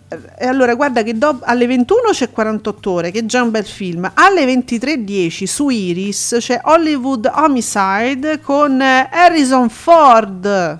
E 0.09 0.47
allora 0.47 0.75
guarda 0.75 1.03
che 1.03 1.19
do- 1.19 1.41
alle 1.43 1.67
21 1.67 2.11
c'è 2.13 2.31
48 2.31 2.91
ore, 2.91 3.11
che 3.11 3.21
è 3.21 3.25
già 3.27 3.43
un 3.43 3.51
bel 3.51 3.67
film. 3.67 4.11
Alle 4.15 4.47
23.10 4.47 5.45
su 5.45 5.69
Iris 5.69 6.37
c'è 6.39 6.61
Hollywood 6.65 7.31
Homicide 7.33 8.41
con 8.41 8.81
eh, 8.81 9.09
Harrison 9.11 9.69
Ford. 9.69 10.79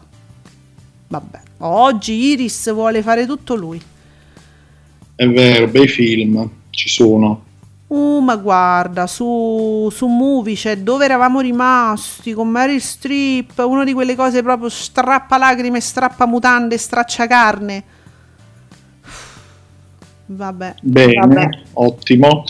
Vabbè, 1.09 1.41
oggi 1.59 2.15
Iris 2.15 2.73
vuole 2.73 3.03
fare 3.03 3.27
tutto 3.27 3.55
lui. 3.55 3.81
È 5.15 5.29
vero, 5.29 5.67
bei 5.69 5.89
film 5.89 6.49
ci 6.71 6.89
sono. 6.89 7.45
Uh, 7.89 8.21
ma 8.21 8.37
guarda, 8.37 9.07
su, 9.07 9.89
su 9.91 10.07
Movie 10.07 10.55
c'è 10.55 10.77
Dove 10.79 11.07
eravamo 11.07 11.41
rimasti 11.41 12.33
con 12.33 12.49
Meryl 12.49 12.81
Streep, 12.81 13.59
una 13.59 13.85
di 13.85 13.93
quelle 13.93 14.15
cose 14.15 14.43
proprio 14.43 14.69
strappa 14.69 15.39
lacrime, 15.39 15.81
strappa 15.81 16.27
mutande, 16.27 16.79
straccia 16.79 17.27
carne. 17.27 17.85
Vabbè. 20.31 20.75
Bene, 20.83 21.13
vabbè. 21.15 21.49
ottimo. 21.75 22.45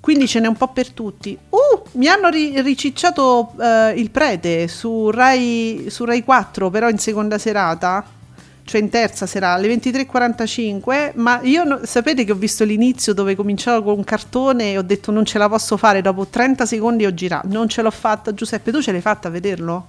Quindi 0.00 0.26
ce 0.26 0.40
n'è 0.40 0.46
un 0.48 0.56
po' 0.56 0.68
per 0.68 0.90
tutti. 0.90 1.36
Uh, 1.50 1.82
mi 1.92 2.08
hanno 2.08 2.28
ri- 2.30 2.60
ricicciato 2.62 3.52
eh, 3.60 3.92
il 3.96 4.10
prete 4.10 4.66
su 4.66 5.10
Rai, 5.10 5.86
su 5.88 6.04
Rai 6.04 6.24
4, 6.24 6.70
però 6.70 6.88
in 6.88 6.98
seconda 6.98 7.36
serata, 7.38 8.02
cioè 8.64 8.80
in 8.80 8.88
terza 8.88 9.26
serata, 9.26 9.54
alle 9.58 9.68
23.45. 9.76 11.12
Ma 11.16 11.40
io 11.42 11.64
no- 11.64 11.80
sapete 11.84 12.24
che 12.24 12.32
ho 12.32 12.36
visto 12.36 12.64
l'inizio 12.64 13.12
dove 13.12 13.36
cominciavo 13.36 13.82
con 13.84 13.98
un 13.98 14.04
cartone 14.04 14.72
e 14.72 14.78
ho 14.78 14.82
detto 14.82 15.12
non 15.12 15.24
ce 15.26 15.36
la 15.38 15.48
posso 15.48 15.76
fare. 15.76 16.00
Dopo 16.00 16.26
30 16.26 16.64
secondi 16.66 17.04
ho 17.04 17.12
girato. 17.14 17.46
Non 17.48 17.68
ce 17.68 17.82
l'ho 17.82 17.90
fatta, 17.90 18.32
Giuseppe. 18.32 18.72
Tu 18.72 18.80
ce 18.80 18.92
l'hai 18.92 19.02
fatta 19.02 19.28
a 19.28 19.30
vederlo? 19.30 19.86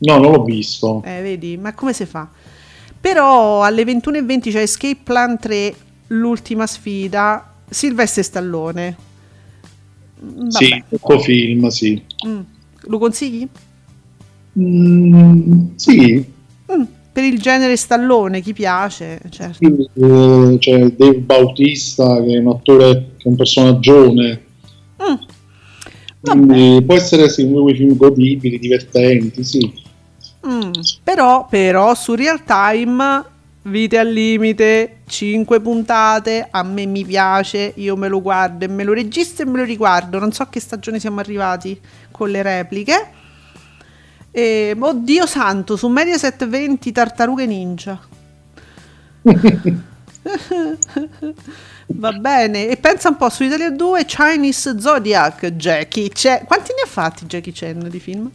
No, 0.00 0.18
non 0.18 0.30
l'ho 0.32 0.44
visto. 0.44 1.02
Eh, 1.04 1.22
vedi, 1.22 1.56
ma 1.56 1.72
come 1.72 1.92
si 1.94 2.04
fa? 2.04 2.28
Però 3.00 3.62
alle 3.62 3.84
21.20 3.84 4.50
c'è 4.50 4.60
Escape 4.60 4.98
Plan 5.02 5.38
3, 5.38 5.74
l'ultima 6.08 6.66
sfida, 6.66 7.54
Silvestre 7.68 8.22
Stallone. 8.22 8.96
Mm, 10.24 10.48
Sì, 10.48 10.68
Vabbè. 10.70 10.84
tutto 10.88 11.18
film, 11.20 11.66
sì. 11.68 12.02
Mm. 12.26 12.40
Lo 12.82 12.98
consigli? 12.98 13.48
Mm, 14.58 15.68
sì, 15.76 16.36
Mm, 16.70 16.82
Per 17.12 17.24
il 17.24 17.40
genere 17.40 17.76
Stallone, 17.76 18.40
chi 18.42 18.52
piace? 18.52 19.20
Certo. 19.30 19.66
Eh, 19.66 20.56
c'è 20.58 20.86
Dave 20.90 21.18
Bautista 21.18 22.22
che 22.22 22.34
è 22.34 22.38
un 22.38 22.48
attore 22.48 23.12
che 23.16 23.24
è 23.24 23.28
un 23.28 23.36
personaggione. 23.36 24.42
Mm. 25.02 25.14
Quindi 26.20 26.82
può 26.84 26.94
essere 26.94 27.28
sì, 27.30 27.42
uno 27.42 27.56
di 27.58 27.62
quei 27.62 27.76
film 27.76 27.96
godibili, 27.96 28.58
divertenti, 28.58 29.42
sì. 29.44 29.72
Mm, 30.46 30.70
Però, 31.02 31.46
però 31.48 31.94
su 31.94 32.14
Real 32.14 32.44
Time, 32.44 33.24
vite 33.62 33.98
al 33.98 34.08
limite, 34.08 35.00
5 35.06 35.60
puntate, 35.60 36.46
a 36.50 36.62
me 36.62 36.86
mi 36.86 37.04
piace, 37.04 37.72
io 37.76 37.96
me 37.96 38.08
lo 38.08 38.22
guardo 38.22 38.64
e 38.64 38.68
me 38.68 38.84
lo 38.84 38.92
registro 38.92 39.44
e 39.44 39.48
me 39.48 39.58
lo 39.58 39.64
riguardo. 39.64 40.18
Non 40.18 40.32
so 40.32 40.42
a 40.42 40.48
che 40.48 40.60
stagione 40.60 40.98
siamo 40.98 41.20
arrivati 41.20 41.78
con 42.10 42.30
le 42.30 42.42
repliche. 42.42 43.10
E, 44.30 44.76
oddio 44.78 45.26
santo, 45.26 45.76
su 45.76 45.88
Mediaset 45.88 46.46
20 46.46 46.92
Tartarughe 46.92 47.46
Ninja. 47.46 48.00
Va 51.90 52.12
bene, 52.12 52.68
e 52.68 52.76
pensa 52.76 53.08
un 53.08 53.16
po' 53.16 53.30
su 53.30 53.44
Italia 53.44 53.70
2 53.70 54.04
Chinese 54.04 54.78
Zodiac 54.78 55.46
Jackie 55.54 56.10
Chan. 56.12 56.44
Quanti 56.44 56.72
ne 56.76 56.82
ha 56.84 56.86
fatti 56.86 57.24
Jackie 57.24 57.52
Chan 57.52 57.88
di 57.88 57.98
film? 57.98 58.30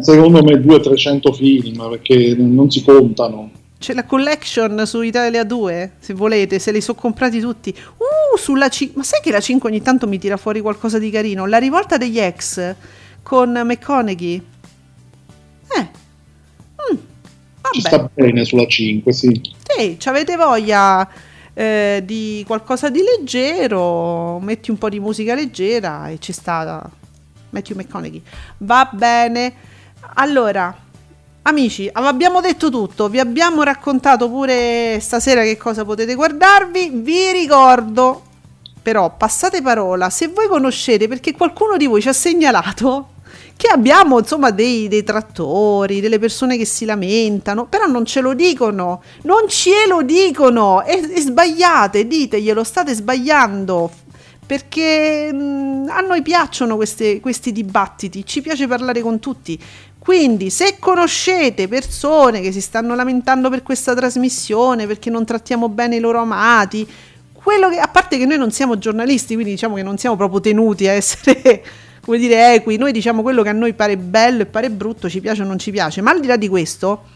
Secondo 0.00 0.42
me 0.42 0.54
200-300 0.54 1.34
film 1.34 1.88
perché 1.90 2.34
non 2.36 2.70
si 2.70 2.82
contano. 2.82 3.50
C'è 3.78 3.92
la 3.92 4.04
collection 4.04 4.86
su 4.86 5.02
Italia 5.02 5.44
2, 5.44 5.92
se 5.98 6.14
volete, 6.14 6.58
se 6.58 6.72
li 6.72 6.80
sono 6.80 6.98
comprati 6.98 7.40
tutti. 7.40 7.74
Uh, 7.98 8.36
sulla 8.38 8.68
5. 8.68 8.96
Ma 8.96 9.02
sai 9.04 9.20
che 9.20 9.30
la 9.30 9.40
5 9.40 9.68
ogni 9.68 9.82
tanto 9.82 10.08
mi 10.08 10.18
tira 10.18 10.36
fuori 10.36 10.60
qualcosa 10.60 10.98
di 10.98 11.10
carino? 11.10 11.46
La 11.46 11.58
rivolta 11.58 11.96
degli 11.96 12.18
ex 12.18 12.74
con 13.22 13.50
McConaughey. 13.50 14.34
Eh. 15.76 15.80
Mm, 15.80 16.96
Ci 17.70 17.80
vabbè. 17.80 17.80
sta 17.80 18.10
bene 18.14 18.44
sulla 18.44 18.66
5, 18.66 19.12
sì. 19.12 19.40
Sì, 19.66 19.96
ci 19.98 20.08
avete 20.08 20.36
voglia 20.36 21.06
eh, 21.52 22.02
di 22.04 22.44
qualcosa 22.46 22.88
di 22.88 23.00
leggero, 23.02 24.38
metti 24.40 24.70
un 24.70 24.78
po' 24.78 24.88
di 24.88 25.00
musica 25.00 25.34
leggera 25.34 26.08
e 26.08 26.18
ci 26.18 26.32
sta 26.32 26.88
Matthew 27.50 27.76
McConaughey. 27.76 28.22
Va 28.58 28.88
bene. 28.92 29.54
Allora, 30.14 30.74
amici, 31.46 31.88
abbiamo 31.92 32.40
detto 32.40 32.70
tutto, 32.70 33.08
vi 33.08 33.18
abbiamo 33.18 33.62
raccontato 33.62 34.28
pure 34.28 34.98
stasera 35.00 35.42
che 35.42 35.56
cosa 35.56 35.84
potete 35.84 36.14
guardarvi. 36.14 36.90
Vi 36.92 37.32
ricordo, 37.32 38.22
però, 38.82 39.16
passate 39.16 39.62
parola, 39.62 40.10
se 40.10 40.28
voi 40.28 40.48
conoscete, 40.48 41.08
perché 41.08 41.32
qualcuno 41.32 41.76
di 41.76 41.86
voi 41.86 42.02
ci 42.02 42.08
ha 42.08 42.12
segnalato 42.12 43.10
che 43.56 43.68
abbiamo 43.68 44.18
insomma 44.18 44.50
dei 44.50 44.88
detrattori, 44.88 46.00
delle 46.00 46.18
persone 46.18 46.56
che 46.56 46.64
si 46.64 46.84
lamentano, 46.84 47.66
però 47.66 47.86
non 47.86 48.04
ce 48.04 48.20
lo 48.20 48.34
dicono, 48.34 49.02
non 49.22 49.48
ce 49.48 49.86
lo 49.88 50.02
dicono. 50.02 50.84
E, 50.84 51.10
e 51.14 51.20
sbagliate, 51.20 52.06
diteglielo, 52.06 52.64
state 52.64 52.92
sbagliando. 52.92 53.90
Perché 54.46 55.32
mh, 55.32 55.86
a 55.88 56.00
noi 56.00 56.22
piacciono 56.22 56.76
queste- 56.76 57.18
questi 57.18 57.50
dibattiti, 57.50 58.24
ci 58.24 58.40
piace 58.40 58.68
parlare 58.68 59.00
con 59.00 59.18
tutti. 59.18 59.58
Quindi, 60.06 60.50
se 60.50 60.76
conoscete 60.78 61.66
persone 61.66 62.40
che 62.40 62.52
si 62.52 62.60
stanno 62.60 62.94
lamentando 62.94 63.50
per 63.50 63.64
questa 63.64 63.92
trasmissione, 63.92 64.86
perché 64.86 65.10
non 65.10 65.24
trattiamo 65.24 65.68
bene 65.68 65.96
i 65.96 65.98
loro 65.98 66.20
amati, 66.20 66.86
quello 67.32 67.68
che, 67.68 67.80
a 67.80 67.88
parte 67.88 68.16
che 68.16 68.24
noi 68.24 68.38
non 68.38 68.52
siamo 68.52 68.78
giornalisti, 68.78 69.34
quindi 69.34 69.50
diciamo 69.54 69.74
che 69.74 69.82
non 69.82 69.98
siamo 69.98 70.14
proprio 70.14 70.38
tenuti 70.38 70.86
a 70.86 70.92
essere, 70.92 71.60
come 72.00 72.18
dire, 72.18 72.54
equi, 72.54 72.76
noi 72.76 72.92
diciamo 72.92 73.20
quello 73.22 73.42
che 73.42 73.48
a 73.48 73.52
noi 73.52 73.72
pare 73.72 73.96
bello 73.96 74.42
e 74.42 74.46
pare 74.46 74.70
brutto, 74.70 75.10
ci 75.10 75.20
piace 75.20 75.42
o 75.42 75.44
non 75.44 75.58
ci 75.58 75.72
piace, 75.72 76.00
ma 76.02 76.12
al 76.12 76.20
di 76.20 76.28
là 76.28 76.36
di 76.36 76.46
questo, 76.46 77.06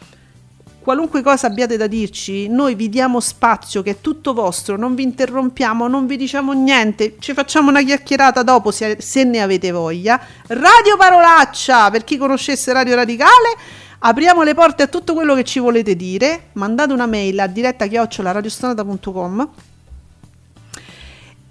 qualunque 0.80 1.22
cosa 1.22 1.46
abbiate 1.46 1.76
da 1.76 1.86
dirci, 1.86 2.48
noi 2.48 2.74
vi 2.74 2.88
diamo 2.88 3.20
spazio 3.20 3.82
che 3.82 3.90
è 3.90 4.00
tutto 4.00 4.32
vostro, 4.32 4.76
non 4.76 4.94
vi 4.94 5.02
interrompiamo, 5.02 5.86
non 5.88 6.06
vi 6.06 6.16
diciamo 6.16 6.52
niente, 6.52 7.16
ci 7.18 7.32
facciamo 7.34 7.68
una 7.68 7.82
chiacchierata 7.82 8.42
dopo 8.42 8.70
se, 8.70 8.96
se 9.00 9.24
ne 9.24 9.40
avete 9.40 9.70
voglia. 9.70 10.20
Radio 10.48 10.96
Parolaccia, 10.96 11.90
per 11.90 12.04
chi 12.04 12.16
conoscesse 12.16 12.72
Radio 12.72 12.94
Radicale, 12.94 13.56
apriamo 14.00 14.42
le 14.42 14.54
porte 14.54 14.82
a 14.84 14.86
tutto 14.86 15.14
quello 15.14 15.34
che 15.34 15.44
ci 15.44 15.58
volete 15.58 15.94
dire, 15.94 16.48
mandate 16.52 16.92
una 16.92 17.06
mail 17.06 17.38
a 17.40 17.46
diretta 17.46 17.86
chiocciolaradiostonata.com 17.86 19.48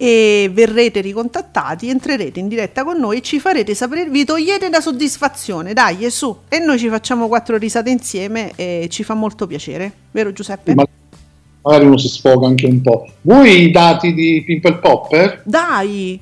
e 0.02 0.50
verrete 0.50 1.02
ricontattati, 1.02 1.90
entrerete 1.90 2.40
in 2.40 2.48
diretta 2.48 2.84
con 2.84 2.98
noi 2.98 3.18
e 3.18 3.20
ci 3.20 3.38
farete 3.38 3.74
sapere, 3.74 4.08
vi 4.08 4.24
togliete 4.24 4.70
la 4.70 4.80
soddisfazione, 4.80 5.74
dai, 5.74 6.10
su, 6.10 6.34
e 6.48 6.58
noi 6.58 6.78
ci 6.78 6.88
facciamo 6.88 7.28
quattro 7.28 7.58
risate 7.58 7.90
insieme 7.90 8.52
e 8.56 8.86
ci 8.90 9.02
fa 9.02 9.12
molto 9.12 9.46
piacere, 9.46 9.92
vero 10.12 10.32
Giuseppe? 10.32 10.74
Ma- 10.74 10.86
magari 11.60 11.84
uno 11.84 11.98
si 11.98 12.08
sfoga 12.08 12.46
anche 12.46 12.64
un 12.64 12.80
po'. 12.80 13.06
Vuoi 13.20 13.64
i 13.64 13.70
dati 13.70 14.14
di 14.14 14.42
Pimple 14.42 14.78
Popper? 14.78 15.42
Dai, 15.44 16.18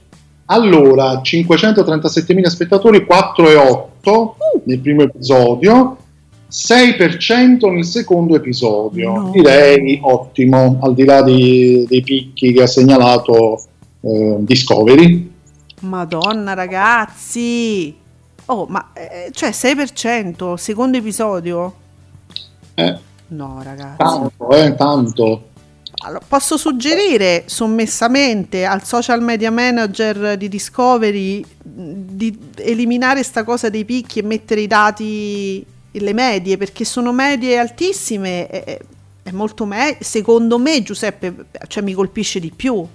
Allora, 0.46 1.20
537.000 1.22 2.46
spettatori, 2.46 3.06
4,8 3.09 4.62
nel 4.64 4.80
primo 4.80 5.02
episodio, 5.02 5.98
6% 6.50 7.70
nel 7.72 7.84
secondo 7.84 8.34
episodio. 8.34 9.12
No. 9.12 9.30
Direi 9.30 9.98
ottimo, 10.02 10.78
al 10.82 10.94
di 10.94 11.04
là 11.04 11.22
di- 11.22 11.84
dei 11.88 12.02
picchi 12.02 12.52
che 12.52 12.62
ha 12.62 12.66
segnalato 12.66 13.62
eh, 14.00 14.36
Discovery. 14.40 15.30
madonna 15.80 16.54
ragazzi, 16.54 17.94
oh 18.46 18.66
ma 18.66 18.90
eh, 18.94 19.30
cioè 19.32 19.50
6%, 19.50 20.54
secondo 20.54 20.96
episodio? 20.96 21.74
Eh, 22.74 22.98
No 23.30 23.60
ragazzi. 23.62 23.96
tanto, 23.98 24.50
eh, 24.50 24.74
tanto. 24.74 25.42
Allora, 26.04 26.22
posso 26.26 26.56
suggerire 26.56 27.42
sommessamente 27.46 28.64
al 28.64 28.84
social 28.84 29.20
media 29.20 29.50
manager 29.50 30.36
di 30.38 30.48
Discovery 30.48 31.44
di 31.60 32.38
eliminare 32.56 33.22
sta 33.22 33.42
cosa 33.44 33.68
dei 33.68 33.84
picchi 33.84 34.20
e 34.20 34.22
mettere 34.22 34.60
i 34.62 34.66
dati 34.66 35.64
le 35.93 36.12
medie 36.12 36.56
perché 36.56 36.85
sono 36.85 37.12
medie 37.12 37.59
altissime 37.59 38.48
e- 38.48 38.81
è 39.23 39.31
molto 39.31 39.65
meglio 39.66 39.97
secondo 40.01 40.59
me 40.59 40.82
Giuseppe 40.82 41.35
cioè 41.66 41.82
mi 41.82 41.93
colpisce 41.93 42.40
di 42.40 42.52
più 42.55 42.86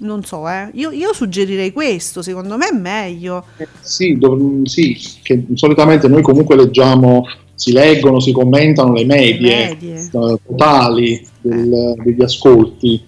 non 0.00 0.24
so 0.24 0.48
eh 0.48 0.70
io, 0.74 0.90
io 0.90 1.12
suggerirei 1.12 1.72
questo 1.72 2.22
secondo 2.22 2.56
me 2.56 2.68
è 2.68 2.74
meglio 2.74 3.44
Sì, 3.80 4.16
dov- 4.16 4.64
sì, 4.66 4.96
che 5.22 5.44
solitamente 5.54 6.06
noi 6.08 6.22
comunque 6.22 6.54
leggiamo, 6.56 7.24
si 7.54 7.72
leggono, 7.72 8.20
si 8.20 8.30
commentano 8.32 8.92
le 8.92 9.04
medie, 9.04 9.66
medie. 9.68 9.98
eh, 9.98 10.08
totali 10.46 11.26
del- 11.40 11.94
degli 12.04 12.22
ascolti. 12.22 13.02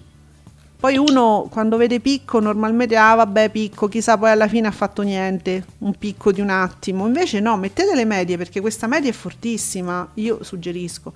Poi 0.79 0.95
uno 0.95 1.47
quando 1.49 1.75
vede 1.75 1.99
picco 1.99 2.39
normalmente, 2.39 2.95
ah 2.95 3.15
vabbè 3.15 3.49
picco, 3.49 3.87
chissà 3.87 4.15
poi 4.15 4.29
alla 4.29 4.47
fine 4.47 4.67
ha 4.67 4.71
fatto 4.71 5.01
niente, 5.01 5.65
un 5.79 5.95
picco 5.95 6.31
di 6.31 6.39
un 6.39 6.49
attimo. 6.49 7.07
Invece 7.07 7.39
no, 7.39 7.57
mettete 7.57 7.95
le 7.95 8.05
medie 8.05 8.37
perché 8.37 8.61
questa 8.61 8.85
media 8.85 9.09
è 9.09 9.13
fortissima, 9.13 10.07
io 10.15 10.43
suggerisco. 10.43 11.13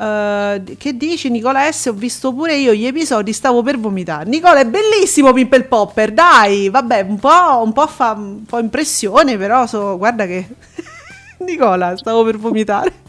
Eh, 0.00 0.62
che 0.76 0.96
dici 0.96 1.28
Nicola 1.30 1.70
S? 1.70 1.86
Ho 1.86 1.92
visto 1.92 2.32
pure 2.32 2.56
io 2.56 2.72
gli 2.72 2.84
episodi, 2.84 3.32
stavo 3.32 3.62
per 3.62 3.78
vomitare. 3.78 4.28
Nicola 4.28 4.58
è 4.58 4.66
bellissimo 4.66 5.32
Pimple 5.32 5.64
Popper, 5.64 6.12
dai, 6.12 6.68
vabbè, 6.68 7.02
un 7.08 7.18
po', 7.18 7.62
un 7.62 7.72
po' 7.72 7.86
fa 7.86 8.12
un 8.12 8.44
po' 8.44 8.58
impressione, 8.58 9.36
però 9.36 9.66
so- 9.66 9.96
guarda 9.96 10.26
che... 10.26 10.46
Nicola, 11.46 11.96
stavo 11.96 12.24
per 12.24 12.38
vomitare. 12.38 13.06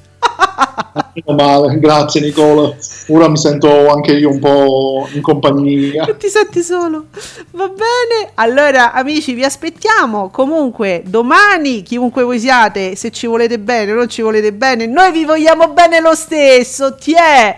Male, 1.26 1.80
grazie 1.80 2.22
Nicola. 2.22 2.74
Ora 3.08 3.28
mi 3.28 3.38
sento 3.38 3.90
anche 3.90 4.14
io 4.14 4.30
un 4.30 4.40
po' 4.40 5.08
in 5.14 5.22
compagnia. 5.22 6.06
Non 6.06 6.18
ti 6.18 6.28
senti 6.28 6.62
solo. 6.62 7.06
Va 7.52 7.68
bene. 7.68 8.32
Allora, 8.36 8.94
amici, 8.94 9.34
vi 9.34 9.44
aspettiamo. 9.44 10.30
Comunque, 10.30 11.04
domani, 11.06 11.84
chiunque 11.84 12.24
voi 12.24 12.40
siate, 12.40 12.96
se 12.96 13.12
ci 13.12 13.28
volete 13.28 13.60
bene 13.60 13.92
o 13.92 13.96
non 13.96 14.10
ci 14.10 14.22
volete 14.22 14.54
bene, 14.54 14.86
noi 14.86 15.12
vi 15.12 15.26
vogliamo 15.26 15.70
bene 15.70 16.00
lo 16.00 16.16
stesso. 16.16 16.96
Tiè. 16.96 17.56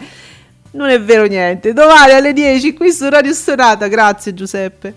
Non 0.72 0.90
è 0.90 1.02
vero 1.02 1.26
niente. 1.26 1.74
Domani 1.74 2.12
alle 2.12 2.34
10 2.34 2.74
qui 2.74 2.92
su 2.92 3.10
Radio 3.10 3.34
Stonata. 3.34 3.88
Grazie 3.88 4.34
Giuseppe. 4.34 4.94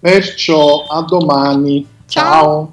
Perciò 0.00 0.86
a 0.88 1.02
domani. 1.02 1.86
Ciao. 2.06 2.42
Ciao. 2.42 2.72